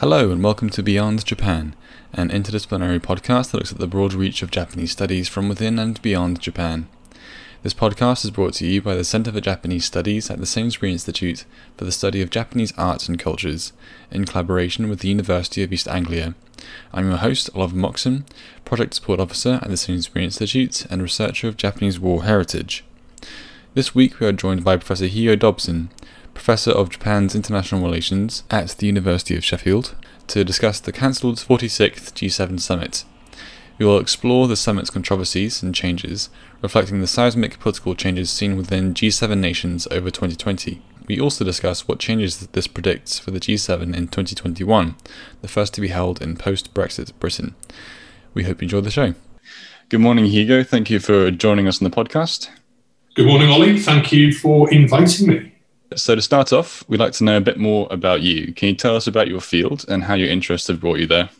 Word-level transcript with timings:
Hello, 0.00 0.30
and 0.30 0.44
welcome 0.44 0.70
to 0.70 0.80
Beyond 0.80 1.24
Japan, 1.24 1.74
an 2.12 2.28
interdisciplinary 2.28 3.00
podcast 3.00 3.50
that 3.50 3.56
looks 3.56 3.72
at 3.72 3.78
the 3.78 3.88
broad 3.88 4.14
reach 4.14 4.42
of 4.42 4.50
Japanese 4.52 4.92
studies 4.92 5.28
from 5.28 5.48
within 5.48 5.76
and 5.76 6.00
beyond 6.02 6.40
Japan. 6.40 6.86
This 7.64 7.74
podcast 7.74 8.24
is 8.24 8.30
brought 8.30 8.54
to 8.54 8.66
you 8.68 8.80
by 8.80 8.94
the 8.94 9.02
Center 9.02 9.32
for 9.32 9.40
Japanese 9.40 9.86
Studies 9.86 10.30
at 10.30 10.38
the 10.38 10.46
Sainsbury 10.46 10.92
Institute 10.92 11.44
for 11.76 11.84
the 11.84 11.90
Study 11.90 12.22
of 12.22 12.30
Japanese 12.30 12.72
Arts 12.78 13.08
and 13.08 13.18
Cultures, 13.18 13.72
in 14.12 14.24
collaboration 14.24 14.88
with 14.88 15.00
the 15.00 15.08
University 15.08 15.64
of 15.64 15.72
East 15.72 15.88
Anglia. 15.88 16.36
I'm 16.92 17.08
your 17.08 17.18
host, 17.18 17.50
Oliver 17.52 17.74
Moxon, 17.74 18.24
Project 18.64 18.94
Support 18.94 19.18
Officer 19.18 19.58
at 19.62 19.68
the 19.68 19.76
Sainsbury 19.76 20.26
Institute 20.26 20.86
and 20.88 21.02
researcher 21.02 21.48
of 21.48 21.56
Japanese 21.56 21.98
War 21.98 22.22
Heritage. 22.22 22.84
This 23.74 23.96
week 23.96 24.20
we 24.20 24.28
are 24.28 24.32
joined 24.32 24.62
by 24.62 24.76
Professor 24.76 25.06
Hugo 25.06 25.34
Dobson, 25.34 25.90
Professor 26.38 26.70
of 26.70 26.88
Japan's 26.88 27.34
International 27.34 27.82
Relations 27.82 28.44
at 28.48 28.68
the 28.68 28.86
University 28.86 29.36
of 29.36 29.44
Sheffield, 29.44 29.96
to 30.28 30.44
discuss 30.44 30.78
the 30.78 30.92
cancelled 30.92 31.38
46th 31.38 32.12
G7 32.12 32.60
Summit. 32.60 33.04
We 33.76 33.84
will 33.84 33.98
explore 33.98 34.46
the 34.46 34.54
summit's 34.54 34.88
controversies 34.88 35.64
and 35.64 35.74
changes, 35.74 36.30
reflecting 36.62 37.00
the 37.00 37.08
seismic 37.08 37.58
political 37.58 37.96
changes 37.96 38.30
seen 38.30 38.56
within 38.56 38.94
G7 38.94 39.36
nations 39.36 39.88
over 39.90 40.12
2020. 40.12 40.80
We 41.08 41.20
also 41.20 41.44
discuss 41.44 41.88
what 41.88 41.98
changes 41.98 42.46
this 42.46 42.68
predicts 42.68 43.18
for 43.18 43.32
the 43.32 43.40
G7 43.40 43.82
in 43.96 44.06
2021, 44.06 44.94
the 45.42 45.48
first 45.48 45.74
to 45.74 45.80
be 45.80 45.88
held 45.88 46.22
in 46.22 46.36
post 46.36 46.72
Brexit 46.72 47.10
Britain. 47.18 47.56
We 48.32 48.44
hope 48.44 48.62
you 48.62 48.66
enjoy 48.66 48.82
the 48.82 48.92
show. 48.92 49.14
Good 49.88 50.00
morning, 50.00 50.26
Hugo. 50.26 50.62
Thank 50.62 50.88
you 50.88 51.00
for 51.00 51.32
joining 51.32 51.66
us 51.66 51.82
on 51.82 51.90
the 51.90 51.96
podcast. 51.96 52.48
Good 53.16 53.26
morning, 53.26 53.50
Ollie. 53.50 53.80
Thank 53.80 54.12
you 54.12 54.32
for 54.32 54.72
inviting 54.72 55.26
me. 55.26 55.57
So, 55.96 56.14
to 56.14 56.22
start 56.22 56.52
off, 56.52 56.84
we'd 56.88 57.00
like 57.00 57.12
to 57.14 57.24
know 57.24 57.36
a 57.36 57.40
bit 57.40 57.58
more 57.58 57.88
about 57.90 58.20
you. 58.20 58.52
Can 58.52 58.68
you 58.68 58.74
tell 58.74 58.94
us 58.94 59.06
about 59.06 59.28
your 59.28 59.40
field 59.40 59.84
and 59.88 60.04
how 60.04 60.14
your 60.14 60.28
interests 60.28 60.68
have 60.68 60.80
brought 60.80 60.98
you 60.98 61.06
there? 61.06 61.30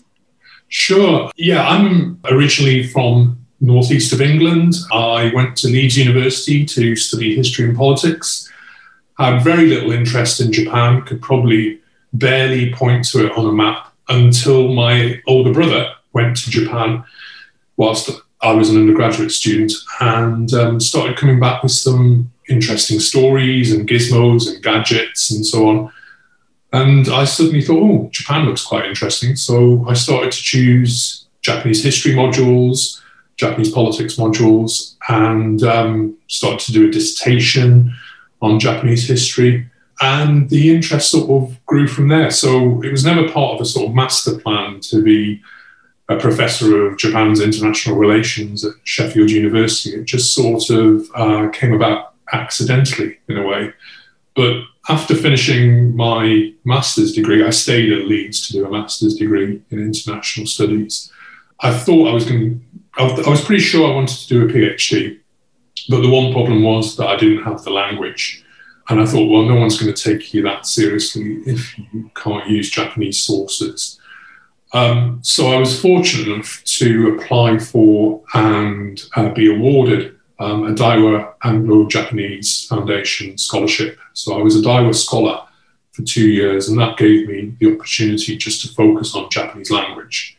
Sure. 0.68 1.30
Yeah, 1.36 1.68
I'm 1.68 2.20
originally 2.30 2.86
from 2.86 3.38
northeast 3.60 4.12
of 4.12 4.20
England. 4.20 4.74
I 4.92 5.32
went 5.34 5.56
to 5.58 5.68
Leeds 5.68 5.96
University 5.96 6.64
to 6.64 6.96
study 6.96 7.36
history 7.36 7.66
and 7.66 7.76
politics. 7.76 8.50
Had 9.18 9.42
very 9.42 9.66
little 9.66 9.92
interest 9.92 10.40
in 10.40 10.52
Japan, 10.52 11.02
could 11.02 11.20
probably 11.20 11.80
barely 12.12 12.72
point 12.72 13.06
to 13.08 13.26
it 13.26 13.32
on 13.36 13.46
a 13.46 13.52
map 13.52 13.92
until 14.08 14.68
my 14.68 15.20
older 15.26 15.52
brother 15.52 15.92
went 16.12 16.36
to 16.36 16.50
Japan 16.50 17.04
whilst 17.76 18.10
I 18.40 18.52
was 18.52 18.70
an 18.70 18.76
undergraduate 18.76 19.32
student 19.32 19.72
and 20.00 20.52
um, 20.54 20.80
started 20.80 21.16
coming 21.16 21.40
back 21.40 21.62
with 21.62 21.72
some 21.72 22.30
interesting 22.48 23.00
stories 23.00 23.72
and 23.72 23.88
gizmos 23.88 24.52
and 24.52 24.62
gadgets 24.62 25.30
and 25.30 25.44
so 25.44 25.68
on. 25.68 25.92
And 26.72 27.08
I 27.08 27.24
suddenly 27.24 27.62
thought, 27.62 27.82
oh, 27.82 28.08
Japan 28.12 28.44
looks 28.44 28.64
quite 28.64 28.84
interesting. 28.84 29.36
So 29.36 29.86
I 29.88 29.94
started 29.94 30.32
to 30.32 30.42
choose 30.42 31.26
Japanese 31.40 31.82
history 31.82 32.12
modules, 32.12 33.00
Japanese 33.36 33.70
politics 33.70 34.16
modules, 34.16 34.96
and 35.08 35.62
um, 35.62 36.16
started 36.26 36.60
to 36.66 36.72
do 36.72 36.88
a 36.88 36.90
dissertation 36.90 37.94
on 38.42 38.60
Japanese 38.60 39.08
history. 39.08 39.68
And 40.00 40.48
the 40.50 40.74
interest 40.74 41.10
sort 41.10 41.30
of 41.30 41.64
grew 41.66 41.88
from 41.88 42.08
there. 42.08 42.30
So 42.30 42.82
it 42.82 42.90
was 42.90 43.04
never 43.04 43.28
part 43.28 43.54
of 43.54 43.60
a 43.60 43.64
sort 43.64 43.88
of 43.88 43.94
master 43.94 44.38
plan 44.38 44.80
to 44.80 45.02
be 45.02 45.42
a 46.08 46.16
professor 46.16 46.86
of 46.86 46.98
Japan's 46.98 47.40
international 47.40 47.96
relations 47.96 48.64
at 48.64 48.72
Sheffield 48.84 49.30
University. 49.30 49.96
It 49.96 50.04
just 50.04 50.34
sort 50.34 50.70
of 50.70 51.08
uh, 51.14 51.48
came 51.50 51.74
about 51.74 52.07
accidentally 52.32 53.18
in 53.28 53.38
a 53.38 53.46
way. 53.46 53.72
But 54.34 54.62
after 54.88 55.14
finishing 55.14 55.96
my 55.96 56.52
master's 56.64 57.12
degree, 57.12 57.44
I 57.44 57.50
stayed 57.50 57.92
at 57.92 58.06
Leeds 58.06 58.46
to 58.46 58.52
do 58.52 58.66
a 58.66 58.70
master's 58.70 59.14
degree 59.14 59.62
in 59.70 59.78
international 59.78 60.46
studies. 60.46 61.12
I 61.60 61.76
thought 61.76 62.08
I 62.08 62.14
was 62.14 62.24
going 62.24 62.64
I 62.98 63.30
was 63.30 63.44
pretty 63.44 63.62
sure 63.62 63.88
I 63.88 63.94
wanted 63.94 64.16
to 64.16 64.28
do 64.28 64.48
a 64.48 64.52
PhD, 64.52 65.20
but 65.88 66.00
the 66.00 66.10
one 66.10 66.32
problem 66.32 66.64
was 66.64 66.96
that 66.96 67.06
I 67.06 67.16
didn't 67.16 67.44
have 67.44 67.62
the 67.62 67.70
language. 67.70 68.44
And 68.88 69.00
I 69.00 69.06
thought, 69.06 69.30
well, 69.30 69.44
no 69.44 69.54
one's 69.54 69.80
going 69.80 69.94
to 69.94 70.02
take 70.02 70.32
you 70.34 70.42
that 70.42 70.66
seriously 70.66 71.42
if 71.46 71.78
you 71.78 72.10
can't 72.14 72.48
use 72.48 72.70
Japanese 72.70 73.20
sources. 73.20 74.00
Um, 74.72 75.20
so 75.22 75.48
I 75.48 75.58
was 75.58 75.80
fortunate 75.80 76.28
enough 76.28 76.62
to 76.64 77.16
apply 77.16 77.58
for 77.58 78.22
and 78.34 79.00
uh, 79.14 79.28
be 79.28 79.54
awarded 79.54 80.17
um, 80.38 80.64
a 80.64 80.72
Daiwa 80.72 81.34
Anglo-Japanese 81.42 82.66
Foundation 82.66 83.36
scholarship. 83.38 83.98
So 84.12 84.38
I 84.38 84.42
was 84.42 84.56
a 84.56 84.62
Daiwa 84.62 84.94
scholar 84.94 85.42
for 85.92 86.02
two 86.02 86.28
years, 86.28 86.68
and 86.68 86.78
that 86.78 86.96
gave 86.96 87.28
me 87.28 87.54
the 87.58 87.74
opportunity 87.74 88.36
just 88.36 88.62
to 88.62 88.74
focus 88.74 89.14
on 89.14 89.30
Japanese 89.30 89.70
language. 89.70 90.36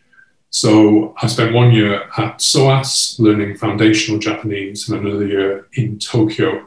So 0.52 1.14
I 1.22 1.28
spent 1.28 1.54
one 1.54 1.72
year 1.72 2.10
at 2.18 2.42
SOAS 2.42 3.18
learning 3.20 3.58
foundational 3.58 4.20
Japanese, 4.20 4.90
and 4.90 5.06
another 5.06 5.28
year 5.28 5.68
in 5.74 6.00
Tokyo 6.00 6.66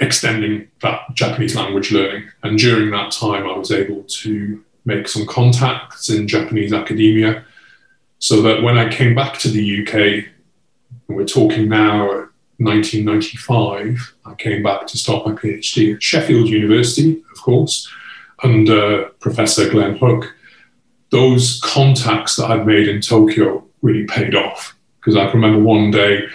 extending 0.00 0.68
that 0.82 1.00
Japanese 1.14 1.54
language 1.54 1.92
learning. 1.92 2.28
And 2.42 2.58
during 2.58 2.90
that 2.90 3.12
time, 3.12 3.46
I 3.46 3.56
was 3.56 3.70
able 3.70 4.02
to 4.02 4.64
make 4.84 5.06
some 5.06 5.26
contacts 5.26 6.10
in 6.10 6.26
Japanese 6.26 6.72
academia 6.72 7.44
so 8.18 8.42
that 8.42 8.62
when 8.62 8.78
I 8.78 8.90
came 8.90 9.14
back 9.14 9.38
to 9.40 9.48
the 9.48 9.82
UK, 9.82 10.26
we're 11.08 11.26
talking 11.26 11.68
now 11.68 12.23
1995, 12.58 14.14
I 14.24 14.34
came 14.34 14.62
back 14.62 14.86
to 14.86 14.98
start 14.98 15.26
my 15.26 15.32
PhD 15.32 15.94
at 15.94 16.02
Sheffield 16.02 16.48
University, 16.48 17.22
of 17.32 17.42
course, 17.42 17.88
under 18.42 19.06
Professor 19.20 19.68
Glenn 19.68 19.96
Hook. 19.96 20.34
Those 21.10 21.60
contacts 21.62 22.36
that 22.36 22.50
I'd 22.50 22.66
made 22.66 22.88
in 22.88 23.00
Tokyo 23.00 23.64
really 23.82 24.06
paid 24.06 24.34
off 24.34 24.76
because 25.00 25.16
I 25.16 25.30
remember 25.30 25.62
one 25.62 25.90
day 25.90 26.26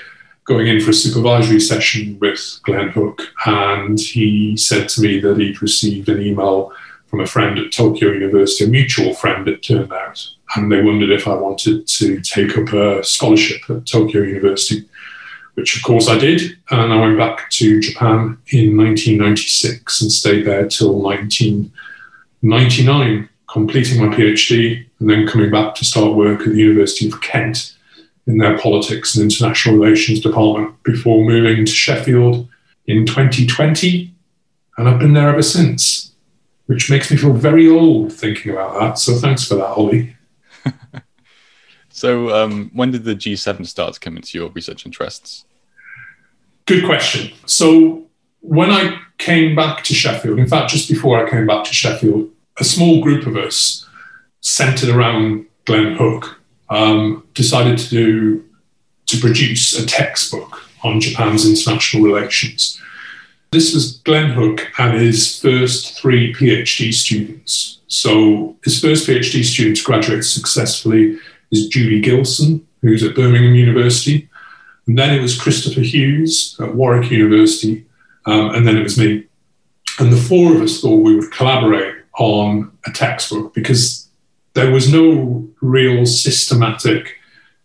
going 0.46 0.68
in 0.68 0.81
for 0.81 0.91
a 0.91 0.94
supervisory 0.94 1.59
session 1.59 2.18
with 2.19 2.59
Glenn 2.63 2.90
Hook, 2.90 3.22
and 3.46 4.00
he 4.00 4.58
said 4.58 4.90
to 4.90 5.02
me 5.02 5.19
that 5.19 5.38
he'd 5.38 5.62
received 5.62 6.09
an 6.09 6.22
email 6.22 6.72
from 7.06 7.22
a 7.22 7.25
friend 7.25 7.58
at 7.58 7.72
Tokyo 7.72 8.12
University, 8.12 8.66
a 8.66 8.68
mutual 8.68 9.13
friend, 9.13 9.47
it 9.47 9.63
turned 9.63 9.94
out, 9.94 10.28
and 10.56 10.72
they 10.72 10.81
wondered 10.81 11.12
if 11.12 11.28
I 11.28 11.34
wanted 11.34 11.88
to 11.88 12.22
take 12.22 12.58
up 12.58 12.74
a 12.74 13.03
scholarship 13.03 13.62
at 13.69 13.85
Tokyo 13.85 14.22
University 14.22 14.88
which 15.59 15.75
of 15.75 15.84
course 15.84 16.08
I 16.08 16.18
did. 16.18 16.58
And 16.70 16.94
I 16.94 17.02
went 17.02 17.18
back 17.18 17.50
to 17.52 17.81
Japan 17.81 18.38
in 18.47 18.78
1996 18.78 20.02
and 20.02 20.09
stayed 20.09 20.47
there 20.47 20.66
till 20.70 20.94
1999, 20.94 23.28
completing 23.47 24.06
my 24.06 24.16
PhD 24.16 24.86
and 25.00 25.09
then 25.09 25.28
coming 25.28 25.52
back 25.52 25.75
to 25.75 25.84
start 25.84 26.16
work 26.16 26.40
at 26.42 26.53
the 26.53 26.58
University 26.58 27.09
of 27.09 27.20
Kent 27.22 27.75
in 28.25 28.38
their 28.38 28.58
politics 28.58 29.16
and 29.16 29.30
international 29.30 29.75
relations 29.75 30.22
department 30.22 30.81
before 30.84 31.25
moving 31.25 31.66
to 31.66 31.72
Sheffield 31.72 32.47
in 32.88 33.06
2020. 33.06 34.14
And 34.78 34.88
I've 34.88 35.00
been 35.00 35.14
there 35.14 35.28
ever 35.28 35.41
since, 35.41 36.14
which 36.68 36.90
makes 36.90 37.12
me 37.12 37.18
feel 37.18 37.34
very 37.34 37.68
old 37.68 38.14
thinking 38.14 38.53
about 38.53 38.80
that. 38.80 38.97
So 38.97 39.16
thanks 39.16 39.46
for 39.46 39.56
that, 39.56 39.66
Ollie. 39.66 40.16
so, 41.90 42.34
um, 42.34 42.72
when 42.74 42.91
did 42.91 43.03
the 43.03 43.16
G7 43.16 43.68
start 43.68 43.96
to 43.96 44.00
come 44.00 44.16
into 44.16 44.38
your 44.38 44.50
research 44.52 44.86
interests? 44.86 45.44
Good 46.69 46.85
question. 46.85 47.31
So 47.47 48.06
when 48.41 48.69
I 48.69 49.02
came 49.18 49.56
back 49.56 49.84
to 49.85 49.96
Sheffield, 49.96 50.38
in 50.38 50.47
fact, 50.47 50.69
just 50.69 50.88
before 50.88 51.18
I 51.18 51.28
came 51.28 51.47
back 51.47 51.63
to 51.63 51.74
Sheffield, 51.74 52.30
a 52.59 52.63
small 52.63 53.02
group 53.02 53.25
of 53.25 53.35
us 53.35 53.90
centered 54.41 54.90
around 54.90 55.47
Glenn 55.66 55.96
Hook 55.96 56.40
um, 56.69 57.28
decided 57.34 57.79
to 57.79 57.90
do 57.90 58.46
to 59.08 59.18
produce 59.18 59.74
a 59.74 59.84
textbook 59.84 60.62
on 60.84 61.02
Japan's 61.02 61.44
international 61.44 62.03
relations. 62.03 62.79
This 63.50 63.74
was 63.74 63.97
Glenn 64.06 64.29
Hook 64.29 64.68
and 64.78 64.96
his 64.96 65.41
first 65.41 65.97
three 65.97 66.35
PhD 66.35 66.94
students. 66.94 67.79
So 67.88 68.56
his 68.63 68.79
first 68.79 69.08
PhD 69.09 69.44
student 69.44 69.84
graduated 69.84 70.23
successfully 70.23 71.17
is 71.52 71.67
Julie 71.67 71.99
Gilson, 71.99 72.67
who's 72.84 73.02
at 73.02 73.16
Birmingham 73.16 73.55
University. 73.55 74.28
And 74.90 74.97
then 74.97 75.14
it 75.14 75.22
was 75.22 75.40
Christopher 75.40 75.82
Hughes 75.82 76.56
at 76.59 76.74
Warwick 76.74 77.12
University, 77.12 77.86
um, 78.26 78.56
and 78.56 78.68
then 78.68 78.76
it 78.76 78.82
was 78.82 78.97
me. 78.97 79.24
And 80.00 80.12
the 80.12 80.18
four 80.18 80.56
of 80.56 80.64
us 80.64 80.82
thought 80.82 81.03
we 81.03 81.16
would 81.16 81.32
collaborate 81.32 81.94
on 82.18 82.76
a 82.88 82.91
textbook 82.91 83.53
because 83.53 84.09
there 84.56 84.72
was 84.72 84.91
no 84.91 85.47
real 85.62 86.08
systematic 86.08 87.18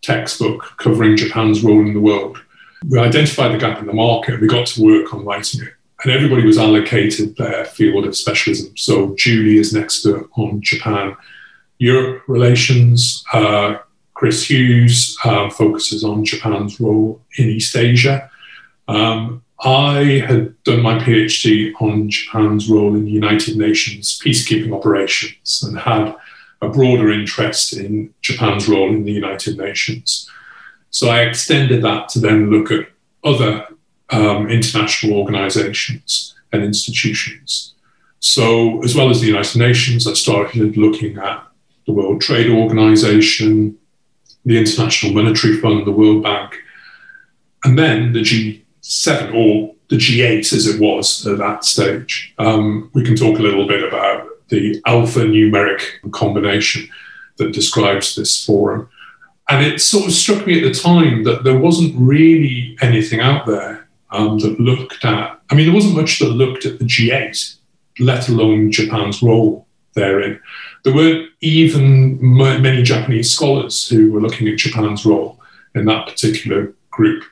textbook 0.03 0.77
covering 0.77 1.17
Japan's 1.17 1.63
role 1.63 1.79
in 1.79 1.95
the 1.95 1.99
world. 1.99 2.37
We 2.87 2.99
identified 2.99 3.53
the 3.53 3.57
gap 3.57 3.79
in 3.79 3.87
the 3.87 3.93
market, 3.93 4.35
and 4.35 4.41
we 4.41 4.47
got 4.47 4.67
to 4.67 4.83
work 4.83 5.11
on 5.11 5.25
writing 5.25 5.63
it. 5.63 5.73
And 6.03 6.13
everybody 6.13 6.45
was 6.45 6.59
allocated 6.59 7.37
their 7.37 7.65
field 7.65 8.05
of 8.05 8.15
specialism. 8.15 8.77
So 8.77 9.15
Julie 9.15 9.57
is 9.57 9.73
an 9.73 9.81
expert 9.81 10.29
on 10.37 10.61
Japan 10.61 11.17
Europe 11.79 12.21
relations. 12.27 13.23
Uh, 13.33 13.77
Chris 14.15 14.49
Hughes 14.49 15.17
uh, 15.23 15.49
focuses 15.49 16.03
on 16.03 16.25
Japan's 16.25 16.79
role 16.79 17.21
in 17.37 17.49
East 17.49 17.75
Asia. 17.75 18.29
Um, 18.87 19.43
I 19.59 20.23
had 20.27 20.61
done 20.63 20.81
my 20.81 20.97
PhD 20.97 21.73
on 21.79 22.09
Japan's 22.09 22.69
role 22.69 22.95
in 22.95 23.07
United 23.07 23.57
Nations 23.57 24.19
peacekeeping 24.19 24.75
operations 24.75 25.63
and 25.63 25.77
had 25.77 26.15
a 26.61 26.69
broader 26.69 27.11
interest 27.11 27.73
in 27.73 28.13
Japan's 28.21 28.67
role 28.67 28.89
in 28.89 29.03
the 29.03 29.11
United 29.11 29.57
Nations. 29.57 30.29
So 30.89 31.09
I 31.09 31.21
extended 31.21 31.83
that 31.83 32.09
to 32.09 32.19
then 32.19 32.49
look 32.49 32.71
at 32.71 32.87
other 33.23 33.67
um, 34.09 34.49
international 34.49 35.17
organizations 35.19 36.35
and 36.53 36.63
institutions. 36.63 37.73
So, 38.19 38.81
as 38.83 38.95
well 38.95 39.09
as 39.09 39.19
the 39.19 39.27
United 39.27 39.59
Nations, 39.59 40.07
I 40.07 40.13
started 40.13 40.77
looking 40.77 41.17
at 41.17 41.45
the 41.85 41.93
World 41.93 42.21
Trade 42.21 42.49
Organization, 42.49 43.77
the 44.45 44.57
International 44.57 45.13
Monetary 45.13 45.57
Fund, 45.57 45.85
the 45.85 45.91
World 45.91 46.23
Bank, 46.23 46.55
and 47.63 47.77
then 47.77 48.13
the 48.13 48.21
G7 48.21 49.33
or 49.33 49.73
the 49.89 49.97
G8 49.97 50.53
as 50.53 50.67
it 50.67 50.79
was 50.79 51.25
at 51.25 51.37
that 51.39 51.65
stage. 51.65 52.33
Um, 52.37 52.89
we 52.93 53.03
can 53.03 53.15
talk 53.15 53.39
a 53.39 53.41
little 53.41 53.67
bit 53.67 53.83
about 53.83 54.27
the 54.49 54.81
alphanumeric 54.87 56.11
combination 56.11 56.87
that 57.37 57.53
describes 57.53 58.15
this 58.15 58.45
forum. 58.45 58.89
And 59.49 59.65
it 59.65 59.81
sort 59.81 60.05
of 60.05 60.13
struck 60.13 60.47
me 60.47 60.57
at 60.57 60.73
the 60.73 60.79
time 60.79 61.23
that 61.23 61.43
there 61.43 61.57
wasn't 61.57 61.93
really 61.97 62.77
anything 62.81 63.19
out 63.19 63.45
there 63.45 63.87
um, 64.11 64.39
that 64.39 64.59
looked 64.59 65.03
at, 65.05 65.39
I 65.49 65.55
mean, 65.55 65.65
there 65.65 65.75
wasn't 65.75 65.95
much 65.95 66.19
that 66.19 66.29
looked 66.29 66.65
at 66.65 66.79
the 66.79 66.85
G8, 66.85 67.57
let 67.99 68.27
alone 68.29 68.71
Japan's 68.71 69.21
role 69.21 69.67
therein. 69.95 70.39
There 70.83 70.93
weren't 70.93 71.29
even 71.41 72.19
many 72.21 72.83
Japanese 72.83 73.31
scholars 73.31 73.87
who 73.87 74.11
were 74.11 74.21
looking 74.21 74.47
at 74.47 74.57
Japan's 74.57 75.05
role 75.05 75.39
in 75.73 75.85
that 75.85 76.07
particular 76.07 76.73
group. 76.91 77.23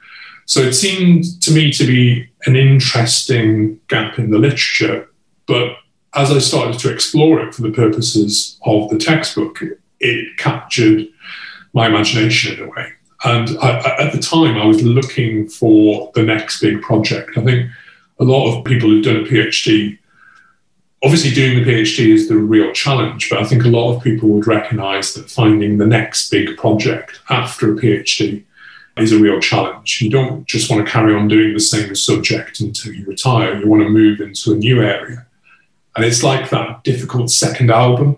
So 0.45 0.60
it 0.62 0.74
seemed 0.74 1.42
to 1.42 1.54
me 1.54 1.71
to 1.71 1.86
be 1.86 2.30
an 2.45 2.56
interesting 2.56 3.80
gap 3.88 4.19
in 4.19 4.31
the 4.31 4.39
literature. 4.39 5.07
But 5.45 5.77
as 6.15 6.31
I 6.31 6.39
started 6.39 6.80
to 6.80 6.92
explore 6.92 7.39
it 7.42 7.54
for 7.54 7.62
the 7.62 7.71
purposes 7.71 8.60
of 8.66 8.89
the 8.89 8.98
textbook, 8.98 9.59
it 10.00 10.38
captured 10.38 11.07
my 11.74 11.88
imagination 11.88 12.57
in 12.57 12.63
a 12.66 12.69
way. 12.69 12.92
And 13.24 13.57
I, 13.59 13.95
at 14.00 14.12
the 14.12 14.19
time, 14.19 14.57
I 14.57 14.66
was 14.66 14.83
looking 14.83 15.48
for 15.48 16.12
the 16.13 16.24
next 16.24 16.59
big 16.59 16.81
project. 16.81 17.38
I 17.38 17.42
think 17.42 17.69
a 18.19 18.24
lot 18.24 18.54
of 18.54 18.66
people 18.66 18.89
who've 18.89 19.04
done 19.04 19.18
a 19.18 19.24
PhD, 19.24 19.98
obviously 21.03 21.31
doing 21.31 21.57
the 21.57 21.69
PhD 21.69 22.13
is 22.13 22.29
the 22.29 22.38
real 22.38 22.71
challenge, 22.71 23.29
but 23.29 23.39
I 23.39 23.44
think 23.44 23.65
a 23.65 23.69
lot 23.69 23.94
of 23.94 24.03
people 24.03 24.29
would 24.29 24.47
recognize 24.47 25.13
that 25.13 25.29
finding 25.29 25.77
the 25.77 25.85
next 25.85 26.29
big 26.29 26.55
project 26.57 27.19
after 27.29 27.73
a 27.73 27.75
PhD 27.75 28.44
is 28.97 29.11
a 29.11 29.19
real 29.19 29.39
challenge. 29.39 30.01
You 30.01 30.09
don't 30.09 30.45
just 30.47 30.69
want 30.69 30.85
to 30.85 30.91
carry 30.91 31.13
on 31.13 31.27
doing 31.27 31.53
the 31.53 31.59
same 31.59 31.94
subject 31.95 32.61
until 32.61 32.94
you 32.94 33.05
retire. 33.05 33.59
You 33.59 33.67
want 33.67 33.83
to 33.83 33.89
move 33.89 34.21
into 34.21 34.53
a 34.53 34.55
new 34.55 34.81
area. 34.81 35.25
And 35.95 36.05
it's 36.05 36.23
like 36.23 36.50
that 36.51 36.83
difficult 36.83 37.29
second 37.29 37.69
album. 37.69 38.17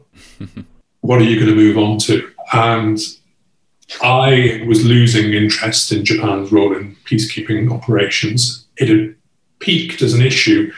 what 1.02 1.20
are 1.20 1.26
you 1.26 1.40
going 1.40 1.50
to 1.50 1.56
move 1.56 1.78
on 1.78 1.98
to? 2.00 2.30
And 2.54 3.00
I 4.02 4.64
was 4.68 4.86
losing 4.86 5.34
interest 5.34 5.92
in 5.92 6.06
Japan's 6.06 6.52
role 6.52 6.76
in 6.76 6.96
peacekeeping 7.06 7.72
operations. 7.72 8.66
It 8.78 8.90
had 8.90 9.16
peaked 9.60 10.02
as 10.02 10.14
an 10.14 10.22
issue 10.22 10.72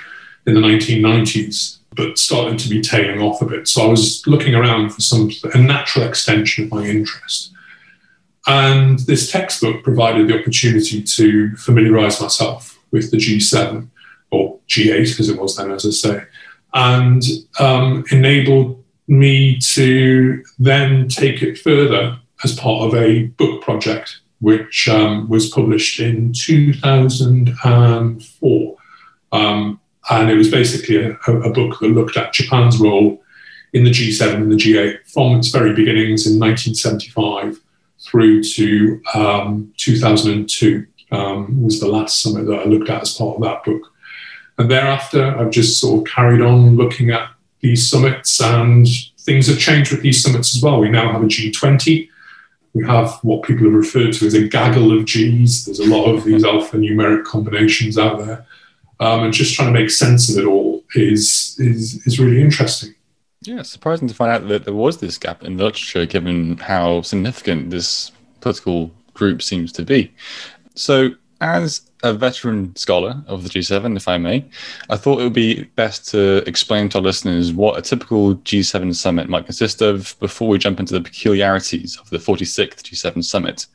in 0.45 0.53
the 0.53 0.61
1990s, 0.61 1.76
but 1.97 2.17
started 2.17 2.57
to 2.59 2.69
be 2.69 2.79
tailing 2.79 3.19
off 3.19 3.41
a 3.41 3.45
bit. 3.45 3.67
So 3.67 3.83
I 3.83 3.87
was 3.87 4.25
looking 4.27 4.55
around 4.55 4.91
for 4.91 5.01
some 5.01 5.29
a 5.53 5.57
natural 5.57 6.07
extension 6.07 6.63
of 6.65 6.71
my 6.71 6.85
interest. 6.85 7.51
And 8.45 8.99
this 8.99 9.29
textbook 9.29 9.83
provided 9.83 10.27
the 10.27 10.39
opportunity 10.39 11.03
to 11.03 11.55
familiarize 11.57 12.21
myself 12.21 12.79
with 12.91 13.11
the 13.11 13.17
G7 13.17 13.89
or 14.31 14.59
G8 14.69 15.19
as 15.19 15.29
it 15.29 15.37
was 15.39 15.57
then, 15.57 15.71
as 15.71 15.85
I 15.85 15.89
say, 15.89 16.23
and 16.73 17.21
um, 17.59 18.05
enabled 18.11 18.81
me 19.07 19.57
to 19.57 20.43
then 20.59 21.09
take 21.09 21.41
it 21.41 21.57
further 21.57 22.19
as 22.43 22.57
part 22.57 22.87
of 22.87 22.93
a 22.93 23.23
book 23.23 23.63
project, 23.63 24.19
which 24.39 24.87
um, 24.87 25.27
was 25.27 25.49
published 25.49 25.99
in 25.99 26.31
2004. 26.33 28.77
Um, 29.31 29.79
and 30.09 30.29
it 30.29 30.35
was 30.35 30.49
basically 30.49 30.97
a, 30.97 31.11
a, 31.27 31.51
book 31.51 31.79
that 31.79 31.89
looked 31.89 32.17
at 32.17 32.33
Japan's 32.33 32.77
role 32.79 33.21
in 33.73 33.83
the 33.83 33.89
G7 33.89 34.35
and 34.35 34.51
the 34.51 34.55
G8 34.55 34.99
from 35.11 35.37
its 35.37 35.49
very 35.49 35.73
beginnings 35.73 36.25
in 36.25 36.39
1975 36.39 37.59
through 37.99 38.43
to 38.43 39.01
um, 39.13 39.73
2002 39.77 40.85
um, 41.11 41.63
was 41.63 41.79
the 41.79 41.87
last 41.87 42.21
summit 42.21 42.45
that 42.45 42.59
I 42.59 42.65
looked 42.65 42.89
at 42.89 43.01
as 43.01 43.13
part 43.13 43.35
of 43.35 43.43
that 43.43 43.63
book. 43.63 43.91
And 44.57 44.71
thereafter, 44.71 45.37
I've 45.37 45.51
just 45.51 45.79
sort 45.79 45.99
of 45.99 46.13
carried 46.13 46.41
on 46.41 46.75
looking 46.75 47.11
at 47.11 47.29
these 47.59 47.89
summits, 47.89 48.41
and 48.41 48.87
things 49.19 49.47
have 49.47 49.59
changed 49.59 49.91
with 49.91 50.01
these 50.01 50.23
summits 50.23 50.55
as 50.55 50.61
well. 50.61 50.79
We 50.79 50.89
now 50.89 51.11
have 51.11 51.21
a 51.21 51.25
G20. 51.25 52.09
We 52.73 52.85
have 52.85 53.13
what 53.23 53.43
people 53.43 53.65
have 53.65 53.73
referred 53.73 54.13
to 54.13 54.25
as 54.25 54.33
a 54.33 54.47
gaggle 54.47 54.97
of 54.97 55.05
Gs. 55.05 55.65
There's 55.65 55.79
a 55.79 55.85
lot 55.85 56.05
of 56.05 56.23
these 56.23 56.43
alphanumeric 56.43 57.25
combinations 57.25 57.97
out 57.97 58.19
there. 58.19 58.45
Um, 58.99 59.25
and 59.25 59.33
just 59.33 59.53
trying 59.53 59.71
to 59.71 59.79
make 59.79 59.91
sense 59.91 60.29
of 60.29 60.43
it 60.43 60.47
all 60.47 60.83
is, 60.95 61.55
is, 61.59 62.05
is 62.07 62.19
really 62.19 62.41
interesting. 62.41 62.95
Yeah, 63.41 63.61
surprising 63.61 64.07
to 64.07 64.13
find 64.13 64.31
out 64.31 64.47
that 64.47 64.65
there 64.65 64.73
was 64.73 64.97
this 64.97 65.17
gap 65.17 65.43
in 65.43 65.57
the 65.57 65.65
literature, 65.65 66.05
given 66.05 66.57
how 66.57 67.01
significant 67.03 67.69
this 67.69 68.11
political 68.41 68.91
group 69.13 69.41
seems 69.41 69.71
to 69.73 69.83
be. 69.83 70.13
So, 70.75 71.11
as 71.39 71.87
a 72.03 72.13
veteran 72.13 72.75
scholar 72.75 73.23
of 73.27 73.43
the 73.43 73.49
G7, 73.49 73.95
if 73.95 74.07
I 74.07 74.17
may, 74.17 74.45
I 74.89 74.97
thought 74.97 75.19
it 75.19 75.23
would 75.23 75.33
be 75.33 75.63
best 75.75 76.07
to 76.09 76.43
explain 76.47 76.89
to 76.89 76.97
our 76.97 77.03
listeners 77.03 77.53
what 77.53 77.77
a 77.77 77.81
typical 77.81 78.35
G7 78.37 78.93
summit 78.95 79.29
might 79.29 79.45
consist 79.45 79.81
of 79.81 80.15
before 80.19 80.47
we 80.47 80.57
jump 80.57 80.79
into 80.79 80.93
the 80.93 81.01
peculiarities 81.01 81.97
of 81.97 82.09
the 82.09 82.17
46th 82.17 82.81
G7 82.81 83.23
summit. 83.23 83.67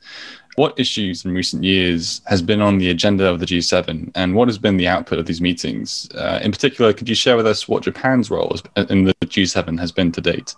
What 0.56 0.78
issues 0.78 1.24
in 1.24 1.32
recent 1.32 1.64
years 1.64 2.20
has 2.26 2.42
been 2.42 2.60
on 2.60 2.76
the 2.76 2.90
agenda 2.90 3.26
of 3.26 3.40
the 3.40 3.46
G7, 3.46 4.10
and 4.14 4.34
what 4.34 4.48
has 4.48 4.58
been 4.58 4.76
the 4.76 4.86
output 4.86 5.18
of 5.18 5.24
these 5.24 5.40
meetings? 5.40 6.08
Uh, 6.14 6.40
in 6.42 6.52
particular, 6.52 6.92
could 6.92 7.08
you 7.08 7.14
share 7.14 7.36
with 7.36 7.46
us 7.46 7.66
what 7.66 7.84
Japan's 7.84 8.30
role 8.30 8.54
in 8.90 9.04
the 9.04 9.14
G7 9.24 9.78
has 9.80 9.92
been 9.92 10.12
to 10.12 10.20
date? 10.20 10.54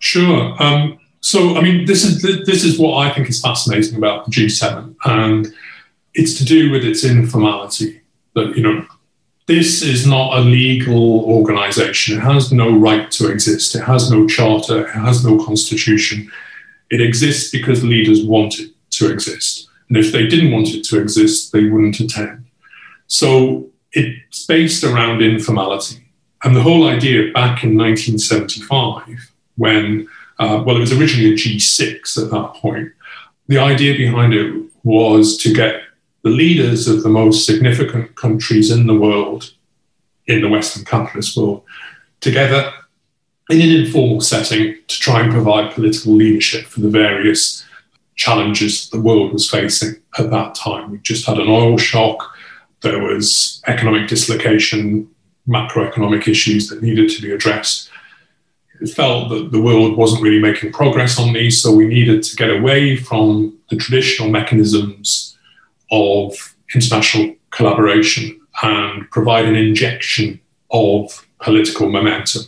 Sure. 0.00 0.60
Um, 0.60 0.98
so, 1.20 1.56
I 1.56 1.62
mean, 1.62 1.86
this 1.86 2.04
is 2.04 2.22
this 2.44 2.64
is 2.64 2.78
what 2.78 2.98
I 2.98 3.14
think 3.14 3.28
is 3.30 3.40
fascinating 3.40 3.96
about 3.96 4.26
the 4.26 4.32
G7, 4.32 4.96
and 5.04 5.54
it's 6.12 6.36
to 6.38 6.44
do 6.44 6.70
with 6.70 6.84
its 6.84 7.04
informality. 7.04 8.02
That 8.34 8.56
you 8.56 8.62
know, 8.62 8.84
this 9.46 9.82
is 9.82 10.06
not 10.06 10.36
a 10.36 10.40
legal 10.40 11.24
organization. 11.24 12.18
It 12.18 12.20
has 12.20 12.52
no 12.52 12.76
right 12.76 13.10
to 13.12 13.30
exist. 13.30 13.76
It 13.76 13.84
has 13.84 14.10
no 14.10 14.26
charter. 14.26 14.88
It 14.88 14.94
has 14.94 15.24
no 15.24 15.42
constitution. 15.44 16.30
It 16.90 17.00
exists 17.00 17.50
because 17.50 17.82
leaders 17.84 18.24
want 18.24 18.58
it 18.58 18.73
to 18.98 19.10
exist. 19.12 19.68
And 19.88 19.96
if 19.96 20.12
they 20.12 20.26
didn't 20.26 20.52
want 20.52 20.68
it 20.68 20.84
to 20.84 21.00
exist, 21.00 21.52
they 21.52 21.64
wouldn't 21.64 22.00
attend. 22.00 22.46
So 23.06 23.68
it's 23.92 24.46
based 24.46 24.84
around 24.84 25.22
informality. 25.22 26.04
And 26.42 26.54
the 26.54 26.62
whole 26.62 26.88
idea 26.88 27.32
back 27.32 27.64
in 27.64 27.76
1975, 27.76 29.32
when, 29.56 30.08
uh, 30.38 30.62
well, 30.66 30.76
it 30.76 30.80
was 30.80 30.92
originally 30.92 31.32
a 31.32 31.36
G6 31.36 32.22
at 32.22 32.30
that 32.30 32.54
point, 32.54 32.92
the 33.46 33.58
idea 33.58 33.96
behind 33.96 34.34
it 34.34 34.54
was 34.82 35.36
to 35.38 35.52
get 35.52 35.82
the 36.22 36.30
leaders 36.30 36.88
of 36.88 37.02
the 37.02 37.08
most 37.08 37.46
significant 37.46 38.14
countries 38.16 38.70
in 38.70 38.86
the 38.86 38.94
world, 38.94 39.52
in 40.26 40.40
the 40.40 40.48
Western 40.48 40.84
capitalist 40.84 41.36
world, 41.36 41.62
together 42.20 42.72
in 43.50 43.60
an 43.60 43.68
informal 43.68 44.20
setting 44.20 44.74
to 44.86 45.00
try 45.00 45.20
and 45.20 45.32
provide 45.32 45.74
political 45.74 46.14
leadership 46.14 46.66
for 46.66 46.80
the 46.80 46.88
various 46.88 47.64
challenges 48.16 48.88
that 48.88 48.96
the 48.96 49.02
world 49.02 49.32
was 49.32 49.48
facing 49.48 49.96
at 50.18 50.30
that 50.30 50.54
time. 50.54 50.90
We 50.90 50.98
just 50.98 51.26
had 51.26 51.38
an 51.38 51.48
oil 51.48 51.76
shock, 51.76 52.34
there 52.84 53.00
was 53.00 53.62
economic 53.66 54.08
dislocation, 54.08 55.08
macroeconomic 55.48 56.28
issues 56.28 56.68
that 56.68 56.82
needed 56.82 57.10
to 57.10 57.22
be 57.22 57.32
addressed. 57.32 57.90
It 58.80 58.88
felt 58.88 59.30
that 59.30 59.52
the 59.52 59.60
world 59.60 59.96
wasn't 59.96 60.22
really 60.22 60.40
making 60.40 60.72
progress 60.72 61.18
on 61.18 61.32
these, 61.32 61.60
so 61.60 61.74
we 61.74 61.86
needed 61.86 62.22
to 62.22 62.36
get 62.36 62.50
away 62.50 62.96
from 62.96 63.58
the 63.70 63.76
traditional 63.76 64.30
mechanisms 64.30 65.36
of 65.90 66.54
international 66.74 67.34
collaboration 67.50 68.40
and 68.62 69.10
provide 69.10 69.46
an 69.46 69.56
injection 69.56 70.40
of 70.70 71.26
political 71.40 71.88
momentum. 71.88 72.42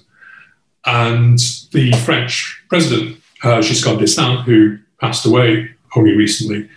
And 0.85 1.39
the 1.73 1.93
French 2.05 2.63
president, 2.69 3.21
uh, 3.43 3.59
Giscard 3.59 3.99
d'Estaing, 3.99 4.45
who 4.45 4.79
passed 5.01 5.27
away 5.27 5.71
only 5.97 6.13
recently, 6.13 6.69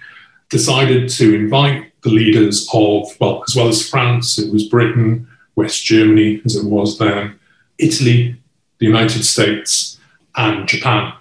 decided 0.50 1.10
to 1.10 1.36
invite 1.36 1.92
the 2.02 2.10
leaders 2.10 2.68
of, 2.74 3.08
well, 3.20 3.44
as 3.48 3.56
well 3.56 3.68
as 3.68 3.88
France, 3.88 4.40
it 4.40 4.52
was 4.52 4.70
Britain, 4.70 5.28
West 5.56 5.84
Germany, 5.84 6.42
as 6.46 6.56
it 6.56 6.66
was 6.66 6.98
then, 6.98 7.38
Italy, 7.78 8.36
the 8.80 8.86
United 8.86 9.24
States, 9.24 10.00
and 10.36 10.68
Japan 10.68 11.14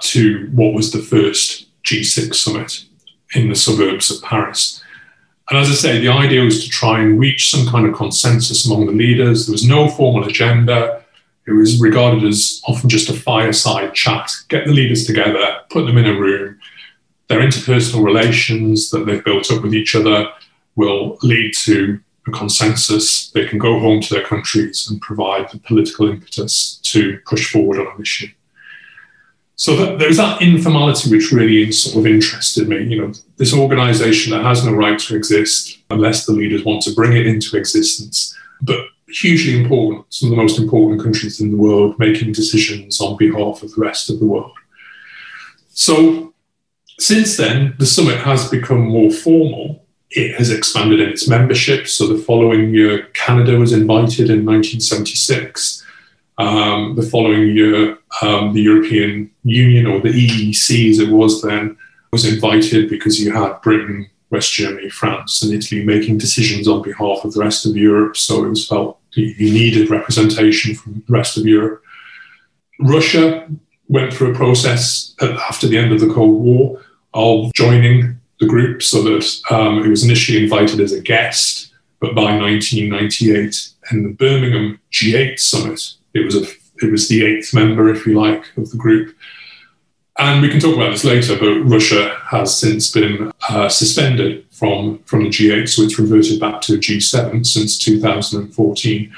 to 0.00 0.50
what 0.52 0.74
was 0.74 0.90
the 0.90 0.98
first 1.02 1.68
G6 1.84 2.34
summit 2.34 2.84
in 3.34 3.48
the 3.48 3.54
suburbs 3.54 4.10
of 4.10 4.22
Paris. 4.22 4.82
And 5.48 5.58
as 5.58 5.70
I 5.70 5.74
say, 5.74 6.00
the 6.00 6.08
idea 6.08 6.42
was 6.42 6.64
to 6.64 6.70
try 6.70 7.00
and 7.00 7.20
reach 7.20 7.50
some 7.50 7.66
kind 7.68 7.86
of 7.86 7.94
consensus 7.94 8.66
among 8.66 8.86
the 8.86 8.92
leaders. 8.92 9.46
There 9.46 9.52
was 9.52 9.66
no 9.66 9.88
formal 9.88 10.24
agenda. 10.24 11.04
It 11.46 11.52
was 11.52 11.80
regarded 11.80 12.24
as 12.24 12.60
often 12.66 12.88
just 12.88 13.08
a 13.08 13.12
fireside 13.12 13.94
chat. 13.94 14.30
Get 14.48 14.66
the 14.66 14.72
leaders 14.72 15.06
together, 15.06 15.60
put 15.70 15.86
them 15.86 15.98
in 15.98 16.06
a 16.06 16.18
room. 16.18 16.58
Their 17.28 17.40
interpersonal 17.40 18.04
relations 18.04 18.90
that 18.90 19.06
they've 19.06 19.24
built 19.24 19.50
up 19.50 19.62
with 19.62 19.74
each 19.74 19.94
other 19.94 20.28
will 20.74 21.18
lead 21.22 21.52
to 21.64 22.00
a 22.26 22.30
consensus. 22.30 23.30
They 23.30 23.46
can 23.46 23.58
go 23.58 23.78
home 23.78 24.00
to 24.00 24.14
their 24.14 24.24
countries 24.24 24.88
and 24.90 25.00
provide 25.00 25.50
the 25.50 25.58
political 25.58 26.08
impetus 26.08 26.80
to 26.84 27.18
push 27.26 27.50
forward 27.50 27.78
on 27.78 27.94
an 27.94 28.02
issue. 28.02 28.28
So 29.58 29.74
that, 29.76 29.98
there's 29.98 30.18
that 30.18 30.42
informality 30.42 31.10
which 31.10 31.32
really 31.32 31.72
sort 31.72 31.96
of 31.96 32.06
interested 32.06 32.68
me. 32.68 32.82
You 32.82 33.00
know, 33.00 33.12
this 33.38 33.54
organisation 33.54 34.32
that 34.32 34.44
has 34.44 34.64
no 34.64 34.72
right 34.72 34.98
to 34.98 35.16
exist 35.16 35.78
unless 35.88 36.26
the 36.26 36.32
leaders 36.32 36.64
want 36.64 36.82
to 36.82 36.94
bring 36.94 37.16
it 37.16 37.26
into 37.26 37.56
existence, 37.56 38.36
but 38.60 38.80
hugely 39.08 39.60
important. 39.60 40.04
Some 40.12 40.30
of 40.30 40.36
the 40.36 40.42
most 40.42 40.58
important 40.58 41.02
countries 41.02 41.40
in 41.40 41.50
the 41.50 41.56
world 41.56 41.98
making 41.98 42.32
decisions 42.32 43.00
on 43.00 43.16
behalf 43.16 43.62
of 43.62 43.72
the 43.72 43.80
rest 43.80 44.10
of 44.10 44.18
the 44.18 44.26
world. 44.26 44.52
So 45.70 46.34
since 46.98 47.36
then, 47.36 47.74
the 47.78 47.86
summit 47.86 48.18
has 48.18 48.50
become 48.50 48.80
more 48.80 49.10
formal. 49.10 49.84
It 50.10 50.36
has 50.36 50.50
expanded 50.50 51.00
in 51.00 51.10
its 51.10 51.28
membership. 51.28 51.88
So 51.88 52.06
the 52.06 52.22
following 52.22 52.72
year, 52.72 53.06
Canada 53.14 53.58
was 53.58 53.72
invited 53.72 54.30
in 54.30 54.46
1976. 54.46 55.84
Um, 56.38 56.94
the 56.96 57.02
following 57.02 57.54
year, 57.54 57.98
um, 58.22 58.52
the 58.52 58.62
European 58.62 59.30
Union, 59.44 59.86
or 59.86 60.00
the 60.00 60.10
EEC 60.10 60.90
as 60.90 60.98
it 60.98 61.10
was 61.10 61.42
then, 61.42 61.76
was 62.12 62.30
invited 62.30 62.88
because 62.88 63.20
you 63.20 63.32
had 63.32 63.60
Britain, 63.62 64.08
West 64.30 64.52
Germany, 64.52 64.88
France, 64.88 65.42
and 65.42 65.52
Italy 65.52 65.84
making 65.84 66.18
decisions 66.18 66.66
on 66.66 66.82
behalf 66.82 67.24
of 67.24 67.32
the 67.32 67.40
rest 67.40 67.64
of 67.66 67.76
Europe. 67.76 68.16
So 68.16 68.44
it 68.44 68.48
was 68.48 68.66
felt 68.66 68.98
you 69.12 69.52
needed 69.52 69.90
representation 69.90 70.74
from 70.74 71.04
the 71.06 71.12
rest 71.12 71.38
of 71.38 71.46
Europe. 71.46 71.82
Russia 72.80 73.48
went 73.88 74.12
through 74.12 74.32
a 74.32 74.34
process 74.34 75.14
after 75.20 75.66
the 75.66 75.78
end 75.78 75.92
of 75.92 76.00
the 76.00 76.12
Cold 76.12 76.42
War 76.42 76.80
of 77.14 77.52
joining 77.54 78.20
the 78.40 78.46
group 78.46 78.82
so 78.82 79.02
that 79.02 79.40
um, 79.50 79.82
it 79.82 79.88
was 79.88 80.04
initially 80.04 80.42
invited 80.42 80.80
as 80.80 80.92
a 80.92 81.00
guest, 81.00 81.72
but 82.00 82.14
by 82.14 82.36
1998 82.36 83.70
in 83.90 84.02
the 84.02 84.12
Birmingham 84.12 84.78
G8 84.92 85.38
summit, 85.38 85.94
it 86.14 86.24
was 86.24 86.36
a 86.36 86.46
it 86.82 86.90
was 86.90 87.08
the 87.08 87.24
eighth 87.24 87.54
member, 87.54 87.88
if 87.88 88.06
you 88.06 88.20
like, 88.20 88.44
of 88.58 88.70
the 88.70 88.76
group. 88.76 89.16
And 90.18 90.40
we 90.40 90.48
can 90.48 90.60
talk 90.60 90.74
about 90.74 90.92
this 90.92 91.04
later, 91.04 91.38
but 91.38 91.70
Russia 91.70 92.18
has 92.24 92.58
since 92.58 92.90
been 92.90 93.32
uh, 93.50 93.68
suspended 93.68 94.46
from, 94.50 95.00
from 95.00 95.24
the 95.24 95.28
G8, 95.28 95.68
so 95.68 95.82
it's 95.82 95.98
reverted 95.98 96.40
back 96.40 96.62
to 96.62 96.78
G7 96.78 97.44
since 97.44 97.78
2014. 97.78 99.12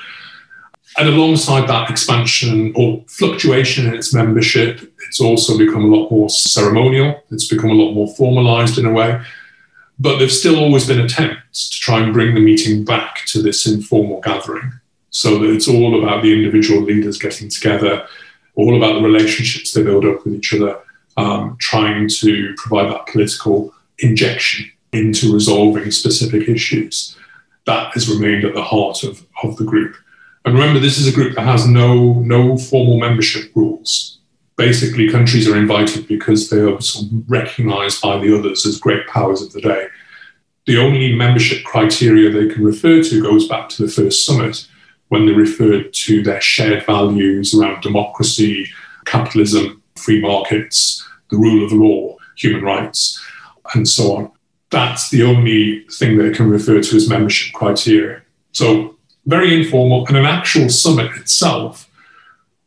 And 0.99 1.09
alongside 1.09 1.69
that 1.69 1.89
expansion 1.91 2.73
or 2.75 3.05
fluctuation 3.07 3.87
in 3.87 3.95
its 3.95 4.13
membership, 4.13 4.93
it's 5.07 5.21
also 5.21 5.57
become 5.57 5.85
a 5.85 5.97
lot 5.97 6.11
more 6.11 6.29
ceremonial. 6.29 7.23
It's 7.31 7.47
become 7.47 7.71
a 7.71 7.75
lot 7.75 7.93
more 7.93 8.13
formalized 8.17 8.79
in 8.79 8.87
a 8.87 8.93
way. 8.93 9.23
But 10.01 10.19
there's 10.19 10.39
still 10.39 10.59
always 10.59 10.89
been 10.89 11.01
attempts 11.01 11.71
to 11.71 11.79
try 11.79 12.01
and 12.01 12.13
bring 12.13 12.35
the 12.35 12.41
meeting 12.41 12.85
back 12.85 13.25
to 13.27 13.41
this 13.41 13.67
informal 13.69 14.21
gathering 14.21 14.73
so 15.11 15.39
that 15.39 15.51
it's 15.51 15.69
all 15.69 16.03
about 16.03 16.23
the 16.23 16.33
individual 16.33 16.83
leaders 16.83 17.19
getting 17.19 17.49
together, 17.49 18.05
all 18.57 18.77
about 18.77 18.95
the 18.95 19.07
relationships 19.07 19.73
they 19.73 19.85
build 19.85 20.05
up 20.05 20.25
with 20.25 20.35
each 20.35 20.53
other, 20.53 20.81
um, 21.19 21.57
trying 21.59 22.09
to 22.09 22.55
provide 22.57 22.91
that 22.91 23.09
political 23.09 23.75
injection 23.99 24.71
into 24.93 25.35
resolving 25.35 25.91
specific 25.91 26.49
issues. 26.49 27.17
That 27.67 27.93
has 27.93 28.09
remained 28.09 28.45
at 28.45 28.55
the 28.55 28.63
heart 28.63 29.03
of, 29.03 29.27
of 29.43 29.57
the 29.57 29.65
group. 29.65 29.97
And 30.45 30.55
remember, 30.55 30.79
this 30.79 30.97
is 30.97 31.09
a 31.09 31.13
group 31.13 31.35
that 31.35 31.43
has 31.43 31.67
no, 31.67 32.15
no 32.21 32.57
formal 32.57 32.99
membership 32.99 33.51
rules. 33.55 34.21
Basically, 34.57 35.11
countries 35.11 35.49
are 35.49 35.57
invited 35.57 36.07
because 36.07 36.49
they 36.49 36.61
are 36.61 36.81
sort 36.81 37.07
of 37.07 37.31
recognized 37.31 38.01
by 38.01 38.19
the 38.19 38.39
others 38.39 38.65
as 38.65 38.79
great 38.79 39.07
powers 39.09 39.43
of 39.43 39.53
the 39.53 39.61
day. 39.61 39.89
The 40.67 40.79
only 40.79 41.15
membership 41.15 41.65
criteria 41.65 42.31
they 42.31 42.53
can 42.53 42.65
refer 42.65 43.03
to 43.03 43.23
goes 43.23 43.49
back 43.49 43.69
to 43.71 43.85
the 43.85 43.93
first 43.93 44.25
summit 44.25 44.67
when 45.09 45.27
they 45.27 45.33
referred 45.33 45.93
to 45.93 46.23
their 46.23 46.41
shared 46.41 46.87
values 46.87 47.55
around 47.55 47.83
democracy, 47.83 48.71
capitalism, 49.05 49.83
free 49.99 50.21
markets, 50.21 51.07
the 51.31 51.37
rule 51.37 51.65
of 51.65 51.73
law, 51.73 52.17
human 52.37 52.63
rights, 52.63 53.21
and 53.75 53.87
so 53.87 54.17
on. 54.17 54.33
That's 54.71 55.11
the 55.11 55.23
only 55.23 55.85
thing 55.93 56.19
they 56.19 56.31
can 56.31 56.49
refer 56.51 56.81
to 56.81 56.97
as 56.97 57.09
membership 57.09 57.55
criteria. 57.55 58.23
So 58.53 58.97
very 59.27 59.55
informal, 59.55 60.07
and 60.07 60.17
an 60.17 60.25
actual 60.25 60.69
summit 60.69 61.11
itself 61.17 61.89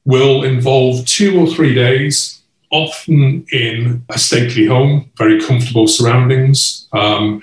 will 0.05 0.43
involve 0.43 1.05
two 1.05 1.39
or 1.39 1.47
three 1.47 1.73
days, 1.73 2.41
often 2.71 3.45
in 3.51 4.03
a 4.09 4.17
stately 4.17 4.65
home, 4.65 5.11
very 5.17 5.39
comfortable 5.39 5.87
surroundings. 5.87 6.87
Um, 6.93 7.41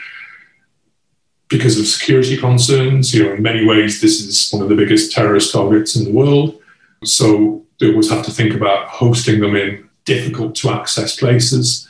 because 1.49 1.78
of 1.78 1.87
security 1.87 2.37
concerns, 2.37 3.14
you 3.14 3.25
know, 3.25 3.35
in 3.35 3.42
many 3.42 3.64
ways, 3.64 4.00
this 4.00 4.21
is 4.21 4.50
one 4.52 4.62
of 4.62 4.68
the 4.68 4.76
biggest 4.76 5.12
terrorist 5.12 5.52
targets 5.52 5.97
in 5.97 6.04
the 6.04 6.12
world. 6.12 6.61
So 7.04 7.64
they 7.78 7.90
always 7.90 8.11
have 8.11 8.25
to 8.25 8.30
think 8.30 8.54
about 8.54 8.88
hosting 8.88 9.40
them 9.40 9.54
in 9.54 9.88
difficult 10.04 10.54
to 10.56 10.70
access 10.70 11.16
places, 11.16 11.88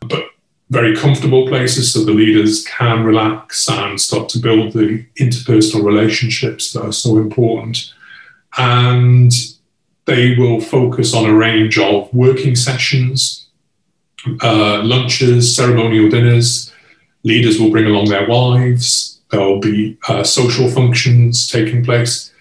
but 0.00 0.24
very 0.70 0.96
comfortable 0.96 1.46
places 1.48 1.92
so 1.92 2.04
the 2.04 2.12
leaders 2.12 2.64
can 2.64 3.04
relax 3.04 3.68
and 3.68 4.00
start 4.00 4.28
to 4.30 4.38
build 4.38 4.72
the 4.72 5.04
interpersonal 5.18 5.84
relationships 5.84 6.72
that 6.72 6.82
are 6.82 6.92
so 6.92 7.18
important. 7.18 7.92
And 8.56 9.32
they 10.06 10.36
will 10.36 10.60
focus 10.60 11.12
on 11.14 11.28
a 11.28 11.34
range 11.34 11.76
of 11.78 12.12
working 12.14 12.56
sessions, 12.56 13.48
uh, 14.42 14.82
lunches, 14.82 15.54
ceremonial 15.54 16.08
dinners. 16.08 16.72
Leaders 17.24 17.60
will 17.60 17.70
bring 17.70 17.86
along 17.86 18.06
their 18.06 18.26
wives. 18.28 19.20
There 19.30 19.40
will 19.40 19.60
be 19.60 19.98
uh, 20.08 20.24
social 20.24 20.68
functions 20.68 21.46
taking 21.46 21.84
place. 21.84 22.32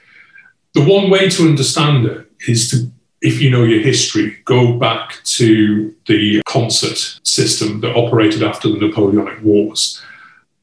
The 0.73 0.85
one 0.85 1.09
way 1.09 1.29
to 1.29 1.43
understand 1.43 2.05
it 2.05 2.28
is 2.47 2.69
to 2.71 2.91
if 3.21 3.41
you 3.41 3.49
know 3.49 3.63
your 3.63 3.81
history, 3.81 4.37
go 4.45 4.73
back 4.73 5.21
to 5.23 5.93
the 6.07 6.41
concert 6.45 7.19
system 7.23 7.81
that 7.81 7.95
operated 7.95 8.43
after 8.43 8.69
the 8.69 8.77
Napoleonic 8.77 9.43
Wars. 9.43 10.01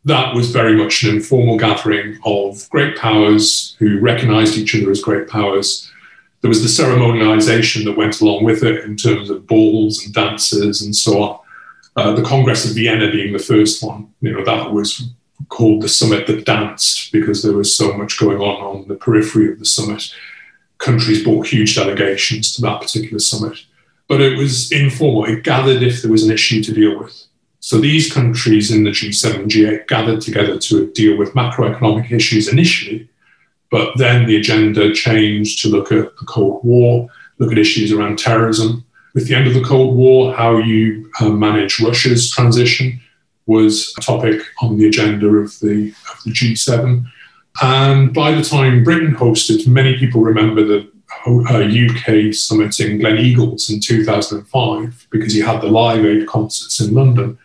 That 0.04 0.34
was 0.34 0.50
very 0.50 0.74
much 0.74 1.02
an 1.02 1.16
informal 1.16 1.58
gathering 1.58 2.18
of 2.24 2.68
great 2.70 2.96
powers 2.96 3.76
who 3.78 4.00
recognized 4.00 4.56
each 4.56 4.74
other 4.74 4.90
as 4.90 5.02
great 5.02 5.28
powers. 5.28 5.90
There 6.40 6.48
was 6.48 6.62
the 6.62 6.82
ceremonialization 6.82 7.84
that 7.84 7.96
went 7.96 8.20
along 8.20 8.44
with 8.44 8.62
it 8.62 8.84
in 8.84 8.96
terms 8.96 9.28
of 9.30 9.46
balls 9.46 10.04
and 10.04 10.14
dances 10.14 10.80
and 10.80 10.94
so 10.94 11.22
on. 11.22 11.38
Uh, 11.96 12.12
the 12.12 12.22
Congress 12.22 12.68
of 12.68 12.74
Vienna 12.74 13.10
being 13.10 13.32
the 13.32 13.38
first 13.38 13.82
one, 13.82 14.12
you 14.20 14.32
know, 14.32 14.44
that 14.44 14.72
was 14.72 15.10
called 15.48 15.82
the 15.82 15.88
summit 15.88 16.26
that 16.26 16.46
danced 16.46 17.12
because 17.12 17.42
there 17.42 17.56
was 17.56 17.74
so 17.74 17.92
much 17.94 18.18
going 18.18 18.38
on 18.38 18.62
on 18.62 18.88
the 18.88 18.94
periphery 18.94 19.50
of 19.50 19.58
the 19.58 19.64
summit 19.64 20.14
countries 20.78 21.24
brought 21.24 21.46
huge 21.46 21.74
delegations 21.74 22.54
to 22.54 22.62
that 22.62 22.80
particular 22.80 23.18
summit. 23.18 23.58
But 24.08 24.20
it 24.20 24.38
was 24.38 24.70
informal. 24.70 25.24
It 25.24 25.42
gathered 25.42 25.82
if 25.82 26.02
there 26.02 26.10
was 26.10 26.22
an 26.22 26.30
issue 26.30 26.62
to 26.62 26.72
deal 26.72 26.98
with. 26.98 27.26
So 27.60 27.78
these 27.78 28.12
countries 28.12 28.70
in 28.70 28.84
the 28.84 28.90
G7, 28.90 29.48
G8 29.48 29.88
gathered 29.88 30.20
together 30.20 30.56
to 30.58 30.92
deal 30.92 31.16
with 31.16 31.34
macroeconomic 31.34 32.12
issues 32.12 32.46
initially, 32.46 33.08
but 33.72 33.98
then 33.98 34.26
the 34.26 34.36
agenda 34.36 34.94
changed 34.94 35.62
to 35.62 35.68
look 35.68 35.90
at 35.90 36.16
the 36.16 36.26
Cold 36.26 36.64
War, 36.64 37.08
look 37.38 37.50
at 37.50 37.58
issues 37.58 37.90
around 37.90 38.18
terrorism. 38.18 38.84
With 39.14 39.26
the 39.26 39.34
end 39.34 39.48
of 39.48 39.54
the 39.54 39.64
Cold 39.64 39.96
War, 39.96 40.32
how 40.32 40.58
you 40.58 41.10
uh, 41.20 41.30
manage 41.30 41.80
Russia's 41.80 42.30
transition 42.30 43.00
was 43.46 43.92
a 43.98 44.00
topic 44.00 44.42
on 44.60 44.78
the 44.78 44.86
agenda 44.86 45.26
of 45.26 45.58
the, 45.60 45.92
of 46.10 46.22
the 46.24 46.30
G7. 46.30 47.04
And 47.62 48.12
by 48.12 48.32
the 48.32 48.42
time 48.42 48.84
Britain 48.84 49.14
hosted, 49.14 49.66
many 49.66 49.98
people 49.98 50.20
remember 50.20 50.64
the 50.64 50.90
UK 51.26 52.34
summit 52.34 52.78
in 52.80 52.98
Gleneagles 52.98 53.70
in 53.70 53.80
2005 53.80 55.08
because 55.10 55.34
you 55.34 55.44
had 55.44 55.60
the 55.60 55.66
Live 55.66 56.04
Aid 56.04 56.26
concerts 56.26 56.80
in 56.80 56.94
London. 56.94 57.38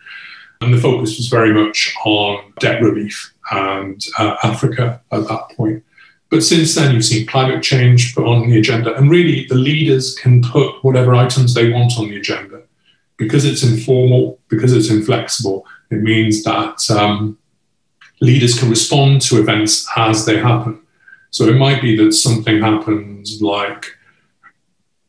And 0.60 0.72
the 0.72 0.80
focus 0.80 1.16
was 1.16 1.26
very 1.26 1.52
much 1.52 1.94
on 2.04 2.52
debt 2.60 2.80
relief 2.82 3.34
and 3.50 4.00
uh, 4.18 4.36
Africa 4.44 5.00
at 5.10 5.26
that 5.26 5.50
point. 5.56 5.84
But 6.30 6.42
since 6.42 6.74
then, 6.74 6.94
you've 6.94 7.04
seen 7.04 7.26
climate 7.26 7.62
change 7.62 8.14
put 8.14 8.26
on 8.26 8.48
the 8.48 8.58
agenda. 8.58 8.94
And 8.94 9.10
really, 9.10 9.46
the 9.48 9.56
leaders 9.56 10.14
can 10.14 10.42
put 10.42 10.82
whatever 10.82 11.14
items 11.14 11.52
they 11.52 11.70
want 11.70 11.98
on 11.98 12.08
the 12.08 12.16
agenda. 12.16 12.62
Because 13.18 13.44
it's 13.44 13.62
informal, 13.62 14.38
because 14.48 14.72
it's 14.72 14.88
inflexible, 14.88 15.66
it 15.90 16.00
means 16.00 16.42
that 16.44 16.90
um, 16.90 17.36
leaders 18.22 18.56
can 18.58 18.70
respond 18.70 19.20
to 19.20 19.40
events 19.40 19.86
as 19.96 20.24
they 20.24 20.38
happen. 20.38 20.80
So 21.30 21.48
it 21.48 21.56
might 21.56 21.82
be 21.82 21.96
that 21.96 22.12
something 22.12 22.60
happens 22.60 23.42
like 23.42 23.86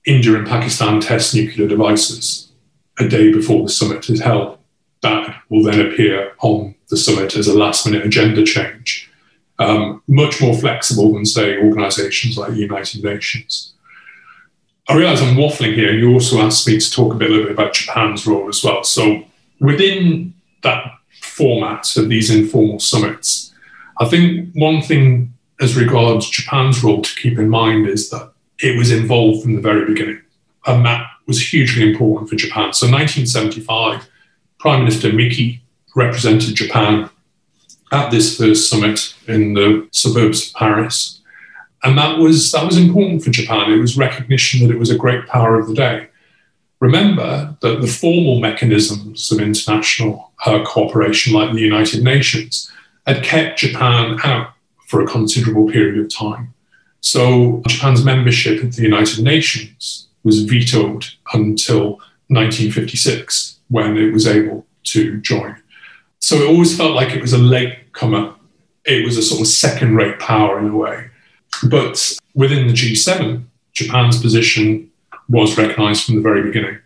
India 0.06 0.36
and 0.36 0.48
Pakistan 0.48 1.00
test 1.00 1.36
nuclear 1.36 1.68
devices 1.68 2.52
a 3.00 3.08
day 3.08 3.32
before 3.32 3.62
the 3.62 3.70
summit 3.70 4.10
is 4.10 4.22
held. 4.22 4.58
That 5.02 5.36
will 5.50 5.64
then 5.64 5.80
appear 5.80 6.34
on 6.40 6.74
the 6.90 6.98
summit 6.98 7.36
as 7.36 7.48
a 7.48 7.58
last 7.58 7.86
minute 7.86 8.04
agenda 8.04 8.44
change. 8.44 9.12
Um, 9.60 10.02
much 10.08 10.42
more 10.42 10.56
flexible 10.56 11.14
than, 11.14 11.26
say, 11.26 11.60
organizations 11.60 12.38
like 12.38 12.52
the 12.52 12.66
United 12.70 13.04
Nations. 13.04 13.74
I 14.90 14.96
realize 14.96 15.22
I'm 15.22 15.36
waffling 15.36 15.76
here, 15.76 15.92
and 15.92 16.00
you 16.00 16.12
also 16.12 16.42
asked 16.42 16.68
me 16.68 16.80
to 16.80 16.92
talk 16.92 17.14
a 17.14 17.18
bit, 17.18 17.30
a 17.30 17.32
little 17.32 17.46
bit 17.46 17.54
about 17.54 17.74
Japan's 17.74 18.26
role 18.26 18.50
as 18.50 18.64
well. 18.64 18.84
So 18.84 19.24
within 19.60 20.34
that 20.64 20.84
format 21.22 21.96
of 21.98 22.10
these 22.10 22.30
informal 22.30 22.80
summits, 22.80 23.54
I 24.00 24.06
think 24.06 24.50
one 24.54 24.82
thing 24.82 25.34
as 25.62 25.76
regards 25.76 26.30
Japan's 26.30 26.84
role 26.84 27.02
to 27.02 27.16
keep 27.16 27.38
in 27.38 27.50
mind 27.50 27.88
is 27.88 28.10
that 28.10 28.32
it 28.60 28.78
was 28.78 28.92
involved 28.92 29.44
from 29.44 29.56
the 29.56 29.62
very 29.62 29.86
beginning, 29.86 30.22
and 30.66 30.86
that 30.86 31.06
was 31.28 31.54
hugely 31.54 31.90
important 31.90 32.30
for 32.30 32.36
Japan. 32.36 32.74
So 32.74 32.88
1975, 32.88 34.10
Prime 34.60 34.80
Minister 34.80 35.12
Miki 35.12 35.62
represented 35.96 36.56
Japan 36.56 37.10
at 37.92 38.10
this 38.10 38.38
first 38.38 38.70
summit 38.70 39.14
in 39.28 39.54
the 39.54 39.88
suburbs 39.92 40.48
of 40.48 40.56
Paris. 40.56 41.22
And 41.84 41.98
that 41.98 42.18
was, 42.18 42.52
that 42.52 42.66
was 42.66 42.78
important 42.78 43.24
for 43.24 43.30
Japan. 43.30 43.72
It 43.72 43.78
was 43.78 43.98
recognition 43.98 44.66
that 44.66 44.74
it 44.74 44.80
was 44.80 44.90
a 44.90 44.98
great 44.98 45.28
power 45.28 45.60
of 45.60 45.68
the 45.68 45.76
day. 45.76 46.08
Remember 46.84 47.56
that 47.62 47.80
the 47.80 47.88
formal 47.88 48.42
mechanisms 48.42 49.32
of 49.32 49.40
international 49.40 50.34
uh, 50.46 50.66
cooperation, 50.66 51.32
like 51.32 51.54
the 51.54 51.62
United 51.62 52.04
Nations, 52.04 52.70
had 53.08 53.24
kept 53.24 53.60
Japan 53.60 54.20
out 54.26 54.50
for 54.88 55.02
a 55.02 55.08
considerable 55.08 55.72
period 55.72 55.98
of 55.98 56.14
time. 56.14 56.54
So 57.00 57.64
Japan's 57.70 58.04
membership 58.04 58.62
of 58.62 58.76
the 58.76 58.82
United 58.82 59.24
Nations 59.24 60.10
was 60.26 60.44
vetoed 60.44 61.06
until 61.34 62.02
1956, 62.28 63.60
when 63.70 63.96
it 63.96 64.12
was 64.12 64.28
able 64.28 64.66
to 64.92 65.22
join. 65.22 65.56
So 66.20 66.36
it 66.36 66.50
always 66.50 66.76
felt 66.76 66.96
like 66.96 67.16
it 67.16 67.22
was 67.22 67.32
a 67.32 67.38
late 67.38 67.94
comer. 67.94 68.36
It 68.84 69.06
was 69.06 69.18
a 69.18 69.24
sort 69.24 69.40
of 69.40 69.48
second 69.48 69.96
rate 69.96 70.20
power 70.20 70.60
in 70.60 70.68
a 70.68 70.76
way. 70.76 71.06
But 71.70 72.20
within 72.34 72.68
the 72.68 72.74
G7, 72.74 73.46
Japan's 73.72 74.22
position 74.22 74.92
was 75.34 75.58
recognized 75.58 76.06
from 76.06 76.16
the 76.16 76.22
very 76.22 76.44
beginning. 76.44 76.78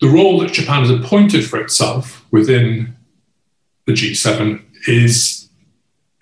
The 0.00 0.08
role 0.08 0.40
that 0.40 0.52
Japan 0.52 0.80
has 0.80 0.90
appointed 0.90 1.46
for 1.48 1.60
itself 1.60 2.26
within 2.30 2.96
the 3.86 3.92
G7 3.92 4.62
is 4.86 5.48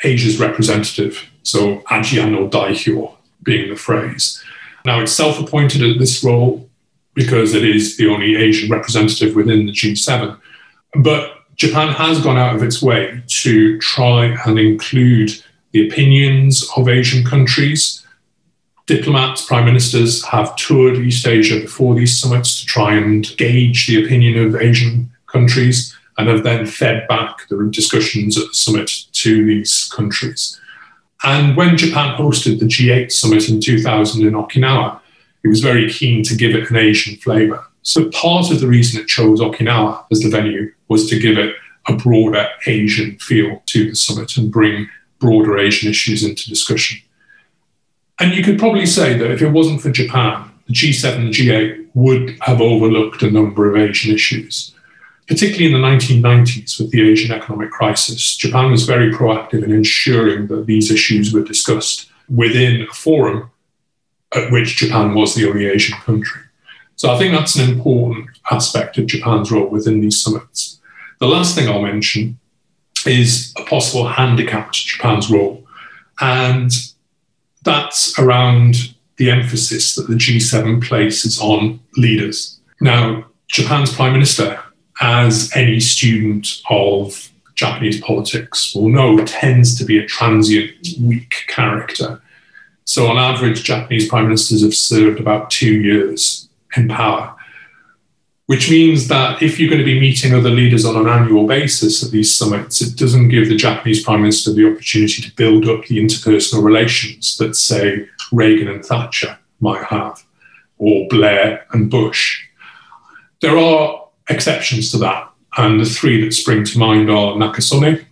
Asia's 0.04 0.38
representative. 0.38 1.24
So, 1.42 1.78
Ajia 1.90 2.30
no 2.30 2.48
Daihyo 2.48 3.16
being 3.42 3.70
the 3.70 3.76
phrase. 3.76 4.42
Now, 4.84 5.00
it's 5.00 5.12
self 5.12 5.40
appointed 5.40 5.82
at 5.82 5.98
this 5.98 6.22
role 6.22 6.68
because 7.14 7.54
it 7.54 7.64
is 7.64 7.96
the 7.96 8.08
only 8.08 8.36
Asian 8.36 8.70
representative 8.70 9.34
within 9.34 9.66
the 9.66 9.72
G7. 9.72 10.38
But 11.02 11.32
Japan 11.56 11.88
has 11.88 12.20
gone 12.20 12.38
out 12.38 12.54
of 12.54 12.62
its 12.62 12.80
way 12.80 13.22
to 13.26 13.78
try 13.80 14.36
and 14.46 14.58
include 14.58 15.42
the 15.72 15.88
opinions 15.88 16.68
of 16.76 16.88
Asian 16.88 17.24
countries. 17.24 18.06
Diplomats, 18.88 19.44
prime 19.44 19.66
ministers 19.66 20.24
have 20.24 20.56
toured 20.56 20.96
East 20.96 21.26
Asia 21.26 21.60
before 21.60 21.94
these 21.94 22.18
summits 22.18 22.58
to 22.58 22.64
try 22.64 22.94
and 22.94 23.36
gauge 23.36 23.86
the 23.86 24.02
opinion 24.02 24.42
of 24.42 24.56
Asian 24.56 25.10
countries 25.26 25.94
and 26.16 26.26
have 26.26 26.42
then 26.42 26.64
fed 26.64 27.06
back 27.06 27.46
the 27.50 27.68
discussions 27.70 28.38
at 28.38 28.48
the 28.48 28.54
summit 28.54 28.90
to 29.12 29.44
these 29.44 29.90
countries. 29.94 30.58
And 31.22 31.54
when 31.54 31.76
Japan 31.76 32.16
hosted 32.16 32.60
the 32.60 32.64
G8 32.64 33.12
summit 33.12 33.50
in 33.50 33.60
2000 33.60 34.26
in 34.26 34.32
Okinawa, 34.32 34.98
it 35.44 35.48
was 35.48 35.60
very 35.60 35.90
keen 35.90 36.22
to 36.24 36.34
give 36.34 36.54
it 36.54 36.70
an 36.70 36.76
Asian 36.76 37.16
flavour. 37.18 37.62
So 37.82 38.08
part 38.08 38.50
of 38.50 38.60
the 38.60 38.68
reason 38.68 39.02
it 39.02 39.06
chose 39.06 39.38
Okinawa 39.38 40.06
as 40.10 40.20
the 40.20 40.30
venue 40.30 40.72
was 40.88 41.10
to 41.10 41.20
give 41.20 41.36
it 41.36 41.54
a 41.88 41.92
broader 41.94 42.48
Asian 42.66 43.18
feel 43.18 43.62
to 43.66 43.90
the 43.90 43.94
summit 43.94 44.34
and 44.38 44.50
bring 44.50 44.88
broader 45.18 45.58
Asian 45.58 45.90
issues 45.90 46.24
into 46.24 46.48
discussion. 46.48 47.00
And 48.20 48.34
you 48.34 48.42
could 48.42 48.58
probably 48.58 48.86
say 48.86 49.16
that 49.16 49.30
if 49.30 49.42
it 49.42 49.50
wasn't 49.50 49.80
for 49.80 49.90
Japan, 49.90 50.50
the 50.66 50.72
G7 50.72 51.16
and 51.16 51.34
G8 51.34 51.88
would 51.94 52.36
have 52.40 52.60
overlooked 52.60 53.22
a 53.22 53.30
number 53.30 53.70
of 53.70 53.76
Asian 53.76 54.14
issues. 54.14 54.74
Particularly 55.26 55.66
in 55.66 55.80
the 55.80 55.86
1990s 55.86 56.80
with 56.80 56.90
the 56.90 57.08
Asian 57.08 57.32
economic 57.32 57.70
crisis, 57.70 58.36
Japan 58.36 58.70
was 58.70 58.84
very 58.84 59.12
proactive 59.12 59.62
in 59.62 59.72
ensuring 59.72 60.46
that 60.48 60.66
these 60.66 60.90
issues 60.90 61.32
were 61.32 61.42
discussed 61.42 62.10
within 62.28 62.82
a 62.82 62.92
forum 62.92 63.50
at 64.34 64.50
which 64.50 64.76
Japan 64.76 65.14
was 65.14 65.34
the 65.34 65.48
only 65.48 65.66
Asian 65.66 65.98
country. 65.98 66.42
So 66.96 67.10
I 67.10 67.18
think 67.18 67.32
that's 67.32 67.56
an 67.56 67.70
important 67.70 68.28
aspect 68.50 68.98
of 68.98 69.06
Japan's 69.06 69.52
role 69.52 69.68
within 69.68 70.00
these 70.00 70.20
summits. 70.20 70.80
The 71.20 71.28
last 71.28 71.54
thing 71.54 71.68
I'll 71.68 71.82
mention 71.82 72.38
is 73.06 73.54
a 73.56 73.64
possible 73.64 74.08
handicap 74.08 74.72
to 74.72 74.84
Japan's 74.84 75.30
role. 75.30 75.64
And 76.20 76.72
that's 77.62 78.18
around 78.18 78.94
the 79.16 79.30
emphasis 79.30 79.94
that 79.94 80.08
the 80.08 80.14
G7 80.14 80.82
places 80.82 81.40
on 81.40 81.80
leaders. 81.96 82.58
Now, 82.80 83.26
Japan's 83.48 83.92
prime 83.92 84.12
minister, 84.12 84.60
as 85.00 85.50
any 85.54 85.80
student 85.80 86.62
of 86.70 87.30
Japanese 87.54 88.00
politics 88.00 88.74
will 88.74 88.88
know, 88.88 89.24
tends 89.24 89.76
to 89.78 89.84
be 89.84 89.98
a 89.98 90.06
transient, 90.06 90.70
weak 91.00 91.34
character. 91.48 92.22
So, 92.84 93.08
on 93.08 93.18
average, 93.18 93.64
Japanese 93.64 94.08
prime 94.08 94.24
ministers 94.24 94.62
have 94.62 94.74
served 94.74 95.18
about 95.18 95.50
two 95.50 95.80
years 95.80 96.48
in 96.76 96.88
power 96.88 97.37
which 98.48 98.70
means 98.70 99.08
that 99.08 99.42
if 99.42 99.60
you're 99.60 99.68
going 99.68 99.78
to 99.78 99.84
be 99.84 100.00
meeting 100.00 100.32
other 100.32 100.48
leaders 100.48 100.86
on 100.86 100.96
an 100.96 101.06
annual 101.06 101.46
basis 101.46 102.02
at 102.02 102.10
these 102.10 102.34
summits, 102.34 102.80
it 102.80 102.96
doesn't 102.96 103.28
give 103.28 103.46
the 103.46 103.54
Japanese 103.54 104.02
Prime 104.02 104.22
Minister 104.22 104.54
the 104.54 104.66
opportunity 104.66 105.20
to 105.20 105.36
build 105.36 105.68
up 105.68 105.84
the 105.84 105.98
interpersonal 106.02 106.64
relations 106.64 107.36
that, 107.36 107.54
say, 107.54 108.08
Reagan 108.32 108.68
and 108.68 108.82
Thatcher 108.82 109.38
might 109.60 109.84
have, 109.84 110.24
or 110.78 111.06
Blair 111.08 111.66
and 111.72 111.90
Bush. 111.90 112.42
There 113.42 113.58
are 113.58 114.08
exceptions 114.30 114.90
to 114.92 114.96
that, 114.96 115.30
and 115.58 115.78
the 115.78 115.84
three 115.84 116.18
that 116.24 116.32
spring 116.32 116.64
to 116.64 116.78
mind 116.78 117.10
are 117.10 117.34
Nakasone, 117.34 118.06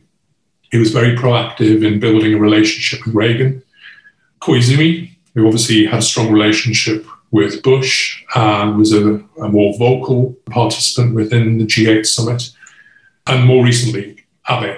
who 0.71 0.79
was 0.79 0.91
very 0.91 1.17
proactive 1.17 1.83
in 1.83 1.99
building 1.99 2.35
a 2.35 2.39
relationship 2.39 3.07
with 3.07 3.15
Reagan, 3.15 3.63
Koizumi, 4.43 5.13
who 5.35 5.47
obviously 5.47 5.87
had 5.87 6.01
a 6.01 6.03
strong 6.03 6.31
relationship 6.31 7.07
with 7.31 7.63
Bush 7.63 8.25
and 8.35 8.79
was 8.79 8.93
a, 8.93 9.17
a 9.43 9.49
more 9.49 9.77
vocal 9.79 10.37
participant 10.51 11.15
within 11.15 11.59
the 11.59 11.65
G8 11.65 12.07
summit. 12.07 12.51
And 13.27 13.47
more 13.47 13.65
recently, 13.65 14.25
Abe, 14.49 14.77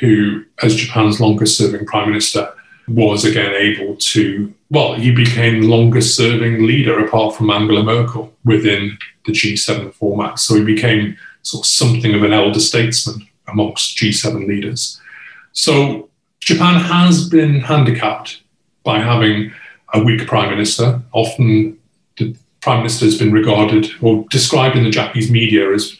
who, 0.00 0.44
as 0.62 0.74
Japan's 0.74 1.20
longest 1.20 1.56
serving 1.56 1.86
prime 1.86 2.08
minister, 2.08 2.52
was 2.88 3.24
again 3.24 3.54
able 3.54 3.96
to, 3.96 4.52
well, 4.70 4.94
he 4.94 5.12
became 5.12 5.60
the 5.60 5.68
longest 5.68 6.16
serving 6.16 6.66
leader 6.66 7.04
apart 7.04 7.36
from 7.36 7.50
Angela 7.50 7.82
Merkel 7.82 8.32
within 8.44 8.98
the 9.26 9.32
G7 9.32 9.92
format. 9.94 10.38
So 10.38 10.56
he 10.56 10.64
became 10.64 11.16
sort 11.42 11.64
of 11.64 11.68
something 11.68 12.14
of 12.14 12.22
an 12.22 12.32
elder 12.32 12.60
statesman 12.60 13.28
amongst 13.48 13.96
G7 13.98 14.46
leaders. 14.46 15.00
So 15.52 16.08
Japan 16.40 16.80
has 16.80 17.28
been 17.28 17.60
handicapped 17.60 18.42
by 18.82 18.98
having 18.98 19.52
a 19.94 20.02
weak 20.02 20.26
prime 20.26 20.50
minister, 20.50 21.00
often 21.12 21.78
the 22.18 22.36
prime 22.60 22.78
minister 22.78 23.04
has 23.04 23.18
been 23.18 23.32
regarded 23.32 23.90
or 24.00 24.24
described 24.30 24.76
in 24.76 24.84
the 24.84 24.90
Japanese 24.90 25.30
media 25.30 25.72
as 25.72 25.98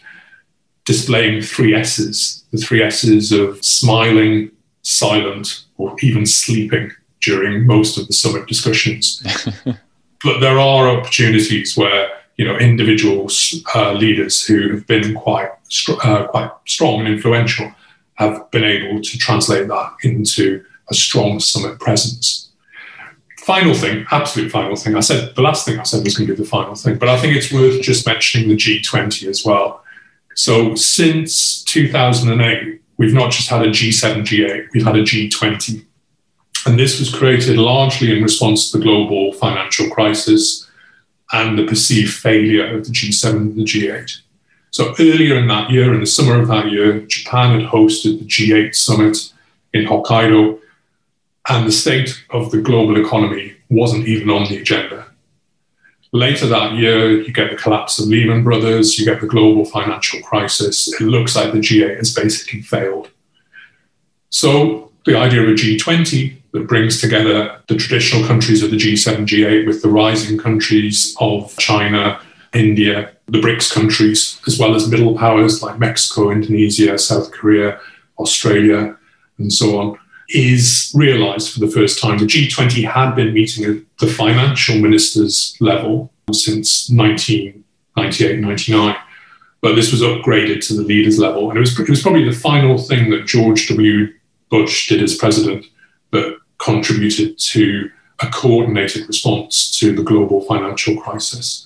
displaying 0.85 1.41
three 1.41 1.73
S's 1.75 2.43
the 2.51 2.57
three 2.57 2.83
S's 2.83 3.31
of 3.31 3.63
smiling, 3.63 4.51
silent, 4.83 5.65
or 5.77 5.95
even 6.01 6.25
sleeping 6.25 6.91
during 7.21 7.65
most 7.65 7.97
of 7.97 8.07
the 8.07 8.13
summit 8.13 8.47
discussions. 8.47 9.23
but 10.23 10.39
there 10.39 10.59
are 10.59 10.89
opportunities 10.89 11.75
where 11.75 12.09
you 12.37 12.45
know 12.45 12.57
individual 12.57 13.29
uh, 13.75 13.93
leaders 13.93 14.43
who 14.45 14.71
have 14.73 14.87
been 14.87 15.13
quite 15.15 15.49
uh, 16.03 16.27
quite 16.27 16.51
strong 16.65 17.01
and 17.01 17.09
influential 17.09 17.71
have 18.15 18.49
been 18.51 18.63
able 18.63 19.01
to 19.01 19.17
translate 19.17 19.67
that 19.67 19.93
into 20.03 20.63
a 20.89 20.93
strong 20.93 21.39
summit 21.39 21.79
presence 21.79 22.49
final 23.43 23.73
thing, 23.73 24.05
absolute 24.09 24.51
final 24.51 24.75
thing. 24.75 24.95
I 24.95 25.01
said 25.01 25.35
the 25.35 25.41
last 25.41 25.65
thing 25.65 25.79
I 25.79 25.83
said 25.83 26.03
was 26.03 26.17
going 26.17 26.27
to 26.27 26.33
be 26.33 26.41
the 26.41 26.47
final 26.47 26.75
thing, 26.75 26.97
but 26.97 27.09
I 27.09 27.19
think 27.19 27.35
it's 27.35 27.51
worth 27.51 27.81
just 27.81 28.05
mentioning 28.05 28.47
the 28.47 28.55
G20 28.55 29.27
as 29.27 29.43
well. 29.43 29.83
So 30.35 30.75
since 30.75 31.63
2008, 31.65 32.81
we've 32.97 33.13
not 33.13 33.31
just 33.31 33.49
had 33.49 33.61
a 33.63 33.69
G7, 33.69 34.21
G8, 34.23 34.67
we've 34.73 34.85
had 34.85 34.95
a 34.95 35.03
G20. 35.03 35.85
And 36.65 36.79
this 36.79 36.99
was 36.99 37.13
created 37.13 37.57
largely 37.57 38.15
in 38.15 38.23
response 38.23 38.71
to 38.71 38.77
the 38.77 38.83
global 38.83 39.33
financial 39.33 39.89
crisis 39.89 40.69
and 41.33 41.59
the 41.59 41.65
perceived 41.65 42.13
failure 42.13 42.77
of 42.77 42.85
the 42.85 42.91
G7 42.91 43.35
and 43.35 43.55
the 43.55 43.63
G8. 43.63 44.21
So 44.71 44.95
earlier 44.99 45.37
in 45.37 45.47
that 45.47 45.69
year, 45.69 45.93
in 45.93 45.99
the 45.99 46.05
summer 46.05 46.39
of 46.39 46.47
that 46.47 46.71
year, 46.71 47.01
Japan 47.01 47.59
had 47.59 47.69
hosted 47.69 48.19
the 48.19 48.25
G8 48.25 48.73
summit 48.73 49.33
in 49.73 49.85
Hokkaido 49.85 50.59
and 51.49 51.67
the 51.67 51.71
state 51.71 52.23
of 52.29 52.51
the 52.51 52.61
global 52.61 53.03
economy 53.03 53.55
wasn't 53.69 54.07
even 54.07 54.29
on 54.29 54.47
the 54.47 54.57
agenda. 54.57 55.07
Later 56.11 56.45
that 56.47 56.73
year, 56.73 57.21
you 57.21 57.33
get 57.33 57.49
the 57.49 57.57
collapse 57.57 57.97
of 57.99 58.07
Lehman 58.07 58.43
Brothers, 58.43 58.99
you 58.99 59.05
get 59.05 59.19
the 59.19 59.27
global 59.27 59.65
financial 59.65 60.21
crisis. 60.21 60.87
It 61.01 61.05
looks 61.05 61.35
like 61.35 61.51
the 61.51 61.59
G8 61.59 61.97
has 61.97 62.13
basically 62.13 62.61
failed. 62.61 63.09
So 64.29 64.91
the 65.05 65.17
idea 65.17 65.41
of 65.41 65.49
a 65.49 65.53
G20 65.53 66.35
that 66.51 66.67
brings 66.67 67.01
together 67.01 67.59
the 67.67 67.75
traditional 67.75 68.25
countries 68.27 68.61
of 68.61 68.69
the 68.69 68.77
G7, 68.77 69.25
G8 69.25 69.65
with 69.65 69.81
the 69.81 69.89
rising 69.89 70.37
countries 70.37 71.15
of 71.19 71.55
China, 71.57 72.21
India, 72.53 73.11
the 73.25 73.39
BRICS 73.39 73.71
countries, 73.73 74.39
as 74.45 74.59
well 74.59 74.75
as 74.75 74.87
middle 74.87 75.17
powers 75.17 75.63
like 75.63 75.79
Mexico, 75.79 76.29
Indonesia, 76.29 76.97
South 76.99 77.31
Korea, 77.31 77.79
Australia, 78.19 78.95
and 79.39 79.51
so 79.51 79.79
on, 79.79 79.99
is 80.33 80.91
realized 80.95 81.53
for 81.53 81.59
the 81.59 81.67
first 81.67 81.99
time. 81.99 82.17
The 82.17 82.25
G20 82.25 82.89
had 82.89 83.15
been 83.15 83.33
meeting 83.33 83.65
at 83.65 83.83
the 83.99 84.07
financial 84.07 84.77
ministers 84.79 85.55
level 85.59 86.11
since 86.31 86.89
1998 86.89 88.39
99 88.39 88.95
but 89.63 89.77
this 89.77 89.93
was 89.93 90.01
upgraded 90.01 90.65
to 90.67 90.73
the 90.73 90.81
leaders 90.81 91.17
level. 91.17 91.47
And 91.47 91.57
it 91.57 91.61
was, 91.61 91.79
it 91.79 91.89
was 91.89 92.01
probably 92.01 92.25
the 92.25 92.35
final 92.35 92.77
thing 92.77 93.09
that 93.11 93.25
George 93.25 93.69
W. 93.69 94.13
Bush 94.49 94.89
did 94.89 95.01
as 95.01 95.15
president 95.15 95.65
that 96.11 96.37
contributed 96.57 97.39
to 97.39 97.89
a 98.19 98.27
coordinated 98.27 99.07
response 99.07 99.71
to 99.79 99.95
the 99.95 100.03
global 100.03 100.41
financial 100.41 100.97
crisis. 100.97 101.65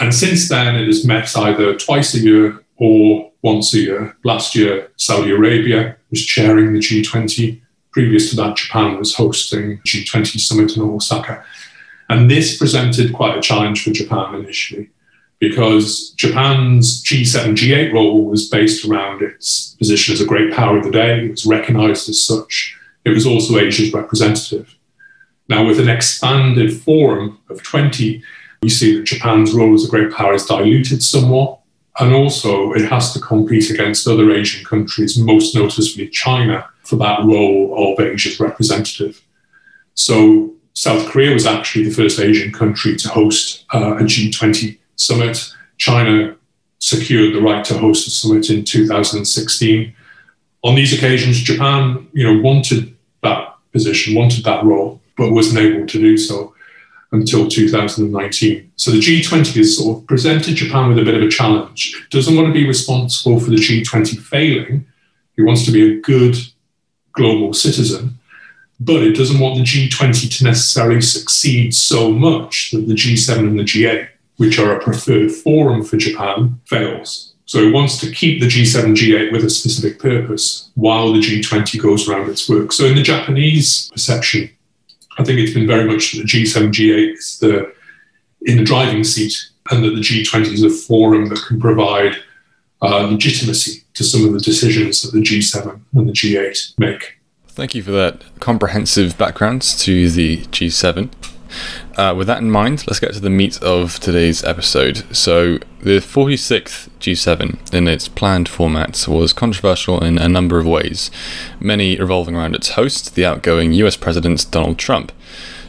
And 0.00 0.12
since 0.12 0.48
then, 0.48 0.74
it 0.74 0.86
has 0.86 1.06
met 1.06 1.36
either 1.36 1.76
twice 1.76 2.14
a 2.14 2.18
year 2.18 2.64
or 2.78 3.30
once 3.42 3.72
a 3.74 3.78
year. 3.78 4.16
Last 4.24 4.56
year, 4.56 4.90
Saudi 4.96 5.30
Arabia 5.30 5.96
was 6.10 6.26
chairing 6.26 6.72
the 6.72 6.80
G20. 6.80 7.60
Previous 7.96 8.28
to 8.28 8.36
that, 8.36 8.56
Japan 8.56 8.98
was 8.98 9.14
hosting 9.14 9.78
G20 9.78 10.38
summit 10.38 10.76
in 10.76 10.82
Osaka. 10.82 11.42
And 12.10 12.30
this 12.30 12.58
presented 12.58 13.14
quite 13.14 13.38
a 13.38 13.40
challenge 13.40 13.82
for 13.82 13.90
Japan 13.90 14.34
initially 14.34 14.90
because 15.38 16.10
Japan's 16.10 17.02
G7, 17.02 17.56
G8 17.56 17.94
role 17.94 18.26
was 18.26 18.50
based 18.50 18.84
around 18.84 19.22
its 19.22 19.76
position 19.78 20.12
as 20.12 20.20
a 20.20 20.26
great 20.26 20.52
power 20.52 20.76
of 20.76 20.84
the 20.84 20.90
day. 20.90 21.24
It 21.24 21.30
was 21.30 21.46
recognized 21.46 22.10
as 22.10 22.20
such. 22.20 22.78
It 23.06 23.14
was 23.14 23.24
also 23.24 23.58
Asia's 23.58 23.94
representative. 23.94 24.76
Now, 25.48 25.66
with 25.66 25.80
an 25.80 25.88
expanded 25.88 26.78
forum 26.78 27.38
of 27.48 27.62
20, 27.62 28.22
we 28.60 28.68
see 28.68 28.98
that 28.98 29.04
Japan's 29.04 29.54
role 29.54 29.72
as 29.72 29.86
a 29.86 29.90
great 29.90 30.12
power 30.12 30.34
is 30.34 30.44
diluted 30.44 31.02
somewhat. 31.02 31.60
And 31.98 32.12
also, 32.12 32.72
it 32.72 32.84
has 32.90 33.12
to 33.14 33.20
compete 33.20 33.70
against 33.70 34.06
other 34.06 34.30
Asian 34.30 34.64
countries, 34.64 35.18
most 35.18 35.54
noticeably 35.54 36.08
China, 36.08 36.68
for 36.82 36.96
that 36.96 37.24
role 37.24 37.92
of 37.92 38.00
Asia's 38.00 38.38
representative. 38.38 39.22
So, 39.94 40.52
South 40.74 41.08
Korea 41.08 41.32
was 41.32 41.46
actually 41.46 41.84
the 41.84 41.94
first 41.94 42.20
Asian 42.20 42.52
country 42.52 42.96
to 42.96 43.08
host 43.08 43.64
uh, 43.72 43.96
a 43.96 44.02
G20 44.02 44.76
summit. 44.96 45.50
China 45.78 46.36
secured 46.80 47.34
the 47.34 47.40
right 47.40 47.64
to 47.64 47.78
host 47.78 48.06
a 48.06 48.10
summit 48.10 48.50
in 48.50 48.62
2016. 48.62 49.94
On 50.64 50.74
these 50.74 50.92
occasions, 50.92 51.40
Japan, 51.40 52.06
you 52.12 52.24
know, 52.24 52.42
wanted 52.42 52.94
that 53.22 53.56
position, 53.72 54.14
wanted 54.14 54.44
that 54.44 54.64
role, 54.64 55.00
but 55.16 55.32
wasn't 55.32 55.58
able 55.58 55.86
to 55.86 55.98
do 55.98 56.18
so 56.18 56.54
until 57.12 57.48
2019. 57.48 58.72
So 58.76 58.90
the 58.90 58.98
G20 58.98 59.56
has 59.56 59.76
sort 59.76 59.98
of 59.98 60.06
presented 60.06 60.56
Japan 60.56 60.88
with 60.88 60.98
a 60.98 61.04
bit 61.04 61.14
of 61.14 61.22
a 61.22 61.30
challenge. 61.30 61.94
It 62.04 62.10
doesn't 62.10 62.34
want 62.34 62.48
to 62.48 62.52
be 62.52 62.66
responsible 62.66 63.38
for 63.40 63.50
the 63.50 63.56
G20 63.56 64.18
failing. 64.20 64.86
It 65.36 65.42
wants 65.42 65.64
to 65.66 65.72
be 65.72 65.92
a 65.92 66.00
good 66.00 66.36
global 67.12 67.54
citizen, 67.54 68.18
but 68.80 69.02
it 69.02 69.16
doesn't 69.16 69.40
want 69.40 69.56
the 69.56 69.62
G20 69.62 70.38
to 70.38 70.44
necessarily 70.44 71.00
succeed 71.00 71.74
so 71.74 72.10
much 72.10 72.72
that 72.72 72.86
the 72.88 72.94
G7 72.94 73.38
and 73.38 73.58
the 73.58 73.64
G8 73.64 74.08
which 74.36 74.58
are 74.58 74.76
a 74.76 74.82
preferred 74.82 75.32
forum 75.32 75.82
for 75.82 75.96
Japan, 75.96 76.60
fails. 76.66 77.34
So 77.46 77.58
it 77.58 77.72
wants 77.72 77.98
to 78.00 78.10
keep 78.10 78.40
the 78.40 78.46
G7, 78.46 78.94
G8 78.94 79.32
with 79.32 79.44
a 79.44 79.50
specific 79.50 79.98
purpose 79.98 80.70
while 80.74 81.12
the 81.12 81.20
G20 81.20 81.80
goes 81.80 82.08
around 82.08 82.28
its 82.28 82.48
work. 82.48 82.72
So 82.72 82.86
in 82.86 82.96
the 82.96 83.02
Japanese 83.02 83.88
perception, 83.90 84.50
I 85.18 85.24
think 85.24 85.38
it's 85.38 85.54
been 85.54 85.66
very 85.66 85.84
much 85.84 86.12
the 86.12 86.22
G7, 86.22 86.70
G8 86.70 87.12
is 87.14 87.38
the 87.38 87.72
in 88.42 88.58
the 88.58 88.64
driving 88.64 89.02
seat, 89.02 89.34
and 89.70 89.82
that 89.84 89.90
the 89.90 90.00
G20 90.00 90.52
is 90.52 90.62
a 90.62 90.70
forum 90.70 91.28
that 91.30 91.42
can 91.46 91.58
provide 91.58 92.16
uh, 92.82 93.06
legitimacy 93.10 93.82
to 93.94 94.04
some 94.04 94.24
of 94.26 94.32
the 94.32 94.40
decisions 94.40 95.02
that 95.02 95.12
the 95.12 95.24
G7 95.24 95.80
and 95.94 96.08
the 96.08 96.12
G8 96.12 96.78
make. 96.78 97.18
Thank 97.48 97.74
you 97.74 97.82
for 97.82 97.92
that 97.92 98.22
comprehensive 98.40 99.16
background 99.16 99.62
to 99.62 100.10
the 100.10 100.44
G7. 100.46 101.10
Uh, 101.96 102.14
with 102.16 102.26
that 102.26 102.42
in 102.42 102.50
mind, 102.50 102.84
let's 102.86 103.00
get 103.00 103.12
to 103.14 103.20
the 103.20 103.30
meat 103.30 103.62
of 103.62 103.98
today's 103.98 104.44
episode. 104.44 105.04
So, 105.16 105.58
the 105.80 105.98
46th 105.98 106.88
G7 107.00 107.72
in 107.72 107.88
its 107.88 108.08
planned 108.08 108.48
format 108.48 109.06
was 109.08 109.32
controversial 109.32 110.02
in 110.02 110.18
a 110.18 110.28
number 110.28 110.58
of 110.58 110.66
ways, 110.66 111.10
many 111.60 111.96
revolving 111.96 112.36
around 112.36 112.54
its 112.54 112.70
host, 112.70 113.14
the 113.14 113.24
outgoing 113.24 113.72
US 113.74 113.96
President 113.96 114.46
Donald 114.50 114.78
Trump. 114.78 115.12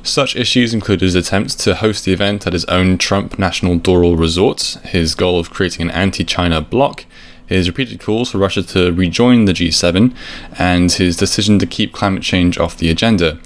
Such 0.04 0.36
issues 0.36 0.74
included 0.74 1.04
his 1.04 1.16
attempt 1.16 1.60
to 1.60 1.76
host 1.76 2.06
the 2.06 2.14
event 2.14 2.48
at 2.48 2.54
his 2.54 2.66
own 2.66 2.98
Trump 2.98 3.38
National 3.38 3.78
Doral 3.78 4.18
Resort, 4.18 4.78
his 4.84 5.16
goal 5.16 5.38
of 5.40 5.50
creating 5.50 5.82
an 5.82 5.92
anti 5.92 6.24
China 6.24 6.62
bloc, 6.62 7.06
his 7.46 7.68
repeated 7.68 8.00
calls 8.00 8.32
for 8.32 8.38
Russia 8.38 8.64
to 8.64 8.92
rejoin 8.94 9.46
the 9.46 9.54
G7, 9.54 10.16
and 10.58 10.92
his 10.92 11.18
decision 11.18 11.60
to 11.60 11.66
keep 11.66 11.94
climate 11.94 12.24
change 12.24 12.58
off 12.58 12.78
the 12.78 12.90
agenda 12.90 13.40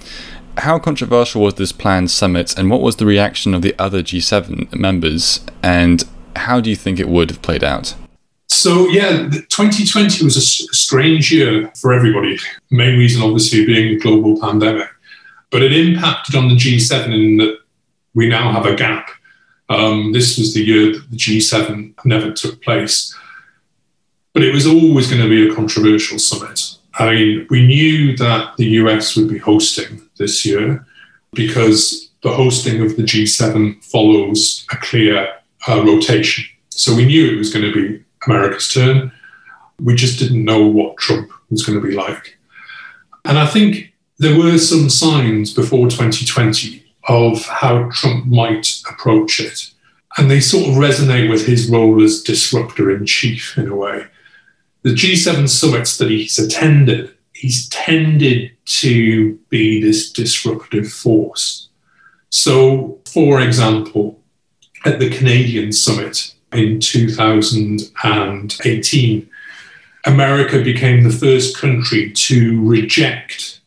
how 0.57 0.79
controversial 0.79 1.41
was 1.41 1.55
this 1.55 1.71
planned 1.71 2.11
summit, 2.11 2.57
and 2.57 2.69
what 2.69 2.81
was 2.81 2.97
the 2.97 3.05
reaction 3.05 3.53
of 3.53 3.61
the 3.61 3.75
other 3.79 4.01
G7 4.03 4.73
members, 4.75 5.43
and 5.63 6.03
how 6.35 6.59
do 6.59 6.69
you 6.69 6.75
think 6.75 6.99
it 6.99 7.09
would 7.09 7.29
have 7.29 7.41
played 7.41 7.63
out? 7.63 7.95
So, 8.49 8.87
yeah, 8.89 9.29
2020 9.29 10.23
was 10.23 10.37
a 10.37 10.41
strange 10.41 11.31
year 11.31 11.71
for 11.75 11.93
everybody. 11.93 12.37
Main 12.69 12.99
reason, 12.99 13.23
obviously, 13.23 13.65
being 13.65 13.93
the 13.93 13.99
global 13.99 14.39
pandemic. 14.39 14.89
But 15.49 15.63
it 15.63 15.73
impacted 15.73 16.35
on 16.35 16.47
the 16.47 16.55
G7 16.55 17.13
in 17.13 17.37
that 17.37 17.59
we 18.13 18.27
now 18.27 18.51
have 18.51 18.65
a 18.65 18.75
gap. 18.75 19.09
Um, 19.69 20.11
this 20.11 20.37
was 20.37 20.53
the 20.53 20.63
year 20.63 20.93
that 20.93 21.09
the 21.09 21.17
G7 21.17 21.93
never 22.05 22.31
took 22.31 22.61
place. 22.61 23.15
But 24.33 24.43
it 24.43 24.53
was 24.53 24.67
always 24.67 25.09
going 25.09 25.21
to 25.21 25.29
be 25.29 25.49
a 25.49 25.55
controversial 25.55 26.19
summit. 26.19 26.61
I 26.99 27.11
mean, 27.11 27.47
we 27.49 27.65
knew 27.65 28.17
that 28.17 28.57
the 28.57 28.65
US 28.81 29.15
would 29.15 29.29
be 29.29 29.37
hosting 29.37 30.01
this 30.21 30.45
year 30.45 30.85
because 31.33 32.09
the 32.23 32.31
hosting 32.31 32.81
of 32.81 32.95
the 32.95 33.03
G7 33.03 33.83
follows 33.83 34.65
a 34.71 34.77
clear 34.77 35.27
uh, 35.67 35.83
rotation. 35.83 36.45
So 36.69 36.95
we 36.95 37.05
knew 37.05 37.31
it 37.31 37.37
was 37.37 37.53
going 37.53 37.65
to 37.65 37.73
be 37.73 38.03
America's 38.25 38.71
turn. 38.73 39.11
We 39.79 39.95
just 39.95 40.19
didn't 40.19 40.45
know 40.45 40.65
what 40.65 40.97
Trump 40.97 41.29
was 41.49 41.65
going 41.65 41.81
to 41.81 41.85
be 41.85 41.93
like. 41.93 42.37
And 43.25 43.37
I 43.37 43.47
think 43.47 43.93
there 44.17 44.37
were 44.37 44.57
some 44.57 44.89
signs 44.89 45.53
before 45.53 45.89
2020 45.89 46.83
of 47.07 47.43
how 47.45 47.89
Trump 47.91 48.25
might 48.27 48.81
approach 48.89 49.39
it. 49.39 49.71
And 50.17 50.29
they 50.29 50.39
sort 50.39 50.69
of 50.69 50.75
resonate 50.75 51.29
with 51.29 51.45
his 51.45 51.69
role 51.69 52.03
as 52.03 52.21
disruptor 52.21 52.91
in 52.91 53.05
chief 53.05 53.57
in 53.57 53.67
a 53.67 53.75
way 53.75 54.05
the 54.83 54.91
G7 54.91 55.47
summits 55.47 55.97
that 55.97 56.09
he's 56.09 56.39
attended, 56.39 57.13
he's 57.41 57.67
tended 57.69 58.51
to 58.65 59.33
be 59.49 59.81
this 59.81 60.11
disruptive 60.11 60.93
force. 60.93 61.69
So, 62.29 62.99
for 63.11 63.41
example, 63.41 64.19
at 64.85 64.99
the 64.99 65.09
Canadian 65.09 65.71
summit 65.71 66.35
in 66.53 66.79
2018, 66.79 69.29
America 70.05 70.63
became 70.63 71.03
the 71.03 71.09
first 71.09 71.57
country 71.57 72.11
to 72.11 72.63
reject 72.63 73.61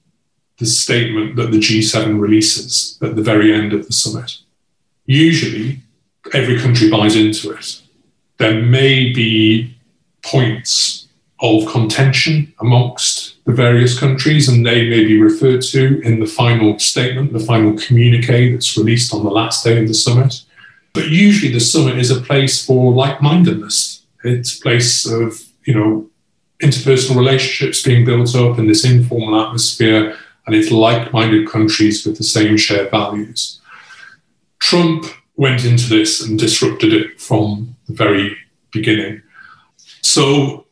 the 0.59 0.67
statement 0.67 1.35
that 1.35 1.51
the 1.51 1.59
G7 1.59 2.21
releases 2.21 2.97
at 3.03 3.17
the 3.17 3.23
very 3.23 3.53
end 3.53 3.73
of 3.73 3.89
the 3.89 3.93
summit. 3.93 4.39
Usually, 5.07 5.81
every 6.33 6.61
country 6.61 6.89
buys 6.89 7.17
into 7.17 7.51
it. 7.51 7.83
There 8.37 8.63
may 8.63 9.13
be 9.13 9.75
points 10.23 11.09
of 11.41 11.67
contention 11.67 12.55
amongst 12.61 13.24
the 13.45 13.53
various 13.53 13.99
countries, 13.99 14.49
and 14.49 14.65
they 14.65 14.89
may 14.89 15.05
be 15.05 15.21
referred 15.21 15.63
to 15.63 16.01
in 16.01 16.19
the 16.19 16.27
final 16.27 16.79
statement, 16.79 17.33
the 17.33 17.41
final 17.41 17.77
communique 17.79 18.53
that's 18.53 18.77
released 18.77 19.13
on 19.13 19.23
the 19.23 19.31
last 19.31 19.65
day 19.65 19.81
of 19.81 19.89
the 19.89 19.95
summit. 19.95 20.43
But 20.95 21.09
usually, 21.09 21.53
the 21.53 21.61
summit 21.61 21.99
is 21.99 22.11
a 22.11 22.21
place 22.21 22.65
for 22.65 22.93
like-mindedness. 22.93 24.03
It's 24.25 24.59
a 24.59 24.63
place 24.63 25.07
of 25.07 25.43
you 25.65 25.75
know 25.75 26.11
interpersonal 26.63 27.17
relationships 27.17 27.83
being 27.83 28.05
built 28.05 28.35
up 28.35 28.59
in 28.59 28.67
this 28.67 28.85
informal 28.85 29.39
atmosphere, 29.39 30.17
and 30.47 30.55
it's 30.55 30.71
like-minded 30.71 31.49
countries 31.49 32.07
with 32.07 32.17
the 32.17 32.25
same 32.25 32.57
shared 32.57 32.91
values. 32.91 33.61
Trump 34.61 35.05
went 35.37 35.65
into 35.65 35.89
this 35.89 36.23
and 36.23 36.39
disrupted 36.39 36.93
it 36.93 37.21
from 37.21 37.77
the 37.87 37.93
very 37.93 38.37
beginning. 38.73 39.21
So 40.01 40.64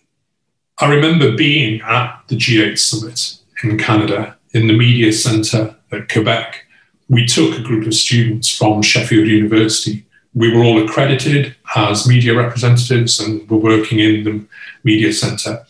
I 0.82 0.92
remember 0.92 1.36
being 1.36 1.80
at 1.82 2.24
the 2.26 2.34
G8 2.34 2.76
summit 2.76 3.38
in 3.62 3.78
Canada 3.78 4.36
in 4.50 4.66
the 4.66 4.72
media 4.72 5.12
centre 5.12 5.76
at 5.92 6.08
Quebec. 6.08 6.66
We 7.08 7.24
took 7.24 7.56
a 7.56 7.62
group 7.62 7.86
of 7.86 7.94
students 7.94 8.50
from 8.50 8.82
Sheffield 8.82 9.28
University. 9.28 10.04
We 10.34 10.52
were 10.52 10.64
all 10.64 10.82
accredited 10.82 11.54
as 11.76 12.08
media 12.08 12.36
representatives 12.36 13.20
and 13.20 13.48
were 13.48 13.58
working 13.58 14.00
in 14.00 14.24
the 14.24 14.44
media 14.82 15.12
centre. 15.12 15.64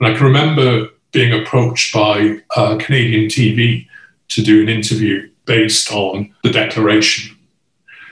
And 0.00 0.08
I 0.08 0.16
can 0.16 0.26
remember 0.26 0.88
being 1.12 1.32
approached 1.32 1.94
by 1.94 2.40
uh, 2.56 2.76
Canadian 2.78 3.28
TV 3.28 3.86
to 4.30 4.42
do 4.42 4.62
an 4.62 4.68
interview 4.68 5.30
based 5.44 5.92
on 5.92 6.34
the 6.42 6.50
declaration. 6.50 7.36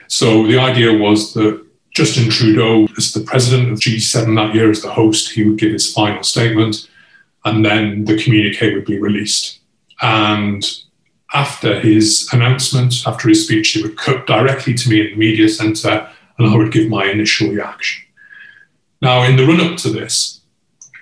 So 0.07 0.47
the 0.47 0.57
idea 0.57 0.97
was 0.97 1.33
that 1.33 1.64
Justin 1.95 2.29
Trudeau, 2.29 2.87
as 2.97 3.13
the 3.13 3.21
president 3.21 3.71
of 3.71 3.79
G7 3.79 4.35
that 4.35 4.53
year, 4.53 4.69
as 4.69 4.81
the 4.81 4.91
host, 4.91 5.31
he 5.31 5.45
would 5.45 5.57
give 5.57 5.71
his 5.71 5.93
final 5.93 6.23
statement 6.23 6.89
and 7.45 7.63
then 7.63 8.03
the 8.03 8.21
communique 8.21 8.73
would 8.73 8.83
be 8.83 8.99
released. 8.99 9.59
And 10.01 10.61
after 11.33 11.79
his 11.79 12.27
announcement, 12.33 13.07
after 13.07 13.29
his 13.29 13.45
speech, 13.45 13.69
he 13.69 13.81
would 13.81 13.97
cut 13.97 14.27
directly 14.27 14.73
to 14.73 14.89
me 14.89 15.01
in 15.01 15.11
the 15.11 15.15
media 15.15 15.47
centre 15.47 16.09
and 16.37 16.47
I 16.47 16.57
would 16.57 16.73
give 16.73 16.89
my 16.89 17.05
initial 17.05 17.49
reaction. 17.49 18.03
Now, 19.01 19.23
in 19.23 19.37
the 19.37 19.47
run 19.47 19.61
up 19.61 19.77
to 19.79 19.89
this, 19.89 20.41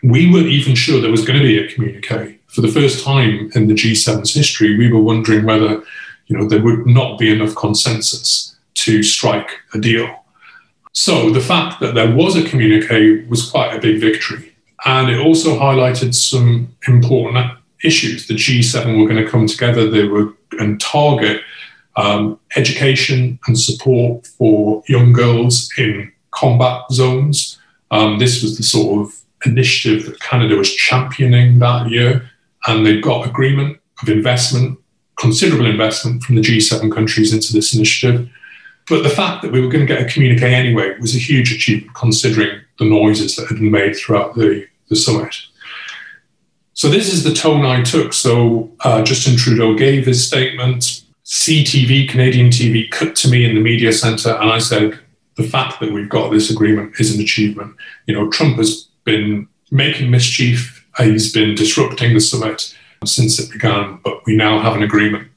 we 0.03 0.31
weren't 0.31 0.45
even 0.45 0.75
sure 0.75 1.01
there 1.01 1.09
was 1.09 1.25
going 1.25 1.39
to 1.39 1.45
be 1.45 1.57
a 1.57 1.73
communique. 1.73 2.39
For 2.47 2.61
the 2.61 2.67
first 2.67 3.03
time 3.03 3.49
in 3.55 3.67
the 3.67 3.73
G7's 3.73 4.31
history, 4.31 4.77
we 4.77 4.91
were 4.91 5.01
wondering 5.01 5.43
whether 5.43 5.81
you 6.27 6.37
know, 6.37 6.47
there 6.47 6.61
would 6.61 6.85
not 6.85 7.17
be 7.17 7.31
enough 7.31 7.55
consensus 7.55 8.55
to 8.75 9.01
strike 9.01 9.49
a 9.73 9.79
deal. 9.79 10.22
So 10.93 11.31
the 11.31 11.41
fact 11.41 11.79
that 11.81 11.95
there 11.95 12.15
was 12.15 12.35
a 12.35 12.47
communique 12.47 13.25
was 13.27 13.49
quite 13.49 13.75
a 13.75 13.79
big 13.79 13.99
victory. 13.99 14.53
And 14.85 15.09
it 15.09 15.19
also 15.19 15.59
highlighted 15.59 16.13
some 16.13 16.75
important 16.87 17.51
issues. 17.83 18.27
The 18.27 18.35
G7 18.35 18.99
were 18.99 19.07
going 19.07 19.23
to 19.23 19.29
come 19.29 19.47
together, 19.47 19.89
they 19.89 20.05
were 20.05 20.33
and 20.59 20.79
target 20.79 21.41
um, 21.95 22.39
education 22.55 23.39
and 23.47 23.59
support 23.59 24.27
for 24.27 24.83
young 24.87 25.13
girls 25.13 25.69
in 25.77 26.11
combat 26.31 26.83
zones. 26.91 27.59
Um, 27.91 28.19
this 28.19 28.41
was 28.41 28.57
the 28.57 28.63
sort 28.63 29.05
of 29.05 29.13
initiative 29.45 30.05
that 30.05 30.19
Canada 30.19 30.55
was 30.55 30.73
championing 30.73 31.59
that 31.59 31.89
year, 31.89 32.29
and 32.67 32.85
they 32.85 32.99
got 32.99 33.27
agreement 33.27 33.79
of 34.01 34.09
investment, 34.09 34.79
considerable 35.17 35.65
investment 35.65 36.23
from 36.23 36.35
the 36.35 36.41
G7 36.41 36.91
countries 36.93 37.33
into 37.33 37.53
this 37.53 37.73
initiative. 37.75 38.29
But 38.89 39.03
the 39.03 39.09
fact 39.09 39.41
that 39.41 39.51
we 39.51 39.61
were 39.61 39.69
going 39.69 39.85
to 39.85 39.93
get 39.93 40.01
a 40.01 40.11
communique 40.11 40.43
anyway 40.43 40.97
was 40.99 41.15
a 41.15 41.19
huge 41.19 41.53
achievement, 41.53 41.95
considering 41.95 42.61
the 42.79 42.85
noises 42.85 43.35
that 43.35 43.47
had 43.47 43.57
been 43.57 43.71
made 43.71 43.95
throughout 43.95 44.35
the, 44.35 44.67
the 44.89 44.95
summit. 44.95 45.35
So 46.73 46.89
this 46.89 47.13
is 47.13 47.23
the 47.23 47.33
tone 47.33 47.65
I 47.65 47.83
took. 47.83 48.13
So 48.13 48.71
uh, 48.81 49.03
Justin 49.03 49.37
Trudeau 49.37 49.75
gave 49.75 50.05
his 50.05 50.25
statement. 50.25 51.03
CTV, 51.25 52.09
Canadian 52.09 52.49
TV, 52.49 52.89
cut 52.89 53.15
to 53.17 53.29
me 53.29 53.45
in 53.45 53.55
the 53.55 53.61
media 53.61 53.93
centre, 53.93 54.31
and 54.31 54.49
I 54.49 54.59
said, 54.59 54.99
the 55.35 55.43
fact 55.43 55.79
that 55.79 55.91
we've 55.91 56.09
got 56.09 56.31
this 56.31 56.51
agreement 56.51 56.99
is 56.99 57.15
an 57.15 57.21
achievement. 57.21 57.75
You 58.05 58.13
know, 58.13 58.29
Trump 58.29 58.57
has 58.57 58.89
been 59.03 59.47
making 59.71 60.11
mischief, 60.11 60.85
he's 60.97 61.31
been 61.31 61.55
disrupting 61.55 62.13
the 62.13 62.19
summit 62.19 62.75
since 63.05 63.39
it 63.39 63.51
began, 63.51 63.99
but 64.03 64.25
we 64.25 64.35
now 64.35 64.59
have 64.59 64.75
an 64.75 64.83
agreement. 64.83 65.29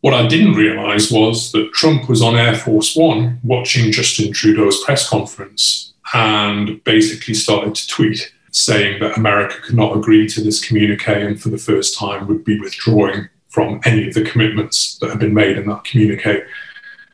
What 0.00 0.14
I 0.14 0.26
didn't 0.26 0.54
realise 0.54 1.10
was 1.10 1.52
that 1.52 1.72
Trump 1.74 2.08
was 2.08 2.22
on 2.22 2.36
Air 2.36 2.54
Force 2.54 2.96
One 2.96 3.38
watching 3.42 3.92
Justin 3.92 4.32
Trudeau's 4.32 4.82
press 4.82 5.08
conference 5.08 5.92
and 6.14 6.82
basically 6.84 7.34
started 7.34 7.74
to 7.74 7.88
tweet 7.88 8.32
saying 8.50 9.00
that 9.00 9.16
America 9.16 9.56
could 9.62 9.76
not 9.76 9.96
agree 9.96 10.26
to 10.28 10.40
this 10.42 10.64
communique 10.64 11.22
and 11.22 11.40
for 11.40 11.50
the 11.50 11.58
first 11.58 11.96
time 11.96 12.26
would 12.26 12.44
be 12.44 12.58
withdrawing 12.58 13.28
from 13.48 13.80
any 13.84 14.08
of 14.08 14.14
the 14.14 14.24
commitments 14.24 14.98
that 14.98 15.10
have 15.10 15.18
been 15.18 15.34
made 15.34 15.58
in 15.58 15.68
that 15.68 15.84
communique. 15.84 16.42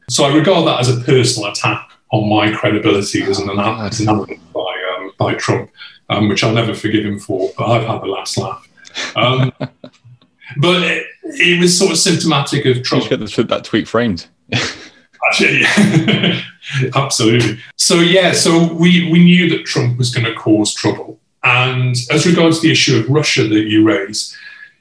So 0.08 0.24
I 0.24 0.34
regard 0.34 0.66
that 0.68 0.80
as 0.80 0.88
a 0.88 1.00
personal 1.02 1.50
attack 1.50 1.90
on 2.10 2.28
my 2.28 2.52
credibility 2.52 3.22
as 3.24 3.38
an 3.38 3.50
analyst 3.50 4.06
by, 4.52 4.94
um, 4.96 5.12
by 5.18 5.34
Trump, 5.34 5.70
um, 6.08 6.28
which 6.28 6.44
I'll 6.44 6.54
never 6.54 6.74
forgive 6.74 7.04
him 7.04 7.18
for, 7.18 7.50
but 7.58 7.66
I've 7.66 7.86
had 7.86 8.00
the 8.00 8.06
last 8.06 8.38
laugh. 8.38 8.66
Um, 9.16 9.52
but 10.56 10.82
it, 10.82 11.06
it, 11.22 11.60
was 11.60 11.76
sort 11.76 11.92
of 11.92 11.98
symptomatic 11.98 12.64
of 12.66 12.82
Trump. 12.82 13.10
You 13.10 13.26
should 13.26 13.48
that 13.48 13.64
tweet 13.64 13.88
framed. 13.88 14.26
Actually, 15.28 15.60
yeah. 15.60 16.42
absolutely. 16.94 17.58
So 17.76 17.96
yeah, 17.96 18.32
so 18.32 18.72
we, 18.72 19.10
we 19.10 19.22
knew 19.22 19.48
that 19.50 19.64
Trump 19.64 19.98
was 19.98 20.14
going 20.14 20.26
to 20.26 20.34
cause 20.34 20.72
trouble. 20.72 21.18
And 21.42 21.96
as 22.10 22.26
regards 22.26 22.60
the 22.60 22.70
issue 22.70 22.98
of 22.98 23.08
Russia 23.08 23.46
that 23.46 23.66
you 23.66 23.86
raise, 23.86 24.36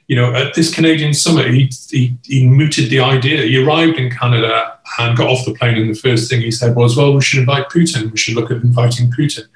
you 0.08 0.16
know, 0.16 0.32
at 0.34 0.54
this 0.54 0.72
Canadian 0.72 1.14
summit, 1.14 1.52
he, 1.52 1.70
he, 1.90 2.16
he, 2.24 2.46
mooted 2.46 2.90
the 2.90 3.00
idea. 3.00 3.42
He 3.42 3.62
arrived 3.62 3.98
in 3.98 4.10
Canada 4.10 4.78
and 4.98 5.16
got 5.16 5.28
off 5.28 5.44
the 5.44 5.54
plane, 5.54 5.76
and 5.78 5.90
the 5.90 5.98
first 5.98 6.30
thing 6.30 6.40
he 6.40 6.50
said 6.50 6.76
was, 6.76 6.96
Well, 6.96 7.14
we 7.14 7.20
should 7.22 7.40
invite 7.40 7.68
Putin. 7.68 8.10
We 8.10 8.16
should 8.16 8.34
look 8.34 8.50
at 8.50 8.58
inviting 8.58 9.10
Putin. 9.10 9.46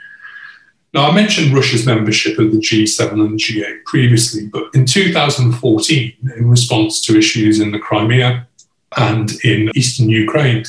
Now, 0.92 1.09
I 1.09 1.14
mentioned 1.14 1.55
Russia's 1.55 1.87
membership 1.87 2.38
of 2.38 2.50
the 2.50 2.59
G7 2.59 3.12
and 3.12 3.38
the 3.38 3.42
G8 3.42 3.85
previously, 3.85 4.46
but 4.48 4.74
in 4.74 4.87
2014, 4.87 6.12
in 6.37 6.50
response 6.50 7.00
to 7.03 7.16
issues 7.16 7.61
in 7.61 7.70
the 7.70 7.79
Crimea 7.79 8.48
and 8.96 9.31
in 9.44 9.70
eastern 9.76 10.09
Ukraine 10.09 10.64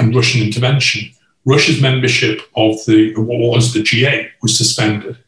and 0.00 0.14
Russian 0.14 0.42
intervention, 0.42 1.08
Russia's 1.44 1.80
membership 1.80 2.40
of 2.56 2.84
the 2.86 3.14
what 3.14 3.38
was 3.38 3.72
the 3.72 3.80
G8 3.80 4.30
was 4.42 4.58
suspended. 4.58 5.18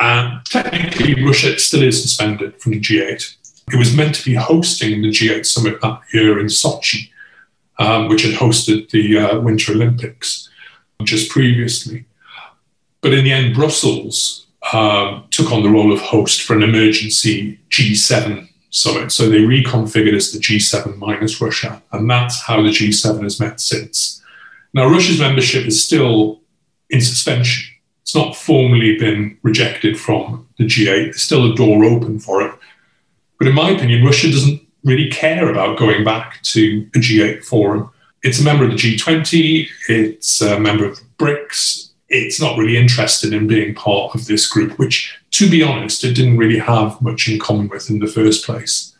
And 0.00 0.44
technically, 0.46 1.24
Russia 1.24 1.56
still 1.58 1.82
is 1.82 2.02
suspended 2.02 2.60
from 2.60 2.72
the 2.72 2.80
G8. 2.80 3.36
It 3.72 3.76
was 3.76 3.94
meant 3.94 4.14
to 4.16 4.24
be 4.24 4.34
hosting 4.34 5.02
the 5.02 5.10
G8 5.10 5.46
summit 5.46 5.80
that 5.82 6.00
year 6.12 6.40
in 6.40 6.46
Sochi, 6.46 7.10
um, 7.78 8.08
which 8.08 8.22
had 8.22 8.34
hosted 8.34 8.90
the 8.90 9.18
uh, 9.18 9.40
Winter 9.40 9.72
Olympics 9.72 10.48
just 11.04 11.30
previously. 11.30 12.06
But 13.00 13.14
in 13.14 13.24
the 13.24 13.32
end, 13.32 13.54
Brussels 13.54 14.46
um, 14.72 15.24
took 15.30 15.52
on 15.52 15.62
the 15.62 15.70
role 15.70 15.92
of 15.92 16.00
host 16.00 16.42
for 16.42 16.56
an 16.56 16.62
emergency 16.62 17.58
G7 17.70 18.48
summit. 18.70 19.12
So 19.12 19.28
they 19.28 19.38
reconfigured 19.38 20.14
as 20.14 20.32
the 20.32 20.38
G7 20.38 20.96
minus 20.96 21.40
Russia. 21.40 21.82
And 21.92 22.10
that's 22.10 22.42
how 22.42 22.62
the 22.62 22.70
G7 22.70 23.22
has 23.22 23.40
met 23.40 23.60
since. 23.60 24.22
Now, 24.74 24.88
Russia's 24.88 25.20
membership 25.20 25.66
is 25.66 25.82
still 25.82 26.40
in 26.90 27.00
suspension 27.00 27.78
it's 28.08 28.14
not 28.14 28.34
formally 28.34 28.96
been 28.96 29.36
rejected 29.42 30.00
from 30.00 30.48
the 30.56 30.64
G8. 30.64 30.86
There's 30.86 31.20
still 31.20 31.52
a 31.52 31.54
door 31.54 31.84
open 31.84 32.18
for 32.18 32.40
it. 32.40 32.54
But 33.38 33.48
in 33.48 33.54
my 33.54 33.68
opinion, 33.68 34.02
Russia 34.02 34.30
doesn't 34.30 34.62
really 34.82 35.10
care 35.10 35.50
about 35.50 35.78
going 35.78 36.04
back 36.04 36.42
to 36.44 36.88
a 36.94 36.98
G8 37.00 37.44
forum. 37.44 37.90
It's 38.22 38.40
a 38.40 38.44
member 38.44 38.64
of 38.64 38.70
the 38.70 38.78
G20, 38.78 39.68
it's 39.90 40.40
a 40.40 40.58
member 40.58 40.86
of 40.86 40.96
the 40.96 41.04
BRICS. 41.18 41.87
It's 42.08 42.40
not 42.40 42.56
really 42.56 42.76
interested 42.76 43.32
in 43.32 43.46
being 43.46 43.74
part 43.74 44.14
of 44.14 44.26
this 44.26 44.48
group, 44.48 44.78
which, 44.78 45.18
to 45.32 45.50
be 45.50 45.62
honest, 45.62 46.04
it 46.04 46.14
didn't 46.14 46.38
really 46.38 46.58
have 46.58 47.00
much 47.02 47.28
in 47.28 47.38
common 47.38 47.68
with 47.68 47.90
in 47.90 47.98
the 47.98 48.06
first 48.06 48.46
place. 48.46 48.96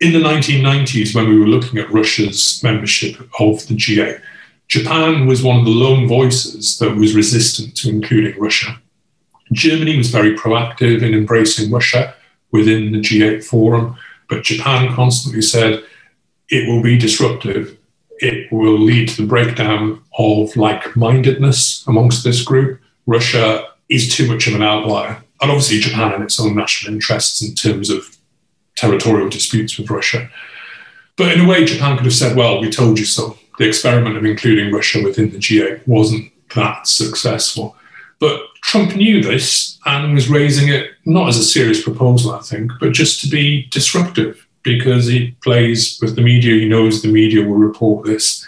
In 0.00 0.12
the 0.12 0.18
1990s, 0.18 1.14
when 1.14 1.28
we 1.28 1.38
were 1.38 1.46
looking 1.46 1.78
at 1.78 1.90
Russia's 1.90 2.62
membership 2.62 3.18
of 3.40 3.66
the 3.66 3.74
G8, 3.74 4.20
Japan 4.68 5.26
was 5.26 5.42
one 5.42 5.58
of 5.58 5.64
the 5.64 5.70
lone 5.70 6.08
voices 6.08 6.78
that 6.78 6.96
was 6.96 7.14
resistant 7.14 7.76
to 7.76 7.88
including 7.88 8.38
Russia. 8.38 8.78
Germany 9.52 9.96
was 9.96 10.10
very 10.10 10.36
proactive 10.36 11.02
in 11.02 11.14
embracing 11.14 11.70
Russia 11.70 12.14
within 12.50 12.92
the 12.92 12.98
G8 12.98 13.44
forum, 13.44 13.96
but 14.28 14.42
Japan 14.42 14.92
constantly 14.94 15.42
said 15.42 15.84
it 16.48 16.68
will 16.68 16.82
be 16.82 16.98
disruptive. 16.98 17.75
It 18.18 18.50
will 18.52 18.78
lead 18.78 19.08
to 19.10 19.22
the 19.22 19.28
breakdown 19.28 20.02
of 20.18 20.56
like 20.56 20.96
mindedness 20.96 21.86
amongst 21.86 22.24
this 22.24 22.42
group. 22.42 22.80
Russia 23.06 23.68
is 23.88 24.14
too 24.14 24.26
much 24.26 24.46
of 24.46 24.54
an 24.54 24.62
outlier. 24.62 25.22
And 25.40 25.50
obviously, 25.50 25.80
Japan 25.80 26.12
and 26.12 26.24
its 26.24 26.40
own 26.40 26.54
national 26.54 26.94
interests 26.94 27.42
in 27.42 27.54
terms 27.54 27.90
of 27.90 28.16
territorial 28.76 29.28
disputes 29.28 29.78
with 29.78 29.90
Russia. 29.90 30.30
But 31.16 31.32
in 31.32 31.40
a 31.44 31.48
way, 31.48 31.64
Japan 31.64 31.96
could 31.96 32.04
have 32.04 32.14
said, 32.14 32.36
well, 32.36 32.60
we 32.60 32.70
told 32.70 32.98
you 32.98 33.04
so 33.04 33.38
the 33.58 33.68
experiment 33.68 34.16
of 34.16 34.24
including 34.24 34.72
Russia 34.72 35.02
within 35.02 35.30
the 35.30 35.38
G8 35.38 35.86
wasn't 35.86 36.30
that 36.54 36.86
successful. 36.86 37.76
But 38.18 38.40
Trump 38.62 38.96
knew 38.96 39.22
this 39.22 39.78
and 39.84 40.14
was 40.14 40.28
raising 40.28 40.68
it 40.68 40.90
not 41.04 41.28
as 41.28 41.38
a 41.38 41.44
serious 41.44 41.82
proposal, 41.82 42.32
I 42.32 42.40
think, 42.40 42.72
but 42.80 42.92
just 42.92 43.20
to 43.22 43.28
be 43.28 43.66
disruptive 43.70 44.45
because 44.66 45.06
he 45.06 45.30
plays 45.42 45.98
with 46.02 46.16
the 46.16 46.22
media. 46.22 46.54
He 46.54 46.68
knows 46.68 47.00
the 47.00 47.08
media 47.08 47.46
will 47.46 47.54
report 47.54 48.04
this. 48.04 48.46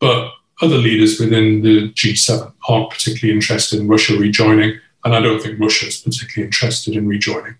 But 0.00 0.32
other 0.60 0.76
leaders 0.76 1.20
within 1.20 1.62
the 1.62 1.92
G7 1.92 2.52
aren't 2.68 2.90
particularly 2.90 3.34
interested 3.34 3.80
in 3.80 3.86
Russia 3.86 4.18
rejoining, 4.18 4.78
and 5.04 5.14
I 5.14 5.20
don't 5.20 5.40
think 5.40 5.60
Russia 5.60 5.86
is 5.86 5.98
particularly 5.98 6.46
interested 6.46 6.96
in 6.96 7.06
rejoining. 7.06 7.54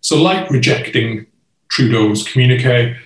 So, 0.00 0.20
like 0.20 0.50
rejecting 0.50 1.26
Trudeau's 1.68 2.26
communique, 2.26 2.96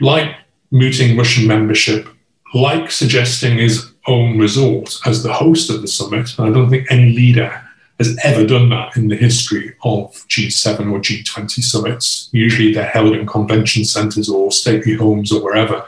like 0.00 0.34
mooting 0.72 1.16
Russian 1.16 1.46
membership, 1.46 2.08
like 2.54 2.90
suggesting 2.90 3.58
his 3.58 3.92
own 4.08 4.38
resort 4.38 4.98
as 5.06 5.22
the 5.22 5.32
host 5.32 5.70
of 5.70 5.80
the 5.80 5.88
summit. 5.88 6.28
I 6.38 6.50
don't 6.50 6.70
think 6.70 6.90
any 6.90 7.12
leader 7.12 7.62
has 7.98 8.18
ever 8.22 8.46
done 8.46 8.68
that 8.68 8.96
in 8.96 9.08
the 9.08 9.16
history 9.16 9.74
of 9.82 10.12
G7 10.28 10.92
or 10.92 10.98
G20 10.98 11.62
summits. 11.62 12.28
Usually 12.32 12.72
they're 12.72 12.84
held 12.84 13.14
in 13.14 13.26
convention 13.26 13.84
centres 13.84 14.28
or 14.28 14.52
stately 14.52 14.94
homes 14.94 15.32
or 15.32 15.42
wherever. 15.42 15.84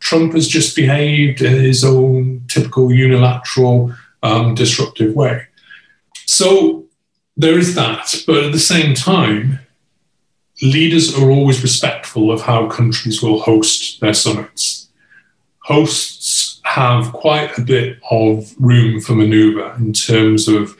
Trump 0.00 0.34
has 0.34 0.48
just 0.48 0.74
behaved 0.74 1.40
in 1.40 1.52
his 1.52 1.84
own 1.84 2.42
typical 2.48 2.92
unilateral, 2.92 3.94
um, 4.22 4.54
disruptive 4.54 5.14
way. 5.14 5.46
So 6.26 6.84
there 7.36 7.58
is 7.58 7.74
that. 7.76 8.22
But 8.26 8.44
at 8.44 8.52
the 8.52 8.58
same 8.58 8.94
time, 8.94 9.60
leaders 10.62 11.16
are 11.16 11.30
always 11.30 11.62
respectful 11.62 12.30
of 12.30 12.42
how 12.42 12.66
countries 12.68 13.22
will 13.22 13.40
host 13.40 14.00
their 14.00 14.14
summits. 14.14 14.88
Hosts 15.60 16.60
have 16.64 17.12
quite 17.12 17.56
a 17.58 17.62
bit 17.62 17.98
of 18.10 18.52
room 18.58 19.00
for 19.00 19.14
maneuver 19.14 19.74
in 19.78 19.92
terms 19.92 20.48
of 20.48 20.76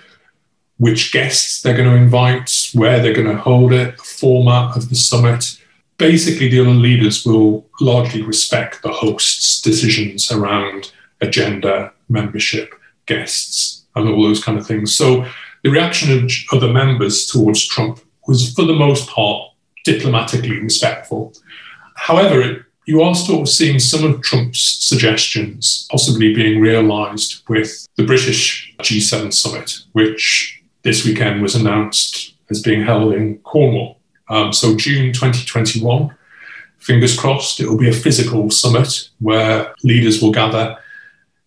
which 0.78 1.12
guests 1.12 1.62
they're 1.62 1.76
going 1.76 1.88
to 1.88 1.96
invite, 1.96 2.70
where 2.74 3.00
they're 3.00 3.14
going 3.14 3.28
to 3.28 3.42
hold 3.42 3.72
it, 3.72 3.96
the 3.96 4.02
format 4.02 4.76
of 4.76 4.88
the 4.88 4.94
summit. 4.94 5.58
Basically, 5.96 6.48
the 6.48 6.60
other 6.60 6.70
leaders 6.70 7.24
will 7.24 7.66
largely 7.80 8.22
respect 8.22 8.82
the 8.82 8.92
host's 8.92 9.60
decisions 9.62 10.30
around 10.30 10.92
agenda, 11.20 11.92
membership, 12.08 12.74
guests, 13.06 13.84
and 13.94 14.08
all 14.08 14.22
those 14.22 14.44
kind 14.44 14.58
of 14.58 14.66
things. 14.66 14.94
So 14.94 15.26
the 15.64 15.70
reaction 15.70 16.24
of 16.24 16.30
other 16.52 16.72
members 16.72 17.26
towards 17.26 17.66
Trump 17.66 18.00
was, 18.26 18.52
for 18.52 18.62
the 18.62 18.74
most 18.74 19.08
part, 19.08 19.50
diplomatically 19.84 20.60
respectful. 20.60 21.32
However, 21.94 22.40
it, 22.42 22.62
you 22.86 23.02
are 23.02 23.14
still 23.14 23.46
seeing 23.46 23.78
some 23.78 24.04
of 24.04 24.22
Trump's 24.22 24.60
suggestions 24.60 25.88
possibly 25.90 26.34
being 26.34 26.60
realised 26.60 27.42
with 27.48 27.86
the 27.96 28.04
British 28.04 28.74
G7 28.80 29.32
summit, 29.32 29.78
which 29.92 30.62
this 30.86 31.04
weekend 31.04 31.42
was 31.42 31.56
announced 31.56 32.34
as 32.48 32.62
being 32.62 32.80
held 32.80 33.12
in 33.12 33.38
Cornwall. 33.38 33.98
Um, 34.28 34.52
so, 34.52 34.76
June 34.76 35.12
2021, 35.12 36.16
fingers 36.78 37.18
crossed, 37.18 37.58
it 37.58 37.68
will 37.68 37.76
be 37.76 37.88
a 37.88 37.92
physical 37.92 38.50
summit 38.52 39.10
where 39.18 39.74
leaders 39.82 40.22
will 40.22 40.30
gather 40.30 40.78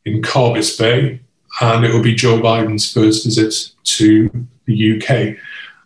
in 0.03 0.21
Carbis 0.21 0.77
Bay, 0.77 1.21
and 1.61 1.85
it 1.85 1.93
will 1.93 2.03
be 2.03 2.13
Joe 2.13 2.37
Biden's 2.39 2.91
first 2.91 3.23
visit 3.23 3.53
to 3.95 4.29
the 4.65 4.97
UK. 4.97 5.37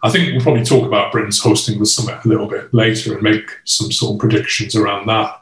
I 0.01 0.09
think 0.09 0.33
we'll 0.33 0.41
probably 0.41 0.65
talk 0.65 0.87
about 0.87 1.11
Britain's 1.11 1.39
hosting 1.39 1.77
the 1.77 1.85
summit 1.85 2.25
a 2.25 2.27
little 2.27 2.47
bit 2.47 2.73
later 2.73 3.13
and 3.13 3.21
make 3.21 3.49
some 3.65 3.91
sort 3.91 4.15
of 4.15 4.19
predictions 4.19 4.75
around 4.75 5.07
that. 5.07 5.41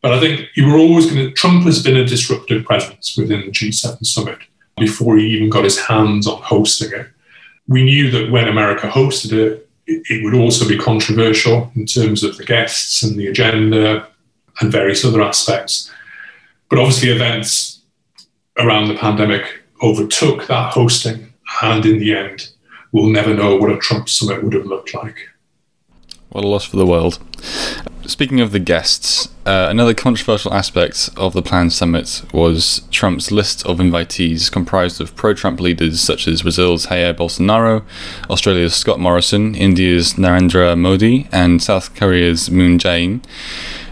But 0.00 0.12
I 0.12 0.20
think 0.20 0.46
you 0.54 0.68
were 0.68 0.78
always 0.78 1.10
going 1.10 1.26
to, 1.26 1.32
Trump 1.32 1.64
has 1.64 1.82
been 1.82 1.96
a 1.96 2.06
disruptive 2.06 2.64
presence 2.64 3.16
within 3.16 3.40
the 3.40 3.50
G7 3.50 4.06
summit 4.06 4.38
before 4.78 5.18
he 5.18 5.26
even 5.26 5.50
got 5.50 5.64
his 5.64 5.80
hands 5.80 6.28
on 6.28 6.40
hosting 6.40 6.92
it. 6.92 7.08
We 7.68 7.84
knew 7.84 8.10
that 8.10 8.30
when 8.30 8.48
America 8.48 8.88
hosted 8.88 9.32
it, 9.32 9.68
it 9.86 10.24
would 10.24 10.34
also 10.34 10.68
be 10.68 10.76
controversial 10.76 11.70
in 11.74 11.86
terms 11.86 12.22
of 12.22 12.36
the 12.36 12.44
guests 12.44 13.02
and 13.02 13.18
the 13.18 13.28
agenda 13.28 14.08
and 14.60 14.72
various 14.72 15.04
other 15.04 15.22
aspects. 15.22 15.90
But 16.68 16.78
obviously, 16.78 17.10
events 17.10 17.80
around 18.58 18.88
the 18.88 18.96
pandemic 18.96 19.62
overtook 19.82 20.46
that 20.46 20.72
hosting, 20.72 21.32
and 21.62 21.86
in 21.86 21.98
the 21.98 22.14
end, 22.14 22.50
we'll 22.92 23.08
never 23.08 23.32
know 23.32 23.56
what 23.56 23.72
a 23.72 23.78
Trump 23.78 24.08
summit 24.08 24.42
would 24.42 24.52
have 24.52 24.66
looked 24.66 24.94
like. 24.94 25.28
What 26.30 26.44
a 26.44 26.48
loss 26.48 26.64
for 26.64 26.76
the 26.76 26.86
world. 26.86 27.18
Speaking 28.06 28.40
of 28.40 28.52
the 28.52 28.58
guests, 28.58 29.28
uh, 29.46 29.68
another 29.70 29.94
controversial 29.94 30.52
aspect 30.52 31.08
of 31.16 31.32
the 31.32 31.42
planned 31.42 31.72
summit 31.72 32.22
was 32.34 32.82
Trump's 32.90 33.30
list 33.30 33.64
of 33.64 33.78
invitees, 33.78 34.52
comprised 34.52 35.00
of 35.00 35.16
pro 35.16 35.32
Trump 35.32 35.58
leaders 35.58 36.00
such 36.00 36.28
as 36.28 36.42
Brazil's 36.42 36.86
Jair 36.86 37.14
Bolsonaro, 37.14 37.82
Australia's 38.28 38.74
Scott 38.74 39.00
Morrison, 39.00 39.54
India's 39.54 40.14
Narendra 40.14 40.78
Modi, 40.78 41.28
and 41.32 41.62
South 41.62 41.94
Korea's 41.94 42.50
Moon 42.50 42.78
Jae 42.78 43.04
in. 43.04 43.22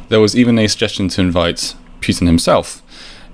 There 0.08 0.20
was 0.20 0.36
even 0.36 0.58
a 0.58 0.68
suggestion 0.68 1.08
to 1.08 1.22
invite 1.22 1.74
Putin 2.00 2.26
himself. 2.26 2.82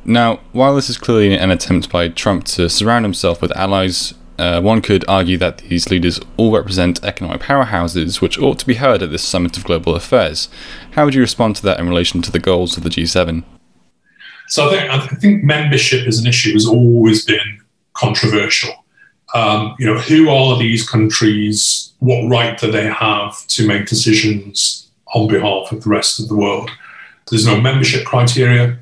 Now, 0.05 0.41
while 0.53 0.75
this 0.75 0.91
is 0.91 0.99
clearly 0.99 1.37
an 1.37 1.51
attempt 1.51 1.91
by 1.91 2.09
Trump 2.09 2.45
to 2.45 2.69
surround 2.69 3.05
himself 3.05 3.43
with 3.43 3.57
allies 3.57 4.15
uh, 4.43 4.61
one 4.61 4.83
could 4.83 5.05
argue 5.07 5.39
that 5.39 5.59
these 5.59 5.89
leaders 5.89 6.19
all 6.37 6.51
represent 6.51 7.05
economic 7.05 7.41
powerhouses 7.41 8.21
which 8.21 8.41
ought 8.41 8.59
to 8.59 8.67
be 8.67 8.75
heard 8.75 9.01
at 9.01 9.13
this 9.13 9.23
summit 9.23 9.57
of 9.57 9.63
global 9.63 9.95
affairs. 9.95 10.49
How 10.93 11.05
would 11.05 11.15
you 11.15 11.21
respond 11.21 11.55
to 11.57 11.63
that 11.63 11.79
in 11.79 11.89
relation 11.89 12.23
to 12.23 12.33
the 12.33 12.41
goals 12.41 12.77
of 12.77 12.83
the 12.83 12.89
G7? 12.91 13.45
So 14.49 14.67
I 14.67 14.71
think 14.71 14.91
I 14.91 15.07
think 15.19 15.45
membership 15.45 16.09
as 16.09 16.19
an 16.19 16.27
issue 16.27 16.55
has 16.55 16.67
always 16.67 17.25
been 17.25 17.61
controversial. 17.93 18.75
Um, 19.33 19.77
you 19.79 19.87
know, 19.87 19.99
who 19.99 20.29
are 20.29 20.59
these 20.59 20.89
countries? 20.89 21.93
What 22.01 22.29
right 22.29 22.59
do 22.59 22.73
they 22.73 22.89
have 22.89 23.47
to 23.47 23.67
make 23.67 23.87
decisions 23.87 24.91
on 25.15 25.29
behalf 25.29 25.71
of 25.71 25.85
the 25.85 25.89
rest 25.89 26.19
of 26.19 26.29
the 26.29 26.35
world? 26.35 26.69
There's 27.31 27.47
no 27.47 27.61
membership 27.61 28.05
criteria. 28.05 28.77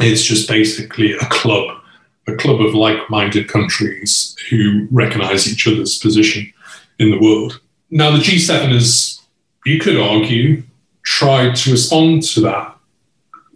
It's 0.00 0.22
just 0.22 0.48
basically 0.48 1.14
a 1.14 1.26
club 1.30 1.81
a 2.26 2.36
club 2.36 2.60
of 2.60 2.74
like 2.74 3.10
minded 3.10 3.48
countries 3.48 4.36
who 4.48 4.86
recognize 4.90 5.50
each 5.50 5.66
other's 5.66 5.98
position 5.98 6.52
in 6.98 7.10
the 7.10 7.18
world. 7.18 7.60
Now, 7.90 8.10
the 8.10 8.22
G7 8.22 8.72
has, 8.72 9.20
you 9.66 9.78
could 9.78 9.98
argue, 9.98 10.62
tried 11.02 11.56
to 11.56 11.72
respond 11.72 12.22
to 12.22 12.40
that. 12.42 12.76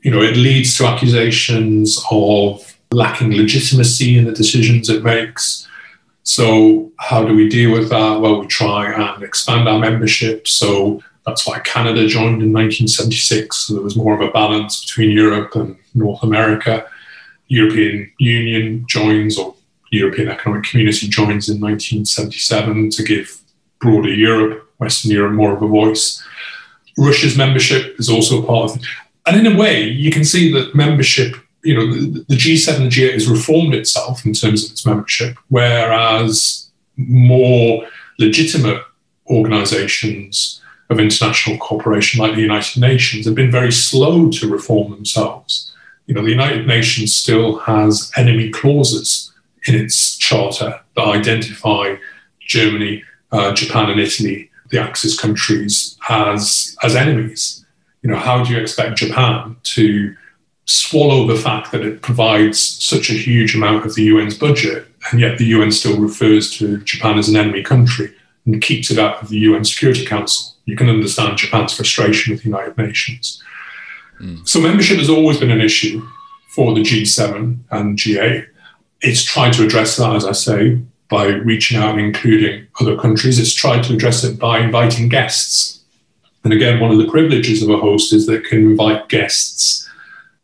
You 0.02 0.11
know, 0.11 0.20
it 0.20 0.37
leads 0.37 0.76
to 0.76 0.87
accusations 0.87 2.02
of 2.11 2.76
lacking 2.90 3.33
legitimacy 3.33 4.18
in 4.18 4.24
the 4.24 4.33
decisions 4.33 4.88
it 4.88 5.02
makes. 5.02 5.66
So, 6.22 6.92
how 6.98 7.24
do 7.24 7.35
we 7.35 7.48
deal 7.48 7.72
with 7.72 7.88
that? 7.90 8.20
Well, 8.20 8.40
we 8.40 8.46
try 8.46 8.92
and 8.92 9.22
expand 9.22 9.68
our 9.68 9.79
membership. 9.79 10.48
So, 10.48 11.02
that's 11.24 11.46
why 11.46 11.61
Canada 11.61 12.07
joined 12.07 12.42
in 12.42 12.52
1976. 12.52 13.57
So, 13.57 13.74
there 13.74 13.83
was 13.83 13.96
more 13.96 14.14
of 14.14 14.20
a 14.20 14.33
balance 14.33 14.85
between 14.85 15.11
Europe 15.11 15.55
and 15.55 15.76
North 15.94 16.22
America. 16.22 16.87
European 17.48 18.11
Union 18.18 18.85
joins 18.88 19.38
or 19.38 19.54
European 19.90 20.28
Economic 20.28 20.64
Community 20.64 21.09
joins 21.09 21.48
in 21.48 21.61
1977 21.61 22.90
to 22.90 23.02
give 23.02 23.40
broader 23.80 24.12
Europe, 24.12 24.68
Western 24.78 25.12
Europe, 25.12 25.32
more 25.32 25.54
of 25.54 25.62
a 25.62 25.68
voice. 25.68 26.22
Russia's 26.98 27.37
membership 27.37 27.98
is 27.98 28.09
also 28.09 28.42
part 28.42 28.70
of 28.70 28.76
it. 28.76 28.87
And 29.26 29.46
in 29.46 29.52
a 29.52 29.59
way, 29.59 29.82
you 29.82 30.11
can 30.11 30.24
see 30.24 30.52
that 30.52 30.74
membership, 30.74 31.37
you 31.62 31.74
know, 31.74 31.92
the, 31.92 32.24
the 32.28 32.37
G7 32.37 32.80
and 32.80 32.92
G8 32.92 33.12
has 33.12 33.28
reformed 33.28 33.74
itself 33.74 34.24
in 34.24 34.32
terms 34.32 34.64
of 34.64 34.72
its 34.72 34.87
membership, 34.87 35.37
whereas 35.48 36.70
more 36.96 37.87
legitimate 38.18 38.82
organizations 39.28 40.62
of 40.88 41.00
international 41.00 41.59
cooperation 41.59 42.20
like 42.20 42.35
the 42.35 42.40
United 42.40 42.80
Nations 42.80 43.26
have 43.26 43.35
been 43.35 43.50
very 43.50 43.72
slow 43.72 44.30
to 44.30 44.50
reform 44.50 44.92
themselves 44.92 45.75
you 46.07 46.14
know, 46.14 46.23
the 46.23 46.31
United 46.31 46.66
Nations 46.66 47.14
still 47.14 47.59
has 47.61 48.12
enemy 48.16 48.51
clauses 48.51 49.33
in 49.66 49.75
its 49.75 50.16
charter 50.16 50.81
that 50.95 51.05
identify 51.05 51.97
Germany, 52.40 53.03
uh, 53.33 53.53
Japan, 53.53 53.90
and 53.90 54.01
Italy, 54.01 54.51
the 54.71 54.81
Axis 54.81 55.19
countries, 55.19 55.99
as 56.09 56.77
as 56.83 56.95
enemies. 56.95 57.64
You 58.03 58.11
know, 58.11 58.16
how 58.16 58.45
do 58.45 58.53
you 58.53 58.61
expect 58.61 58.99
Japan 58.99 59.57
to 59.62 60.14
swallow 60.66 61.27
the 61.27 61.40
fact 61.40 61.73
that 61.73 61.85
it 61.85 62.03
provides 62.03 62.61
such 62.61 63.11
a 63.11 63.14
huge 63.14 63.55
amount 63.55 63.87
of 63.87 63.95
the 63.95 64.09
UN's 64.09 64.37
budget, 64.37 64.87
and 65.11 65.21
yet 65.21 65.38
the 65.38 65.47
UN 65.47 65.73
still 65.73 65.99
refers 65.99 66.51
to 66.59 66.79
Japan 66.79 67.19
as 67.19 67.29
an 67.29 67.37
enemy 67.37 67.62
country 67.62 68.14
and 68.45 68.62
keeps 68.62 68.90
it 68.90 68.99
out 68.99 69.23
of 69.23 69.29
the 69.29 69.38
UN 69.38 69.64
Security 69.64 70.05
Council? 70.05 70.55
You 70.66 70.77
can 70.77 70.88
understand 70.88 71.38
Japan's 71.38 71.75
frustration 71.75 72.33
with 72.33 72.42
the 72.42 72.49
United 72.49 72.77
Nations. 72.79 73.42
Mm. 74.20 74.46
So 74.48 74.61
membership 74.61 74.98
has 74.98 75.11
always 75.11 75.38
been 75.38 75.50
an 75.50 75.61
issue 75.61 76.07
for 76.55 76.74
the 76.74 76.83
G7 76.83 77.59
and 77.70 77.98
G8. 77.98 78.46
It's 79.02 79.22
tried 79.22 79.52
to 79.55 79.64
address 79.64 79.96
that, 79.96 80.16
as 80.16 80.24
I 80.24 80.33
say, 80.33 80.81
by 81.09 81.26
reaching 81.26 81.79
out 81.79 81.98
and 81.98 82.00
including 82.00 82.66
other 82.81 82.96
countries. 82.96 83.38
It's 83.38 83.55
tried 83.55 83.85
to 83.85 83.94
address 83.94 84.24
it 84.24 84.38
by 84.38 84.61
inviting 84.61 85.09
guests. 85.09 85.81
And 86.44 86.52
again, 86.52 86.81
one 86.81 86.90
of 86.90 86.98
the 86.98 87.11
privileges 87.11 87.62
of 87.62 87.70
a 87.70 87.76
host 87.76 88.12
is 88.12 88.26
that 88.26 88.35
it 88.35 88.44
can 88.44 88.59
invite 88.61 89.09
guests, 89.09 89.88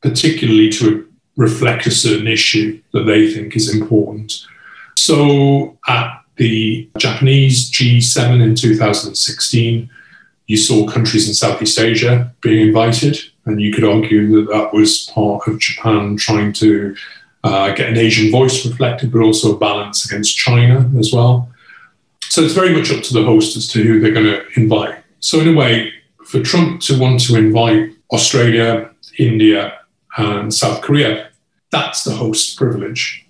particularly 0.00 0.68
to 0.70 1.08
reflect 1.36 1.86
a 1.86 1.90
certain 1.90 2.26
issue 2.26 2.80
that 2.92 3.04
they 3.04 3.32
think 3.32 3.56
is 3.56 3.74
important. 3.74 4.46
So 4.96 5.78
at 5.88 6.22
the 6.36 6.90
Japanese 6.98 7.70
G7 7.70 8.42
in 8.42 8.54
2016, 8.54 9.90
you 10.46 10.56
saw 10.56 10.86
countries 10.86 11.28
in 11.28 11.34
Southeast 11.34 11.78
Asia 11.78 12.32
being 12.40 12.66
invited. 12.66 13.18
And 13.44 13.60
you 13.60 13.72
could 13.72 13.84
argue 13.84 14.36
that 14.36 14.52
that 14.52 14.72
was 14.72 15.10
part 15.12 15.48
of 15.48 15.58
Japan 15.58 16.16
trying 16.16 16.52
to 16.54 16.94
uh, 17.44 17.74
get 17.74 17.88
an 17.88 17.98
Asian 17.98 18.30
voice 18.30 18.64
reflected, 18.64 19.12
but 19.12 19.22
also 19.22 19.54
a 19.54 19.58
balance 19.58 20.04
against 20.04 20.36
China 20.36 20.90
as 20.98 21.12
well. 21.12 21.48
So 22.20 22.42
it's 22.42 22.54
very 22.54 22.74
much 22.74 22.90
up 22.92 23.02
to 23.02 23.14
the 23.14 23.24
host 23.24 23.56
as 23.56 23.68
to 23.68 23.82
who 23.82 24.00
they're 24.00 24.12
going 24.12 24.26
to 24.26 24.44
invite. 24.54 24.98
So, 25.20 25.40
in 25.40 25.48
a 25.48 25.52
way, 25.52 25.92
for 26.24 26.40
Trump 26.40 26.80
to 26.82 26.98
want 26.98 27.20
to 27.26 27.36
invite 27.36 27.90
Australia, 28.12 28.90
India, 29.18 29.80
and 30.16 30.52
South 30.52 30.82
Korea, 30.82 31.28
that's 31.70 32.04
the 32.04 32.14
host's 32.14 32.54
privilege. 32.54 33.26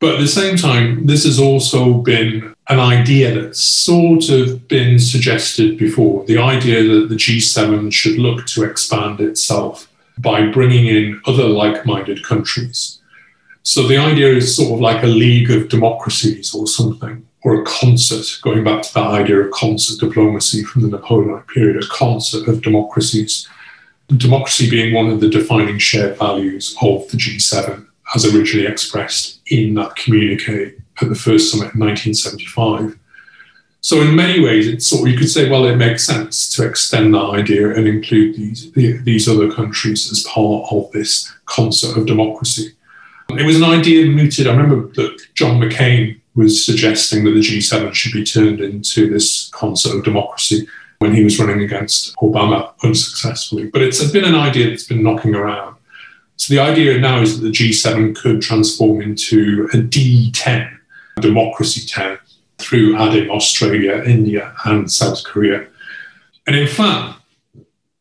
But 0.00 0.14
at 0.14 0.20
the 0.20 0.28
same 0.28 0.56
time, 0.56 1.06
this 1.06 1.24
has 1.24 1.38
also 1.38 1.94
been 1.94 2.54
an 2.68 2.80
idea 2.80 3.32
that's 3.32 3.60
sort 3.60 4.28
of 4.28 4.66
been 4.66 4.98
suggested 4.98 5.78
before 5.78 6.24
the 6.24 6.38
idea 6.38 6.82
that 6.82 7.08
the 7.08 7.14
G7 7.14 7.92
should 7.92 8.18
look 8.18 8.46
to 8.46 8.64
expand 8.64 9.20
itself 9.20 9.88
by 10.18 10.48
bringing 10.48 10.86
in 10.86 11.20
other 11.26 11.44
like 11.46 11.86
minded 11.86 12.24
countries. 12.24 13.00
So 13.62 13.86
the 13.86 13.98
idea 13.98 14.28
is 14.34 14.56
sort 14.56 14.74
of 14.74 14.80
like 14.80 15.02
a 15.02 15.08
league 15.08 15.50
of 15.50 15.68
democracies 15.68 16.54
or 16.54 16.66
something, 16.66 17.26
or 17.42 17.60
a 17.60 17.64
concert, 17.64 18.26
going 18.42 18.64
back 18.64 18.82
to 18.82 18.94
that 18.94 19.10
idea 19.10 19.40
of 19.40 19.50
concert 19.52 20.04
diplomacy 20.04 20.64
from 20.64 20.82
the 20.82 20.88
Napoleonic 20.88 21.46
period, 21.48 21.82
a 21.82 21.86
concert 21.86 22.48
of 22.48 22.62
democracies. 22.62 23.48
Democracy 24.08 24.70
being 24.70 24.94
one 24.94 25.08
of 25.08 25.20
the 25.20 25.28
defining 25.28 25.78
shared 25.78 26.16
values 26.16 26.76
of 26.80 27.08
the 27.08 27.16
G7, 27.16 27.86
as 28.14 28.24
originally 28.24 28.66
expressed 28.66 29.40
in 29.48 29.74
that 29.74 29.96
communique 29.96 30.76
at 31.00 31.08
the 31.08 31.14
first 31.14 31.50
summit 31.50 31.74
in 31.74 31.80
1975. 31.80 32.98
So, 33.80 34.00
in 34.00 34.16
many 34.16 34.40
ways, 34.40 34.66
it's 34.66 34.86
sort 34.86 35.02
of, 35.02 35.12
you 35.12 35.18
could 35.18 35.30
say, 35.30 35.48
well, 35.48 35.64
it 35.66 35.76
makes 35.76 36.04
sense 36.04 36.48
to 36.56 36.66
extend 36.66 37.14
that 37.14 37.30
idea 37.30 37.72
and 37.72 37.86
include 37.86 38.34
these, 38.34 38.72
these 38.72 39.28
other 39.28 39.50
countries 39.52 40.10
as 40.10 40.24
part 40.24 40.72
of 40.72 40.90
this 40.92 41.32
concert 41.44 41.96
of 41.96 42.06
democracy. 42.06 42.72
It 43.30 43.46
was 43.46 43.56
an 43.56 43.64
idea 43.64 44.06
mooted. 44.06 44.46
I 44.46 44.56
remember 44.56 44.88
that 44.94 45.20
John 45.34 45.60
McCain 45.60 46.20
was 46.34 46.64
suggesting 46.64 47.24
that 47.24 47.32
the 47.32 47.40
G7 47.40 47.92
should 47.94 48.12
be 48.12 48.24
turned 48.24 48.60
into 48.60 49.08
this 49.10 49.48
concert 49.50 49.96
of 49.96 50.04
democracy 50.04 50.66
when 50.98 51.14
he 51.14 51.24
was 51.24 51.38
running 51.38 51.62
against 51.62 52.14
Obama 52.16 52.72
unsuccessfully. 52.82 53.66
But 53.66 53.82
it's 53.82 54.02
been 54.10 54.24
an 54.24 54.34
idea 54.34 54.68
that's 54.68 54.86
been 54.86 55.02
knocking 55.02 55.34
around. 55.34 55.76
So 56.36 56.54
the 56.54 56.60
idea 56.60 56.98
now 56.98 57.20
is 57.20 57.40
that 57.40 57.46
the 57.46 57.52
G7 57.52 58.14
could 58.14 58.42
transform 58.42 59.00
into 59.00 59.68
a 59.72 59.78
D10, 59.78 60.75
democracy 61.20 61.86
10, 61.86 62.18
through 62.58 62.96
adding 62.96 63.30
Australia, 63.30 64.02
India, 64.04 64.54
and 64.64 64.90
South 64.90 65.24
Korea. 65.24 65.66
And 66.46 66.56
in 66.56 66.68
fact, 66.68 67.20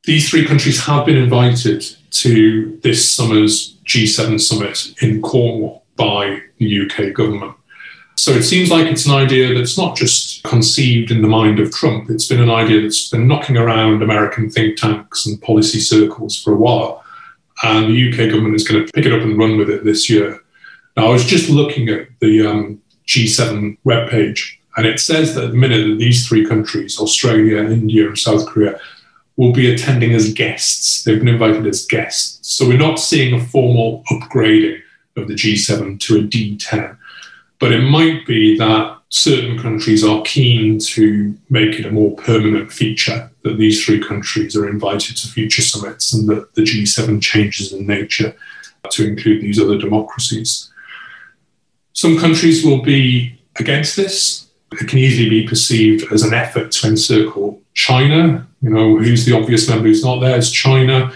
these 0.03 0.29
three 0.29 0.45
countries 0.45 0.85
have 0.85 1.05
been 1.05 1.17
invited 1.17 1.83
to 2.11 2.79
this 2.83 3.09
summer's 3.09 3.77
G7 3.85 4.39
summit 4.39 5.01
in 5.01 5.21
Cornwall 5.21 5.83
by 5.95 6.41
the 6.57 6.81
UK 6.85 7.13
government. 7.13 7.55
So 8.17 8.31
it 8.31 8.43
seems 8.43 8.69
like 8.69 8.87
it's 8.87 9.05
an 9.05 9.13
idea 9.13 9.53
that's 9.53 9.77
not 9.77 9.97
just 9.97 10.43
conceived 10.43 11.11
in 11.11 11.21
the 11.21 11.27
mind 11.27 11.59
of 11.59 11.71
Trump, 11.71 12.09
it's 12.09 12.27
been 12.27 12.41
an 12.41 12.49
idea 12.49 12.81
that's 12.81 13.09
been 13.09 13.27
knocking 13.27 13.57
around 13.57 14.01
American 14.01 14.49
think 14.49 14.77
tanks 14.77 15.25
and 15.25 15.41
policy 15.41 15.79
circles 15.79 16.41
for 16.41 16.53
a 16.53 16.57
while. 16.57 17.03
And 17.63 17.87
the 17.87 18.09
UK 18.09 18.29
government 18.29 18.55
is 18.55 18.67
going 18.67 18.85
to 18.85 18.91
pick 18.93 19.05
it 19.05 19.13
up 19.13 19.21
and 19.21 19.37
run 19.37 19.57
with 19.57 19.69
it 19.69 19.83
this 19.83 20.09
year. 20.09 20.39
Now, 20.95 21.07
I 21.07 21.09
was 21.09 21.25
just 21.25 21.49
looking 21.49 21.89
at 21.89 22.07
the 22.19 22.47
um, 22.47 22.81
G7 23.07 23.77
webpage, 23.85 24.57
and 24.77 24.85
it 24.85 24.99
says 24.99 25.35
that 25.35 25.45
at 25.45 25.51
the 25.51 25.57
minute 25.57 25.87
that 25.87 25.99
these 25.99 26.27
three 26.27 26.45
countries, 26.45 26.99
Australia, 26.99 27.57
India, 27.59 28.07
and 28.07 28.17
South 28.17 28.45
Korea, 28.47 28.79
will 29.37 29.51
be 29.51 29.73
attending 29.73 30.13
as 30.13 30.33
guests. 30.33 31.03
They've 31.03 31.19
been 31.19 31.27
invited 31.27 31.65
as 31.67 31.85
guests. 31.85 32.39
So 32.41 32.67
we're 32.67 32.77
not 32.77 32.99
seeing 32.99 33.33
a 33.33 33.45
formal 33.45 34.03
upgrading 34.11 34.81
of 35.17 35.27
the 35.27 35.33
G7 35.33 35.99
to 36.01 36.17
a 36.17 36.21
D10. 36.21 36.97
But 37.59 37.71
it 37.71 37.81
might 37.81 38.25
be 38.25 38.57
that 38.57 38.97
certain 39.09 39.57
countries 39.57 40.03
are 40.03 40.21
keen 40.23 40.77
to 40.79 41.37
make 41.49 41.79
it 41.79 41.85
a 41.85 41.91
more 41.91 42.15
permanent 42.17 42.71
feature 42.71 43.31
that 43.43 43.57
these 43.57 43.85
three 43.85 44.01
countries 44.01 44.55
are 44.55 44.67
invited 44.67 45.15
to 45.17 45.27
future 45.27 45.61
summits 45.61 46.13
and 46.13 46.27
that 46.27 46.53
the 46.55 46.63
G7 46.63 47.21
changes 47.21 47.71
in 47.71 47.87
nature 47.87 48.35
to 48.91 49.07
include 49.07 49.41
these 49.41 49.59
other 49.59 49.77
democracies. 49.77 50.71
Some 51.95 52.19
countries 52.19 52.65
will 52.65 52.81
be 52.81 53.39
against 53.55 53.95
this. 53.95 54.47
It 54.73 54.87
can 54.89 54.99
easily 54.99 55.29
be 55.29 55.47
perceived 55.47 56.11
as 56.11 56.23
an 56.23 56.33
effort 56.33 56.71
to 56.73 56.87
encircle 56.87 57.61
China. 57.73 58.45
You 58.61 58.69
know, 58.69 58.97
who's 58.97 59.25
the 59.25 59.33
obvious 59.33 59.69
member 59.69 59.85
who's 59.85 60.03
not 60.03 60.19
there? 60.19 60.37
It's 60.37 60.51
China. 60.51 61.13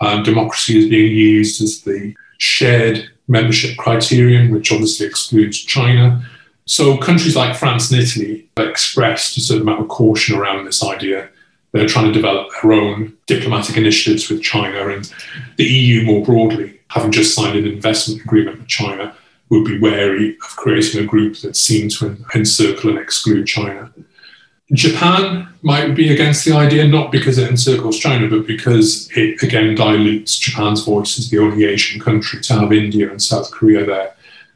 Um, 0.00 0.22
democracy 0.22 0.78
is 0.78 0.88
being 0.88 1.12
used 1.12 1.60
as 1.60 1.82
the 1.82 2.14
shared 2.38 3.10
membership 3.26 3.76
criterion, 3.76 4.52
which 4.52 4.70
obviously 4.70 5.06
excludes 5.06 5.58
China. 5.58 6.24
So 6.66 6.96
countries 6.98 7.34
like 7.34 7.56
France 7.56 7.90
and 7.90 8.00
Italy 8.00 8.48
expressed 8.56 9.36
a 9.36 9.40
certain 9.40 9.62
amount 9.62 9.80
of 9.80 9.88
caution 9.88 10.38
around 10.38 10.64
this 10.64 10.84
idea. 10.84 11.30
They're 11.72 11.88
trying 11.88 12.06
to 12.06 12.12
develop 12.12 12.48
their 12.62 12.72
own 12.72 13.16
diplomatic 13.26 13.76
initiatives 13.76 14.30
with 14.30 14.40
China, 14.40 14.88
and 14.88 15.12
the 15.56 15.64
EU 15.64 16.04
more 16.04 16.24
broadly, 16.24 16.78
having 16.88 17.10
just 17.10 17.34
signed 17.34 17.58
an 17.58 17.66
investment 17.66 18.22
agreement 18.22 18.58
with 18.58 18.68
China, 18.68 19.16
would 19.52 19.66
be 19.66 19.78
wary 19.78 20.30
of 20.30 20.56
creating 20.56 21.02
a 21.02 21.06
group 21.06 21.36
that 21.40 21.54
seemed 21.54 21.90
to 21.90 22.16
encircle 22.34 22.88
and 22.88 22.98
exclude 22.98 23.46
China. 23.46 23.92
Japan 24.72 25.46
might 25.60 25.94
be 25.94 26.10
against 26.10 26.46
the 26.46 26.54
idea, 26.54 26.88
not 26.88 27.12
because 27.12 27.36
it 27.36 27.50
encircles 27.50 27.98
China, 27.98 28.30
but 28.30 28.46
because 28.46 29.10
it 29.14 29.42
again 29.42 29.74
dilutes 29.74 30.38
Japan's 30.38 30.86
voice 30.86 31.18
as 31.18 31.28
the 31.28 31.38
only 31.38 31.66
Asian 31.66 32.00
country 32.00 32.40
to 32.40 32.54
have 32.54 32.72
India 32.72 33.10
and 33.10 33.22
South 33.22 33.50
Korea 33.50 33.84
there. 33.84 34.14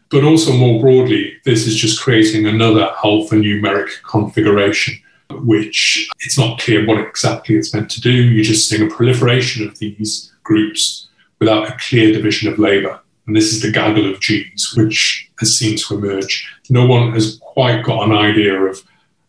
But 0.09 0.25
also 0.25 0.55
more 0.55 0.81
broadly, 0.81 1.37
this 1.45 1.67
is 1.67 1.77
just 1.77 2.01
creating 2.01 2.47
another 2.47 2.91
alphanumeric 3.05 4.03
configuration, 4.03 4.95
which 5.31 6.09
it's 6.21 6.39
not 6.39 6.59
clear 6.59 6.87
what 6.87 7.07
exactly 7.07 7.57
it's 7.57 7.75
meant 7.75 7.91
to 7.91 8.01
do. 8.01 8.13
You're 8.13 8.45
just 8.45 8.67
seeing 8.67 8.91
a 8.91 8.95
proliferation 8.95 9.69
of 9.69 9.79
these 9.79 10.33
groups 10.43 11.09
without 11.39 11.69
a 11.69 11.77
clear 11.79 12.15
division 12.15 12.51
of 12.51 12.59
labour. 12.59 12.99
And 13.27 13.37
this 13.37 13.53
is 13.53 13.63
the 13.63 13.73
gaggle 13.73 14.11
of 14.11 14.21
Gs, 14.21 14.77
which 14.77 15.31
has 15.41 15.57
seemed 15.57 15.79
to 15.79 15.95
emerge. 15.95 16.49
No 16.71 16.87
one 16.87 17.13
has 17.13 17.39
quite 17.41 17.85
got 17.85 18.05
an 18.05 18.13
idea 18.13 18.55
of 18.55 18.83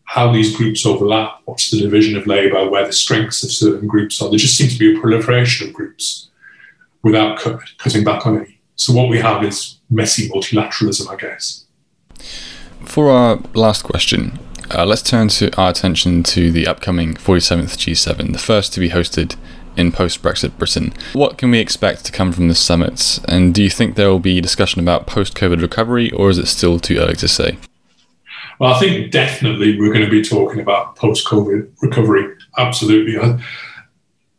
how 0.03 0.31
these 0.31 0.55
groups 0.55 0.85
overlap, 0.85 1.41
what's 1.45 1.69
the 1.69 1.79
division 1.79 2.17
of 2.17 2.27
labour, 2.27 2.69
where 2.69 2.85
the 2.85 2.93
strengths 2.93 3.43
of 3.43 3.51
certain 3.51 3.87
groups 3.87 4.21
are. 4.21 4.29
There 4.29 4.39
just 4.39 4.57
seems 4.57 4.73
to 4.73 4.79
be 4.79 4.95
a 4.95 4.99
proliferation 4.99 5.67
of 5.67 5.73
groups 5.73 6.29
without 7.03 7.39
cut, 7.39 7.59
cutting 7.77 8.03
back 8.03 8.25
on 8.25 8.39
any. 8.39 8.59
So 8.75 8.93
what 8.93 9.09
we 9.09 9.19
have 9.19 9.43
is 9.43 9.79
messy 9.89 10.29
multilateralism, 10.29 11.09
I 11.09 11.15
guess. 11.15 11.65
For 12.85 13.09
our 13.09 13.41
last 13.53 13.83
question, 13.83 14.39
uh, 14.71 14.85
let's 14.85 15.01
turn 15.01 15.27
to 15.29 15.53
our 15.59 15.71
attention 15.71 16.23
to 16.23 16.51
the 16.51 16.67
upcoming 16.67 17.15
47th 17.15 17.77
G7, 17.77 18.33
the 18.33 18.39
first 18.39 18.73
to 18.73 18.79
be 18.79 18.89
hosted 18.89 19.35
in 19.77 19.91
post 19.91 20.21
Brexit 20.21 20.57
Britain. 20.57 20.93
What 21.13 21.37
can 21.37 21.51
we 21.51 21.59
expect 21.59 22.03
to 22.05 22.11
come 22.11 22.31
from 22.31 22.47
this 22.47 22.59
summit? 22.59 23.19
And 23.27 23.53
do 23.53 23.63
you 23.63 23.69
think 23.69 23.95
there 23.95 24.09
will 24.09 24.19
be 24.19 24.41
discussion 24.41 24.81
about 24.81 25.07
post 25.07 25.35
COVID 25.35 25.61
recovery, 25.61 26.11
or 26.11 26.29
is 26.29 26.37
it 26.37 26.47
still 26.47 26.79
too 26.79 26.97
early 26.97 27.15
to 27.15 27.27
say? 27.27 27.57
Well, 28.59 28.73
I 28.73 28.79
think 28.79 29.11
definitely 29.11 29.79
we're 29.79 29.93
going 29.93 30.05
to 30.05 30.11
be 30.11 30.23
talking 30.23 30.59
about 30.59 30.95
post 30.95 31.27
COVID 31.27 31.69
recovery. 31.81 32.35
Absolutely. 32.57 33.15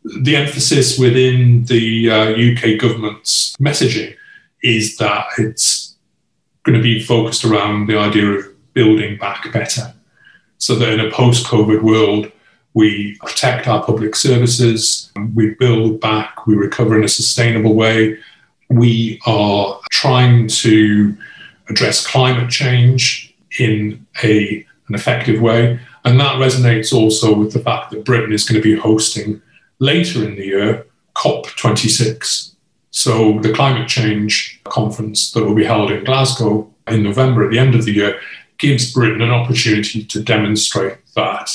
The 0.03 0.35
emphasis 0.35 0.99
within 0.99 1.65
the 1.65 2.09
uh, 2.09 2.25
UK 2.31 2.79
government's 2.79 3.55
messaging 3.57 4.15
is 4.61 4.97
that 4.97 5.25
it's 5.37 5.95
going 6.63 6.77
to 6.77 6.83
be 6.83 7.01
focused 7.01 7.45
around 7.45 7.87
the 7.87 7.97
idea 7.97 8.25
of 8.25 8.73
building 8.73 9.17
back 9.17 9.51
better. 9.53 9.93
So 10.57 10.75
that 10.75 10.89
in 10.91 10.99
a 10.99 11.11
post 11.11 11.45
COVID 11.45 11.81
world, 11.81 12.31
we 12.79 13.17
protect 13.17 13.67
our 13.67 13.83
public 13.83 14.15
services, 14.15 15.11
we 15.35 15.49
build 15.55 15.99
back, 15.99 16.47
we 16.47 16.55
recover 16.55 16.97
in 16.97 17.03
a 17.03 17.09
sustainable 17.09 17.75
way. 17.75 18.17
We 18.69 19.19
are 19.25 19.77
trying 19.91 20.47
to 20.47 21.17
address 21.67 22.07
climate 22.07 22.49
change 22.49 23.35
in 23.59 24.07
a, 24.23 24.65
an 24.87 24.95
effective 24.95 25.41
way. 25.41 25.77
And 26.05 26.17
that 26.21 26.37
resonates 26.37 26.93
also 26.93 27.35
with 27.35 27.51
the 27.51 27.59
fact 27.59 27.91
that 27.91 28.05
Britain 28.05 28.31
is 28.31 28.47
going 28.47 28.61
to 28.61 28.69
be 28.71 28.79
hosting 28.79 29.41
later 29.79 30.23
in 30.23 30.35
the 30.35 30.45
year 30.45 30.85
COP26. 31.15 32.53
So, 32.91 33.39
the 33.39 33.51
climate 33.51 33.89
change 33.89 34.61
conference 34.63 35.31
that 35.33 35.43
will 35.43 35.53
be 35.53 35.65
held 35.65 35.91
in 35.91 36.05
Glasgow 36.05 36.73
in 36.87 37.03
November 37.03 37.43
at 37.43 37.51
the 37.51 37.59
end 37.59 37.75
of 37.75 37.83
the 37.83 37.91
year 37.91 38.21
gives 38.57 38.93
Britain 38.93 39.21
an 39.21 39.31
opportunity 39.31 40.03
to 40.05 40.23
demonstrate 40.23 40.97
that 41.15 41.49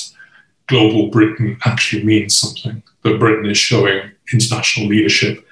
global 0.66 1.08
Britain 1.08 1.58
actually 1.64 2.04
means 2.04 2.36
something, 2.36 2.82
that 3.02 3.18
Britain 3.18 3.46
is 3.46 3.58
showing 3.58 4.10
international 4.32 4.88
leadership 4.88 5.46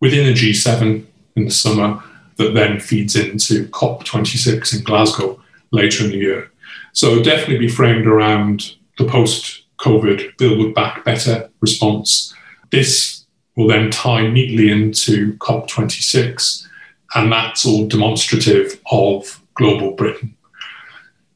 within 0.00 0.26
the 0.26 0.32
G7 0.32 1.04
in 1.36 1.44
the 1.44 1.50
summer 1.50 2.02
that 2.36 2.54
then 2.54 2.78
feeds 2.80 3.16
into 3.16 3.66
COP26 3.68 4.76
in 4.76 4.84
Glasgow 4.84 5.40
later 5.70 6.04
in 6.04 6.10
the 6.10 6.18
year. 6.18 6.50
So 6.92 7.22
definitely 7.22 7.58
be 7.58 7.68
framed 7.68 8.06
around 8.06 8.74
the 8.98 9.04
post 9.04 9.64
COVID 9.78 10.36
Build 10.38 10.74
Back 10.74 11.04
Better 11.04 11.50
response. 11.60 12.34
This 12.70 13.24
will 13.56 13.68
then 13.68 13.90
tie 13.90 14.28
neatly 14.28 14.70
into 14.70 15.34
COP26, 15.38 16.66
and 17.14 17.32
that's 17.32 17.64
all 17.66 17.86
demonstrative 17.86 18.80
of 18.90 19.40
global 19.54 19.92
Britain. 19.92 20.35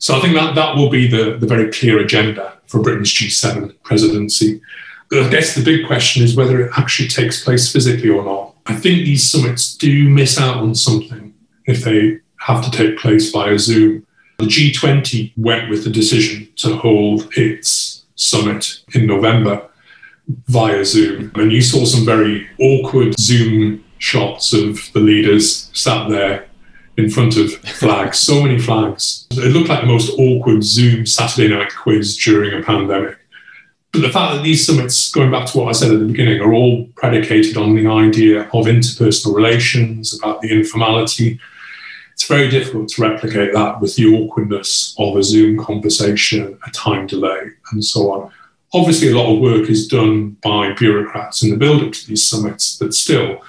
So 0.00 0.16
I 0.16 0.20
think 0.20 0.34
that 0.34 0.54
that 0.54 0.76
will 0.76 0.88
be 0.88 1.06
the, 1.06 1.36
the 1.36 1.46
very 1.46 1.70
clear 1.70 2.00
agenda 2.00 2.54
for 2.66 2.82
Britain's 2.82 3.12
G7 3.12 3.74
presidency. 3.82 4.60
But 5.10 5.24
I 5.24 5.28
guess 5.28 5.54
the 5.54 5.62
big 5.62 5.86
question 5.86 6.22
is 6.22 6.34
whether 6.34 6.58
it 6.62 6.72
actually 6.76 7.08
takes 7.08 7.44
place 7.44 7.70
physically 7.70 8.08
or 8.08 8.24
not. 8.24 8.54
I 8.64 8.74
think 8.74 9.04
these 9.04 9.30
summits 9.30 9.76
do 9.76 10.08
miss 10.08 10.40
out 10.40 10.56
on 10.56 10.74
something 10.74 11.34
if 11.66 11.84
they 11.84 12.18
have 12.38 12.64
to 12.64 12.70
take 12.70 12.98
place 12.98 13.30
via 13.30 13.58
Zoom. 13.58 14.06
The 14.38 14.46
G20 14.46 15.32
went 15.36 15.68
with 15.68 15.84
the 15.84 15.90
decision 15.90 16.48
to 16.56 16.76
hold 16.76 17.28
its 17.36 18.04
summit 18.14 18.82
in 18.94 19.06
November 19.06 19.68
via 20.46 20.82
Zoom. 20.82 21.30
And 21.34 21.52
you 21.52 21.60
saw 21.60 21.84
some 21.84 22.06
very 22.06 22.48
awkward 22.58 23.18
Zoom 23.20 23.84
shots 23.98 24.54
of 24.54 24.90
the 24.94 25.00
leaders 25.00 25.70
sat 25.74 26.08
there 26.08 26.46
in 26.96 27.10
front 27.10 27.36
of 27.36 27.52
flags, 27.52 28.18
so 28.18 28.42
many 28.42 28.58
flags. 28.58 29.26
It 29.30 29.52
looked 29.52 29.68
like 29.68 29.80
the 29.80 29.86
most 29.86 30.10
awkward 30.18 30.62
Zoom 30.62 31.06
Saturday 31.06 31.48
night 31.48 31.74
quiz 31.74 32.16
during 32.16 32.58
a 32.58 32.64
pandemic. 32.64 33.16
But 33.92 34.02
the 34.02 34.10
fact 34.10 34.34
that 34.34 34.42
these 34.44 34.64
summits, 34.64 35.10
going 35.10 35.30
back 35.30 35.46
to 35.48 35.58
what 35.58 35.68
I 35.68 35.72
said 35.72 35.90
at 35.92 35.98
the 35.98 36.06
beginning, 36.06 36.40
are 36.40 36.52
all 36.52 36.86
predicated 36.94 37.56
on 37.56 37.74
the 37.74 37.88
idea 37.88 38.42
of 38.42 38.66
interpersonal 38.66 39.34
relations, 39.34 40.16
about 40.16 40.40
the 40.42 40.52
informality, 40.52 41.40
it's 42.12 42.28
very 42.28 42.50
difficult 42.50 42.90
to 42.90 43.02
replicate 43.02 43.52
that 43.54 43.80
with 43.80 43.96
the 43.96 44.06
awkwardness 44.06 44.94
of 44.98 45.16
a 45.16 45.22
Zoom 45.22 45.58
conversation, 45.58 46.58
a 46.66 46.70
time 46.70 47.06
delay, 47.06 47.40
and 47.72 47.84
so 47.84 48.12
on. 48.12 48.30
Obviously, 48.72 49.10
a 49.10 49.16
lot 49.16 49.34
of 49.34 49.40
work 49.40 49.68
is 49.68 49.88
done 49.88 50.36
by 50.42 50.72
bureaucrats 50.74 51.42
in 51.42 51.50
the 51.50 51.56
build 51.56 51.82
up 51.82 51.92
to 51.92 52.06
these 52.06 52.28
summits, 52.28 52.76
but 52.78 52.94
still, 52.94 53.42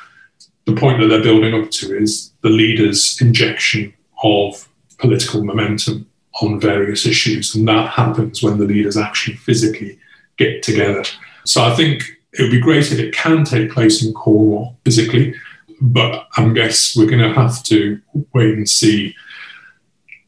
the 0.74 0.80
point 0.80 1.00
that 1.00 1.08
they're 1.08 1.24
building 1.24 1.54
up 1.54 1.70
to 1.72 1.98
is 1.98 2.32
the 2.42 2.50
leaders' 2.50 3.20
injection 3.22 3.94
of 4.24 4.68
political 4.98 5.44
momentum 5.44 6.08
on 6.42 6.60
various 6.60 7.06
issues. 7.06 7.56
And 7.56 7.68
that 7.68 7.90
happens 7.90 8.42
when 8.42 8.58
the 8.58 8.66
leaders 8.66 8.98
actually 8.98 9.36
physically 9.38 10.00
get 10.38 10.64
together. 10.64 11.04
So 11.46 11.64
I 11.64 11.76
think 11.76 12.04
it 12.34 12.42
would 12.42 12.52
be 12.52 12.62
great 12.62 12.92
if 12.92 13.00
it 13.00 13.14
can 13.14 13.44
take 13.44 13.72
place 13.72 14.04
in 14.06 14.14
Cornwall 14.14 14.78
physically, 14.86 15.36
but 15.82 16.28
I 16.38 16.48
guess 16.50 16.96
we're 16.96 17.10
going 17.10 17.22
to 17.22 17.34
have 17.34 17.64
to 17.64 18.00
wait 18.34 18.56
and 18.56 18.70
see. 18.70 19.16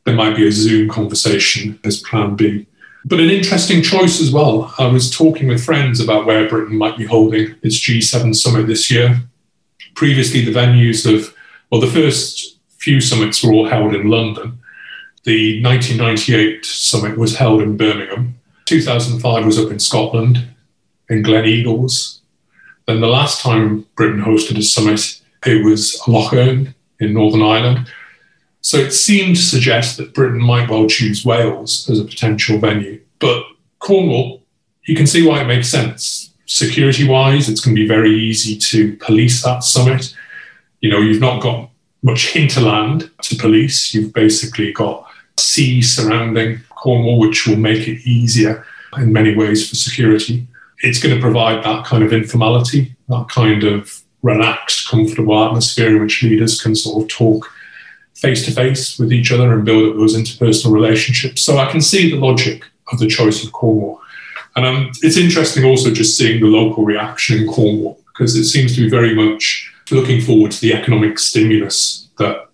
There 0.05 0.15
might 0.15 0.35
be 0.35 0.47
a 0.47 0.51
Zoom 0.51 0.89
conversation 0.89 1.79
as 1.85 2.01
plan 2.01 2.35
B. 2.35 2.67
But 3.05 3.19
an 3.19 3.29
interesting 3.29 3.81
choice 3.81 4.21
as 4.21 4.31
well. 4.31 4.73
I 4.77 4.87
was 4.87 5.11
talking 5.11 5.47
with 5.47 5.63
friends 5.63 5.99
about 5.99 6.25
where 6.25 6.49
Britain 6.49 6.77
might 6.77 6.97
be 6.97 7.05
holding 7.05 7.55
its 7.61 7.79
G7 7.79 8.35
summit 8.35 8.67
this 8.67 8.89
year. 8.89 9.21
Previously, 9.95 10.43
the 10.43 10.51
venues 10.51 11.05
of, 11.11 11.35
well, 11.69 11.81
the 11.81 11.87
first 11.87 12.57
few 12.79 12.99
summits 12.99 13.43
were 13.43 13.53
all 13.53 13.67
held 13.67 13.95
in 13.95 14.09
London. 14.09 14.59
The 15.23 15.63
1998 15.63 16.65
summit 16.65 17.17
was 17.17 17.37
held 17.37 17.61
in 17.61 17.77
Birmingham. 17.77 18.39
2005 18.65 19.45
was 19.45 19.57
up 19.57 19.71
in 19.71 19.79
Scotland, 19.79 20.45
in 21.09 21.23
Gleneagles. 21.23 22.19
Then 22.87 23.01
the 23.01 23.07
last 23.07 23.41
time 23.41 23.85
Britain 23.95 24.21
hosted 24.21 24.57
a 24.57 24.61
summit, 24.61 25.21
it 25.45 25.63
was 25.63 26.01
Lough 26.07 26.33
Erne 26.33 26.75
in 26.99 27.13
Northern 27.13 27.41
Ireland. 27.41 27.91
So 28.61 28.77
it 28.77 28.91
seemed 28.91 29.35
to 29.35 29.41
suggest 29.41 29.97
that 29.97 30.13
Britain 30.13 30.41
might 30.41 30.69
well 30.69 30.87
choose 30.87 31.25
Wales 31.25 31.89
as 31.89 31.99
a 31.99 32.05
potential 32.05 32.59
venue. 32.59 33.01
But 33.19 33.43
Cornwall, 33.79 34.41
you 34.85 34.95
can 34.95 35.07
see 35.07 35.25
why 35.25 35.41
it 35.41 35.47
makes 35.47 35.69
sense. 35.69 36.32
Security 36.45 37.07
wise, 37.07 37.49
it's 37.49 37.61
going 37.61 37.75
to 37.75 37.81
be 37.81 37.87
very 37.87 38.11
easy 38.11 38.57
to 38.57 38.95
police 38.97 39.43
that 39.43 39.63
summit. 39.63 40.15
You 40.81 40.89
know, 40.89 40.99
you've 40.99 41.21
not 41.21 41.41
got 41.41 41.69
much 42.01 42.31
hinterland 42.31 43.09
to 43.21 43.35
police. 43.35 43.93
You've 43.93 44.13
basically 44.13 44.73
got 44.73 45.07
sea 45.39 45.81
surrounding 45.81 46.59
Cornwall, 46.69 47.19
which 47.19 47.47
will 47.47 47.55
make 47.55 47.87
it 47.87 48.05
easier 48.05 48.65
in 48.97 49.13
many 49.13 49.35
ways 49.35 49.67
for 49.67 49.75
security. 49.75 50.45
It's 50.79 51.01
going 51.01 51.15
to 51.15 51.21
provide 51.21 51.63
that 51.63 51.85
kind 51.85 52.03
of 52.03 52.11
informality, 52.11 52.93
that 53.07 53.29
kind 53.29 53.63
of 53.63 54.01
relaxed, 54.21 54.89
comfortable 54.89 55.41
atmosphere 55.43 55.95
in 55.95 56.01
which 56.01 56.23
leaders 56.23 56.61
can 56.61 56.75
sort 56.75 57.03
of 57.03 57.09
talk 57.09 57.49
face 58.15 58.45
to 58.45 58.51
face 58.51 58.99
with 58.99 59.11
each 59.11 59.31
other 59.31 59.53
and 59.53 59.65
build 59.65 59.89
up 59.89 59.95
those 59.95 60.15
interpersonal 60.15 60.71
relationships. 60.71 61.41
So 61.41 61.57
I 61.57 61.71
can 61.71 61.81
see 61.81 62.11
the 62.11 62.17
logic 62.17 62.63
of 62.91 62.99
the 62.99 63.07
choice 63.07 63.43
of 63.43 63.51
Cornwall. 63.51 64.01
And 64.55 64.65
um, 64.65 64.91
it's 65.01 65.17
interesting 65.17 65.65
also 65.65 65.91
just 65.91 66.17
seeing 66.17 66.41
the 66.41 66.47
local 66.47 66.85
reaction 66.85 67.39
in 67.39 67.47
Cornwall 67.47 67.99
because 68.07 68.35
it 68.35 68.45
seems 68.45 68.75
to 68.75 68.81
be 68.81 68.89
very 68.89 69.15
much 69.15 69.71
looking 69.91 70.21
forward 70.21 70.51
to 70.51 70.61
the 70.61 70.73
economic 70.73 71.19
stimulus 71.19 72.07
that 72.17 72.49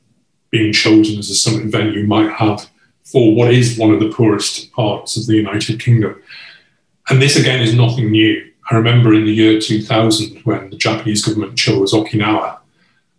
being 0.49 0.73
chosen 0.73 1.19
as 1.19 1.29
a 1.29 1.35
summit 1.35 1.65
venue 1.65 2.07
might 2.07 2.31
have 2.31 2.69
for 3.03 3.35
what 3.35 3.53
is 3.53 3.77
one 3.77 3.91
of 3.91 3.99
the 3.99 4.09
poorest 4.09 4.71
parts 4.71 5.17
of 5.17 5.25
the 5.25 5.35
United 5.35 5.79
Kingdom. 5.79 6.21
And 7.09 7.21
this 7.21 7.35
again 7.35 7.61
is 7.61 7.73
nothing 7.73 8.11
new. 8.11 8.49
I 8.71 8.75
remember 8.75 9.13
in 9.13 9.25
the 9.25 9.33
year 9.33 9.59
2000 9.59 10.41
when 10.43 10.69
the 10.69 10.77
Japanese 10.77 11.25
government 11.25 11.57
chose 11.57 11.91
Okinawa, 11.91 12.59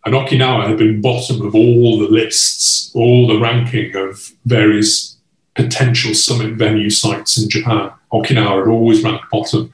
and 0.05 0.15
Okinawa 0.15 0.69
had 0.69 0.79
been 0.79 1.01
bottom 1.01 1.43
of 1.43 1.55
all 1.55 1.99
the 1.99 2.09
lists, 2.09 2.91
all 2.95 3.27
the 3.27 3.39
ranking 3.39 3.95
of 3.97 4.31
various 4.47 5.17
potential 5.63 6.15
summit 6.15 6.55
venue 6.55 6.91
sites 6.91 7.41
in 7.41 7.49
Japan. 7.49 7.91
Okinawa 8.13 8.61
had 8.61 8.69
always 8.69 9.03
ranked 9.03 9.31
bottom, 9.31 9.73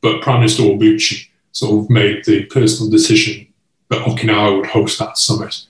but 0.00 0.22
Prime 0.22 0.40
Minister 0.40 0.62
Obuchi 0.62 1.28
sort 1.52 1.84
of 1.84 1.90
made 1.90 2.24
the 2.24 2.44
personal 2.46 2.90
decision 2.90 3.46
that 3.88 4.06
Okinawa 4.06 4.56
would 4.56 4.66
host 4.66 4.98
that 4.98 5.18
summit. 5.18 5.66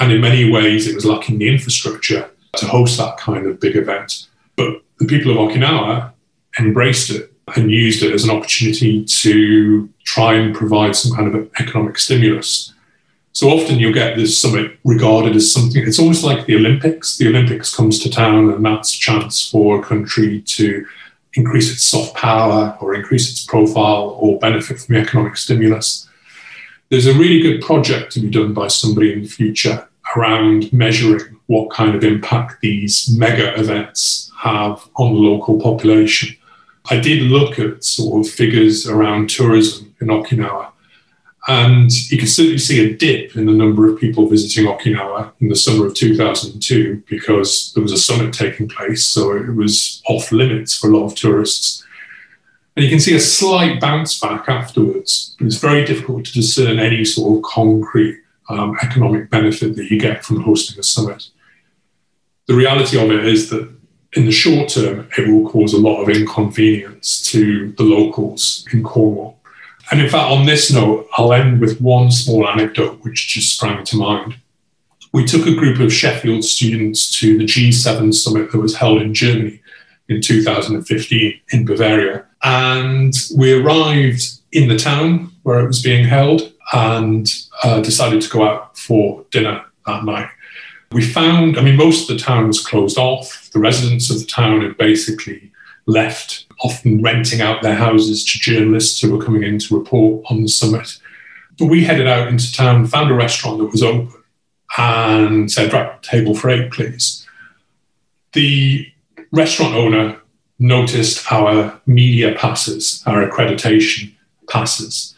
And 0.00 0.12
in 0.12 0.20
many 0.20 0.50
ways, 0.50 0.86
it 0.86 0.94
was 0.94 1.04
lacking 1.04 1.38
the 1.38 1.48
infrastructure 1.48 2.30
to 2.56 2.66
host 2.66 2.98
that 2.98 3.16
kind 3.18 3.46
of 3.46 3.60
big 3.60 3.76
event. 3.76 4.26
But 4.56 4.82
the 4.98 5.06
people 5.06 5.32
of 5.32 5.38
Okinawa 5.38 6.12
embraced 6.58 7.10
it 7.10 7.32
and 7.56 7.70
used 7.70 8.02
it 8.02 8.12
as 8.12 8.24
an 8.24 8.30
opportunity 8.30 9.04
to 9.04 9.88
try 10.04 10.34
and 10.34 10.54
provide 10.54 10.96
some 10.96 11.14
kind 11.16 11.34
of 11.34 11.50
economic 11.58 11.98
stimulus. 11.98 12.72
So 13.32 13.48
often 13.48 13.78
you'll 13.78 13.94
get 13.94 14.16
this 14.16 14.38
summit 14.38 14.78
regarded 14.84 15.34
as 15.34 15.50
something, 15.50 15.82
it's 15.86 15.98
almost 15.98 16.22
like 16.22 16.44
the 16.44 16.56
Olympics. 16.56 17.16
The 17.16 17.28
Olympics 17.28 17.74
comes 17.74 17.98
to 18.00 18.10
town 18.10 18.50
and 18.50 18.64
that's 18.64 18.94
a 18.94 18.98
chance 18.98 19.48
for 19.48 19.78
a 19.78 19.82
country 19.82 20.42
to 20.42 20.86
increase 21.34 21.72
its 21.72 21.82
soft 21.82 22.14
power 22.14 22.76
or 22.80 22.94
increase 22.94 23.30
its 23.30 23.44
profile 23.46 24.16
or 24.20 24.38
benefit 24.38 24.80
from 24.80 24.94
the 24.94 25.00
economic 25.00 25.38
stimulus. 25.38 26.08
There's 26.90 27.06
a 27.06 27.14
really 27.14 27.40
good 27.40 27.62
project 27.62 28.12
to 28.12 28.20
be 28.20 28.28
done 28.28 28.52
by 28.52 28.68
somebody 28.68 29.14
in 29.14 29.22
the 29.22 29.28
future 29.28 29.88
around 30.14 30.70
measuring 30.70 31.38
what 31.46 31.70
kind 31.70 31.94
of 31.94 32.04
impact 32.04 32.60
these 32.60 33.16
mega 33.16 33.58
events 33.58 34.30
have 34.36 34.86
on 34.96 35.14
the 35.14 35.20
local 35.20 35.58
population. 35.58 36.36
I 36.90 36.98
did 36.98 37.22
look 37.22 37.58
at 37.58 37.82
sort 37.82 38.26
of 38.26 38.32
figures 38.32 38.86
around 38.86 39.30
tourism 39.30 39.94
in 40.00 40.08
Okinawa, 40.08 40.71
and 41.48 41.90
you 42.10 42.18
can 42.18 42.28
certainly 42.28 42.58
see 42.58 42.84
a 42.84 42.96
dip 42.96 43.34
in 43.36 43.46
the 43.46 43.52
number 43.52 43.90
of 43.90 43.98
people 43.98 44.28
visiting 44.28 44.66
Okinawa 44.66 45.32
in 45.40 45.48
the 45.48 45.56
summer 45.56 45.86
of 45.86 45.94
2002 45.94 47.02
because 47.08 47.72
there 47.74 47.82
was 47.82 47.92
a 47.92 47.98
summit 47.98 48.32
taking 48.32 48.68
place, 48.68 49.04
so 49.04 49.36
it 49.36 49.54
was 49.56 50.02
off 50.08 50.30
limits 50.30 50.76
for 50.76 50.88
a 50.88 50.96
lot 50.96 51.06
of 51.06 51.16
tourists. 51.16 51.84
And 52.76 52.84
you 52.84 52.90
can 52.90 53.00
see 53.00 53.14
a 53.16 53.20
slight 53.20 53.80
bounce 53.80 54.20
back 54.20 54.48
afterwards, 54.48 55.36
it's 55.40 55.56
very 55.56 55.84
difficult 55.84 56.24
to 56.26 56.32
discern 56.32 56.78
any 56.78 57.04
sort 57.04 57.36
of 57.36 57.42
concrete 57.42 58.20
um, 58.48 58.76
economic 58.82 59.28
benefit 59.28 59.76
that 59.76 59.90
you 59.90 59.98
get 59.98 60.24
from 60.24 60.42
hosting 60.42 60.78
a 60.78 60.82
summit. 60.82 61.28
The 62.46 62.54
reality 62.54 63.02
of 63.02 63.10
it 63.10 63.26
is 63.26 63.50
that 63.50 63.68
in 64.14 64.26
the 64.26 64.32
short 64.32 64.68
term, 64.68 65.08
it 65.16 65.28
will 65.28 65.48
cause 65.50 65.72
a 65.72 65.80
lot 65.80 66.02
of 66.02 66.08
inconvenience 66.08 67.22
to 67.30 67.72
the 67.72 67.82
locals 67.82 68.66
in 68.72 68.82
Cornwall. 68.82 69.38
And 69.92 70.00
in 70.00 70.08
fact, 70.08 70.30
on 70.30 70.46
this 70.46 70.72
note, 70.72 71.06
I'll 71.18 71.34
end 71.34 71.60
with 71.60 71.78
one 71.78 72.10
small 72.10 72.48
anecdote 72.48 73.00
which 73.02 73.28
just 73.28 73.54
sprang 73.54 73.84
to 73.84 73.96
mind. 73.96 74.36
We 75.12 75.26
took 75.26 75.46
a 75.46 75.54
group 75.54 75.80
of 75.80 75.92
Sheffield 75.92 76.44
students 76.46 77.14
to 77.18 77.36
the 77.36 77.44
G7 77.44 78.14
summit 78.14 78.50
that 78.50 78.58
was 78.58 78.74
held 78.74 79.02
in 79.02 79.12
Germany 79.12 79.60
in 80.08 80.22
2015 80.22 81.40
in 81.50 81.64
Bavaria. 81.66 82.24
And 82.42 83.12
we 83.36 83.52
arrived 83.52 84.22
in 84.52 84.70
the 84.70 84.78
town 84.78 85.30
where 85.42 85.60
it 85.60 85.66
was 85.66 85.82
being 85.82 86.06
held 86.06 86.54
and 86.72 87.30
uh, 87.62 87.82
decided 87.82 88.22
to 88.22 88.30
go 88.30 88.48
out 88.48 88.78
for 88.78 89.26
dinner 89.30 89.62
that 89.84 90.04
night. 90.04 90.30
We 90.92 91.02
found, 91.02 91.58
I 91.58 91.62
mean, 91.62 91.76
most 91.76 92.08
of 92.08 92.16
the 92.16 92.24
town 92.24 92.46
was 92.46 92.66
closed 92.66 92.96
off. 92.96 93.50
The 93.52 93.60
residents 93.60 94.08
of 94.08 94.20
the 94.20 94.26
town 94.26 94.62
had 94.62 94.78
basically 94.78 95.51
left, 95.86 96.46
often 96.60 97.02
renting 97.02 97.40
out 97.40 97.62
their 97.62 97.74
houses 97.74 98.24
to 98.24 98.38
journalists 98.38 99.00
who 99.00 99.16
were 99.16 99.24
coming 99.24 99.42
in 99.42 99.58
to 99.58 99.78
report 99.78 100.24
on 100.30 100.42
the 100.42 100.48
summit. 100.48 100.98
But 101.58 101.66
we 101.66 101.84
headed 101.84 102.06
out 102.06 102.28
into 102.28 102.52
town, 102.52 102.86
found 102.86 103.10
a 103.10 103.14
restaurant 103.14 103.58
that 103.58 103.66
was 103.66 103.82
open, 103.82 104.12
and 104.78 105.50
said, 105.50 105.72
Right, 105.72 106.02
table 106.02 106.34
for 106.34 106.50
eight, 106.50 106.72
please. 106.72 107.26
The 108.32 108.90
restaurant 109.32 109.74
owner 109.74 110.20
noticed 110.58 111.30
our 111.30 111.80
media 111.86 112.34
passes, 112.34 113.02
our 113.06 113.28
accreditation 113.28 114.14
passes, 114.48 115.14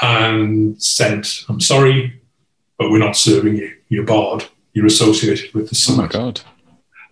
and 0.00 0.80
said, 0.82 1.26
I'm 1.48 1.60
sorry, 1.60 2.20
but 2.78 2.90
we're 2.90 2.98
not 2.98 3.16
serving 3.16 3.56
you. 3.56 3.76
You're 3.88 4.04
barred 4.04 4.46
you're 4.74 4.86
associated 4.86 5.54
with 5.54 5.68
the 5.70 5.74
summit. 5.74 6.14
Oh 6.14 6.18
my 6.18 6.24
God. 6.24 6.40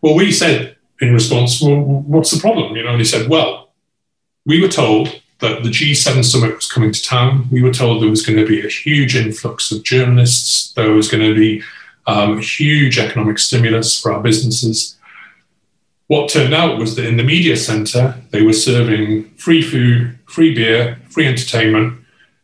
Well, 0.03 0.17
we 0.17 0.33
said 0.33 0.77
in 1.03 1.13
response, 1.13 1.61
well, 1.61 1.81
what's 1.81 2.31
the 2.31 2.41
problem? 2.41 2.77
You 2.77 2.85
know, 2.85 2.91
and 2.91 3.01
he 3.01 3.05
said, 3.05 3.29
well, 3.29 3.73
we 4.47 4.63
were 4.63 4.69
told 4.69 5.21
that 5.41 5.65
the 5.65 5.69
G7 5.69 6.25
summit 6.25 6.55
was 6.55 6.71
coming 6.71 6.93
to 6.93 7.03
town. 7.03 7.49
We 7.51 7.61
were 7.61 7.73
told 7.73 8.01
there 8.01 8.09
was 8.09 8.25
going 8.25 8.39
to 8.39 8.47
be 8.47 8.65
a 8.65 8.69
huge 8.69 9.17
influx 9.17 9.73
of 9.73 9.83
journalists. 9.83 10.73
There 10.75 10.93
was 10.93 11.09
going 11.09 11.25
to 11.25 11.35
be 11.35 11.63
um, 12.07 12.39
a 12.39 12.41
huge 12.41 13.01
economic 13.01 13.41
stimulus 13.41 14.01
for 14.01 14.13
our 14.13 14.23
businesses. 14.23 14.97
What 16.07 16.31
turned 16.31 16.55
out 16.55 16.79
was 16.79 16.95
that 16.95 17.07
in 17.07 17.17
the 17.17 17.25
media 17.25 17.57
centre, 17.57 18.15
they 18.31 18.43
were 18.43 18.53
serving 18.53 19.25
free 19.31 19.63
food, 19.63 20.17
free 20.27 20.55
beer, 20.55 21.01
free 21.11 21.27
entertainment. 21.27 21.99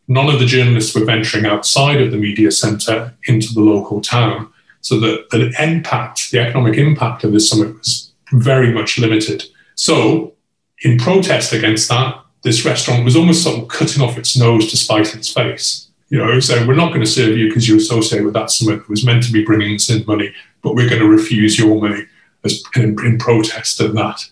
None 0.09 0.29
of 0.29 0.41
the 0.41 0.47
journalists 0.47 0.97
were 0.97 1.05
venturing 1.05 1.47
outside 1.47 2.01
of 2.01 2.11
the 2.11 2.17
media 2.17 2.51
centre 2.51 3.15
into 3.29 3.55
the 3.55 3.61
local 3.61 4.01
town 4.01 4.53
So 4.81 4.99
that 5.01 5.31
the 5.31 5.53
impact, 5.63 6.33
the 6.33 6.41
economic 6.41 6.77
impact 6.77 7.23
of 7.23 7.33
this 7.33 7.51
summit 7.51 7.77
was 7.77 8.08
very 8.33 8.73
much 8.73 8.99
limited. 8.99 9.45
So, 9.75 10.35
in 10.83 10.99
protest 10.99 11.53
against 11.53 11.89
that, 11.89 12.23
this 12.43 12.65
restaurant 12.65 13.05
was 13.05 13.17
almost 13.17 13.43
sort 13.43 13.61
of 13.61 13.69
cutting 13.69 14.03
off 14.03 14.19
its 14.19 14.37
nose 14.37 14.71
to 14.71 14.77
spite 14.77 15.15
its 15.15 15.33
face. 15.33 15.89
You 16.09 16.19
know, 16.19 16.41
saying 16.41 16.67
we're 16.67 16.75
not 16.75 16.89
going 16.89 17.03
to 17.03 17.07
serve 17.07 17.37
you 17.37 17.49
because 17.49 17.69
you 17.69 17.77
associate 17.77 18.25
with 18.25 18.35
that 18.35 18.51
summit 18.51 18.79
that 18.79 18.89
was 18.89 19.05
meant 19.05 19.25
to 19.25 19.33
be 19.33 19.45
bringing 19.45 19.75
us 19.75 19.91
in 19.91 20.07
money, 20.07 20.33
but 20.63 20.75
we're 20.75 20.89
going 20.89 21.03
to 21.03 21.09
refuse 21.09 21.59
your 21.59 21.81
money 21.81 22.07
as 22.45 22.63
in, 22.77 22.97
in 23.05 23.19
protest 23.19 23.81
of 23.81 23.95
that. 23.95 24.25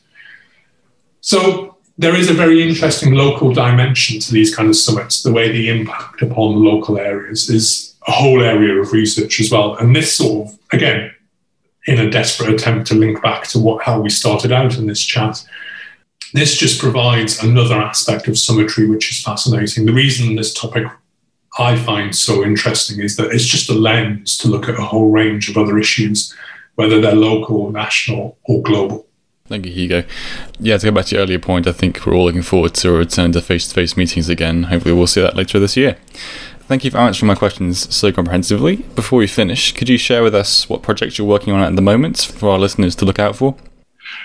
So 1.20 1.76
there 1.99 2.14
is 2.14 2.30
a 2.30 2.34
very 2.34 2.62
interesting 2.62 3.14
local 3.14 3.53
dimension 3.53 4.20
to 4.20 4.32
these 4.32 4.55
kind 4.55 4.68
of 4.68 4.76
summits. 4.76 5.22
The 5.22 5.32
way 5.32 5.51
the 5.51 5.68
impact 5.68 6.22
upon 6.22 6.62
local 6.62 6.99
areas 6.99 7.51
is 7.51 7.97
a 8.07 8.12
whole 8.12 8.42
area 8.42 8.74
of 8.80 8.92
research 8.92 9.40
as 9.40 9.51
well. 9.51 9.76
And 9.76 9.94
this 9.94 10.14
sort 10.14 10.49
of, 10.49 10.59
again, 10.72 11.12
in 11.87 12.01
a 12.01 12.11
desperate 12.11 12.51
attempt 12.51 12.87
to 12.89 12.95
link 12.95 13.22
back 13.22 13.47
to 13.49 13.59
what 13.59 13.84
how 13.84 14.01
we 14.01 14.11
started 14.11 14.53
out 14.53 14.76
in 14.76 14.87
this 14.87 15.05
chat, 15.05 15.45
this 16.32 16.57
just 16.57 16.80
provides 16.80 17.43
another 17.43 17.76
aspect 17.76 18.28
of 18.28 18.39
summitry 18.39 18.89
which 18.89 19.11
is 19.11 19.22
fascinating. 19.22 19.87
The 19.87 19.93
reason 19.93 20.34
this 20.34 20.53
topic 20.53 20.87
I 21.59 21.76
find 21.76 22.14
so 22.14 22.45
interesting 22.45 23.01
is 23.01 23.16
that 23.16 23.32
it's 23.32 23.47
just 23.47 23.70
a 23.70 23.74
lens 23.74 24.37
to 24.39 24.49
look 24.49 24.68
at 24.68 24.78
a 24.78 24.84
whole 24.84 25.11
range 25.11 25.49
of 25.49 25.57
other 25.57 25.78
issues, 25.78 26.34
whether 26.74 27.01
they're 27.01 27.14
local, 27.14 27.70
national, 27.70 28.37
or 28.45 28.62
global. 28.62 29.07
Thank 29.47 29.64
you, 29.64 29.72
Hugo. 29.72 30.05
Yeah, 30.59 30.76
to 30.76 30.87
go 30.87 30.93
back 30.93 31.07
to 31.07 31.14
your 31.14 31.22
earlier 31.22 31.39
point, 31.39 31.66
I 31.66 31.72
think 31.72 32.05
we're 32.05 32.14
all 32.14 32.24
looking 32.24 32.43
forward 32.43 32.74
to 32.74 32.91
a 32.91 32.99
return 32.99 33.32
to 33.32 33.41
face 33.41 33.68
to 33.68 33.74
face 33.74 33.97
meetings 33.97 34.28
again. 34.28 34.64
Hopefully, 34.64 34.93
we'll 34.93 35.07
see 35.07 35.20
that 35.22 35.37
later 35.37 35.61
this 35.61 35.76
year. 35.76 35.97
Thank 36.67 36.85
you 36.85 36.91
for 36.91 36.99
answering 36.99 37.29
my 37.29 37.37
questions 37.37 37.95
so 37.95 38.11
comprehensively. 38.11 38.77
Before 38.97 39.21
we 39.21 39.29
finish, 39.29 39.71
could 39.73 39.89
you 39.89 39.97
share 39.97 40.25
with 40.25 40.35
us 40.35 40.69
what 40.69 40.83
projects 40.83 41.17
you're 41.17 41.27
working 41.27 41.53
on 41.53 41.61
at 41.61 41.77
the 41.77 41.83
moment 41.83 42.19
for 42.19 42.51
our 42.51 42.59
listeners 42.59 42.97
to 42.97 43.05
look 43.05 43.21
out 43.21 43.37
for? 43.37 43.57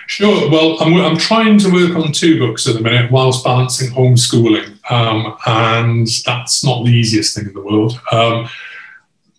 Sure. 0.07 0.49
Well, 0.49 0.81
I'm, 0.81 0.95
I'm 0.95 1.17
trying 1.17 1.59
to 1.59 1.71
work 1.71 1.95
on 1.95 2.11
two 2.11 2.39
books 2.39 2.67
at 2.67 2.73
the 2.73 2.81
minute 2.81 3.11
whilst 3.11 3.43
balancing 3.43 3.91
homeschooling, 3.91 4.79
um, 4.91 5.37
and 5.45 6.07
that's 6.25 6.63
not 6.63 6.83
the 6.83 6.91
easiest 6.91 7.35
thing 7.35 7.45
in 7.45 7.53
the 7.53 7.61
world. 7.61 7.99
Um, 8.11 8.49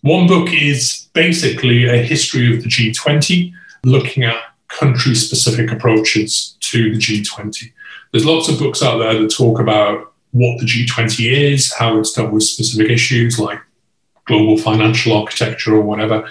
one 0.01 0.25
book 0.25 0.53
is 0.53 1.07
basically 1.13 1.87
a 1.87 1.97
history 1.97 2.55
of 2.55 2.63
the 2.63 2.69
G20, 2.69 3.51
looking 3.83 4.23
at 4.23 4.37
country 4.69 5.13
specific 5.13 5.71
approaches 5.71 6.55
to 6.61 6.93
the 6.93 6.97
G20. 6.97 7.71
There's 8.11 8.25
lots 8.25 8.47
of 8.47 8.59
books 8.59 8.81
out 8.81 8.99
there 8.99 9.13
that 9.13 9.29
talk 9.29 9.59
about 9.59 10.12
what 10.33 10.59
the 10.59 10.65
G20 10.65 11.31
is, 11.31 11.73
how 11.73 11.97
it's 11.99 12.11
dealt 12.11 12.31
with 12.31 12.43
specific 12.43 12.91
issues 12.91 13.39
like 13.39 13.59
global 14.25 14.57
financial 14.57 15.15
architecture 15.15 15.75
or 15.75 15.81
whatever. 15.81 16.27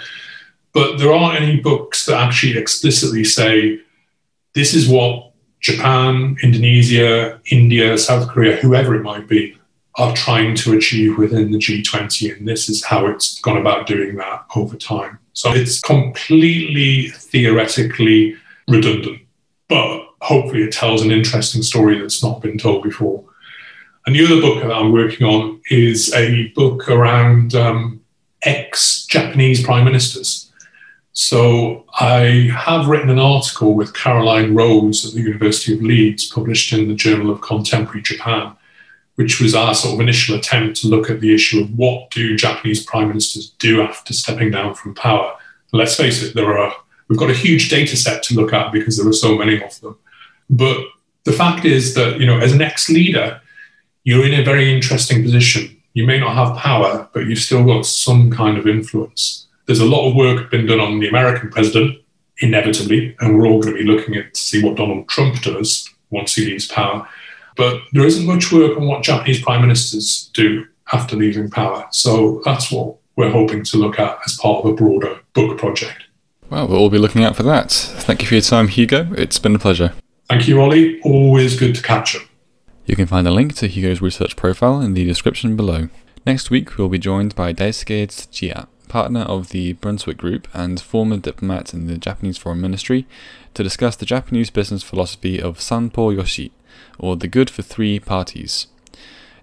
But 0.73 0.97
there 0.97 1.13
aren't 1.13 1.41
any 1.41 1.59
books 1.59 2.05
that 2.05 2.19
actually 2.19 2.57
explicitly 2.57 3.23
say 3.23 3.79
this 4.53 4.73
is 4.73 4.87
what 4.87 5.31
Japan, 5.61 6.35
Indonesia, 6.43 7.39
India, 7.45 7.97
South 7.97 8.27
Korea, 8.27 8.57
whoever 8.57 8.95
it 8.95 9.03
might 9.03 9.27
be, 9.27 9.57
are 9.95 10.13
trying 10.13 10.55
to 10.55 10.75
achieve 10.75 11.17
within 11.17 11.51
the 11.51 11.57
G20. 11.57 12.37
And 12.37 12.47
this 12.47 12.67
is 12.67 12.83
how 12.83 13.05
it's 13.05 13.39
gone 13.39 13.57
about 13.57 13.87
doing 13.87 14.15
that 14.17 14.45
over 14.55 14.75
time. 14.75 15.19
So 15.33 15.51
it's 15.51 15.79
completely 15.79 17.09
theoretically 17.09 18.35
redundant, 18.67 19.21
but 19.69 20.07
hopefully 20.21 20.63
it 20.63 20.73
tells 20.73 21.03
an 21.03 21.11
interesting 21.11 21.61
story 21.61 21.99
that's 21.99 22.23
not 22.23 22.41
been 22.41 22.57
told 22.57 22.83
before. 22.83 23.23
And 24.05 24.15
the 24.15 24.25
other 24.25 24.41
book 24.41 24.61
that 24.61 24.71
I'm 24.71 24.91
working 24.91 25.25
on 25.25 25.61
is 25.69 26.13
a 26.13 26.47
book 26.49 26.89
around 26.89 27.55
um, 27.55 28.01
ex 28.43 29.05
Japanese 29.05 29.63
prime 29.63 29.85
ministers. 29.85 30.51
So 31.13 31.85
I 31.99 32.51
have 32.55 32.87
written 32.87 33.09
an 33.09 33.19
article 33.19 33.75
with 33.75 33.93
Caroline 33.93 34.55
Rose 34.55 35.05
at 35.05 35.13
the 35.13 35.21
University 35.21 35.73
of 35.73 35.81
Leeds, 35.81 36.27
published 36.27 36.73
in 36.73 36.87
the 36.87 36.95
Journal 36.95 37.29
of 37.29 37.41
Contemporary 37.41 38.01
Japan, 38.01 38.55
which 39.15 39.39
was 39.39 39.53
our 39.53 39.75
sort 39.75 39.93
of 39.93 39.99
initial 39.99 40.35
attempt 40.35 40.81
to 40.81 40.87
look 40.87 41.09
at 41.09 41.21
the 41.21 41.33
issue 41.33 41.61
of 41.61 41.77
what 41.77 42.09
do 42.09 42.35
Japanese 42.35 42.83
prime 42.83 43.09
ministers 43.09 43.51
do 43.59 43.83
after 43.83 44.11
stepping 44.11 44.49
down 44.49 44.73
from 44.73 44.95
power. 44.95 45.33
And 45.71 45.79
let's 45.79 45.95
face 45.95 46.23
it, 46.23 46.33
there 46.33 46.57
are 46.57 46.73
we've 47.07 47.19
got 47.19 47.29
a 47.29 47.35
huge 47.35 47.69
data 47.69 47.95
set 47.95 48.23
to 48.23 48.33
look 48.33 48.51
at 48.51 48.71
because 48.71 48.97
there 48.97 49.07
are 49.07 49.13
so 49.13 49.37
many 49.37 49.61
of 49.63 49.79
them. 49.81 49.95
But 50.49 50.77
the 51.25 51.31
fact 51.31 51.63
is 51.63 51.93
that 51.93 52.19
you 52.19 52.25
know, 52.25 52.39
as 52.39 52.53
an 52.53 52.61
ex-leader, 52.61 53.39
you're 54.03 54.25
in 54.25 54.39
a 54.39 54.43
very 54.43 54.73
interesting 54.73 55.23
position. 55.23 55.75
You 55.93 56.05
may 56.05 56.19
not 56.19 56.35
have 56.35 56.57
power, 56.57 57.07
but 57.13 57.27
you've 57.27 57.39
still 57.39 57.63
got 57.63 57.85
some 57.85 58.31
kind 58.31 58.57
of 58.57 58.67
influence. 58.67 59.47
There's 59.65 59.79
a 59.79 59.85
lot 59.85 60.09
of 60.09 60.15
work 60.15 60.51
been 60.51 60.65
done 60.65 60.79
on 60.79 60.99
the 60.99 61.07
American 61.07 61.49
president, 61.49 62.01
inevitably, 62.39 63.15
and 63.19 63.37
we're 63.37 63.47
all 63.47 63.61
going 63.61 63.75
to 63.75 63.83
be 63.83 63.89
looking 63.89 64.15
at 64.15 64.33
to 64.33 64.39
see 64.39 64.63
what 64.63 64.75
Donald 64.75 65.07
Trump 65.07 65.41
does 65.41 65.89
once 66.09 66.35
he 66.35 66.45
leaves 66.45 66.67
power. 66.67 67.07
But 67.55 67.81
there 67.93 68.05
isn't 68.05 68.25
much 68.25 68.51
work 68.51 68.77
on 68.77 68.87
what 68.87 69.03
Japanese 69.03 69.41
prime 69.41 69.61
ministers 69.61 70.29
do 70.33 70.65
after 70.91 71.15
leaving 71.15 71.49
power. 71.49 71.87
So 71.91 72.41
that's 72.43 72.71
what 72.71 72.97
we're 73.15 73.31
hoping 73.31 73.63
to 73.63 73.77
look 73.77 73.99
at 73.99 74.17
as 74.25 74.37
part 74.37 74.65
of 74.65 74.71
a 74.71 74.75
broader 74.75 75.19
book 75.33 75.57
project. 75.57 76.03
Well, 76.49 76.67
we'll 76.67 76.79
all 76.79 76.89
be 76.89 76.97
looking 76.97 77.23
out 77.23 77.35
for 77.35 77.43
that. 77.43 77.71
Thank 77.71 78.21
you 78.21 78.27
for 78.27 78.35
your 78.35 78.41
time, 78.41 78.67
Hugo. 78.67 79.13
It's 79.15 79.39
been 79.39 79.55
a 79.55 79.59
pleasure. 79.59 79.93
Thank 80.27 80.47
you, 80.47 80.59
Ollie. 80.59 80.99
Always 81.01 81.57
good 81.57 81.75
to 81.75 81.81
catch 81.81 82.15
up. 82.15 82.23
You 82.85 82.97
can 82.97 83.07
find 83.07 83.25
a 83.25 83.31
link 83.31 83.55
to 83.55 83.67
Hugo's 83.67 84.01
research 84.01 84.35
profile 84.35 84.81
in 84.81 84.93
the 84.93 85.05
description 85.05 85.55
below. 85.55 85.87
Next 86.25 86.49
week, 86.49 86.77
we'll 86.77 86.89
be 86.89 86.99
joined 86.99 87.33
by 87.33 87.53
Daisuke 87.53 88.07
Tsuchiya, 88.07 88.67
partner 88.89 89.21
of 89.21 89.49
the 89.49 89.73
Brunswick 89.73 90.17
Group 90.17 90.49
and 90.53 90.81
former 90.81 91.15
diplomat 91.15 91.73
in 91.73 91.87
the 91.87 91.97
Japanese 91.97 92.37
Foreign 92.37 92.59
Ministry, 92.59 93.07
to 93.53 93.63
discuss 93.63 93.95
the 93.95 94.05
Japanese 94.05 94.49
business 94.49 94.83
philosophy 94.83 95.41
of 95.41 95.59
Sanpo 95.59 96.13
Yoshi, 96.13 96.51
or 96.99 97.15
the 97.15 97.29
good 97.29 97.49
for 97.49 97.61
three 97.61 98.01
parties. 98.01 98.67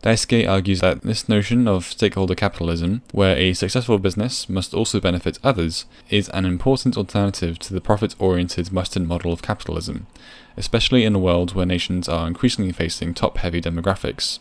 Daisuke 0.03 0.48
argues 0.48 0.80
that 0.80 1.03
this 1.03 1.28
notion 1.28 1.68
of 1.68 1.84
stakeholder 1.84 2.34
capitalism, 2.34 3.03
where 3.12 3.36
a 3.36 3.53
successful 3.53 3.98
business 3.98 4.48
must 4.48 4.72
also 4.72 4.98
benefit 4.98 5.38
others, 5.44 5.84
is 6.09 6.30
an 6.30 6.46
important 6.46 6.96
alternative 6.96 7.59
to 7.59 7.74
the 7.74 7.82
profit 7.82 8.14
oriented 8.18 8.72
Western 8.72 9.07
model 9.07 9.30
of 9.30 9.42
capitalism, 9.42 10.07
especially 10.57 11.05
in 11.05 11.14
a 11.14 11.18
world 11.18 11.55
where 11.55 11.66
nations 11.66 12.09
are 12.09 12.26
increasingly 12.26 12.72
facing 12.72 13.12
top 13.12 13.36
heavy 13.38 13.61
demographics. 13.61 14.38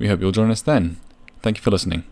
We 0.00 0.08
hope 0.08 0.20
you'll 0.20 0.32
join 0.32 0.50
us 0.50 0.62
then. 0.62 0.96
Thank 1.42 1.58
you 1.58 1.62
for 1.62 1.70
listening. 1.70 2.02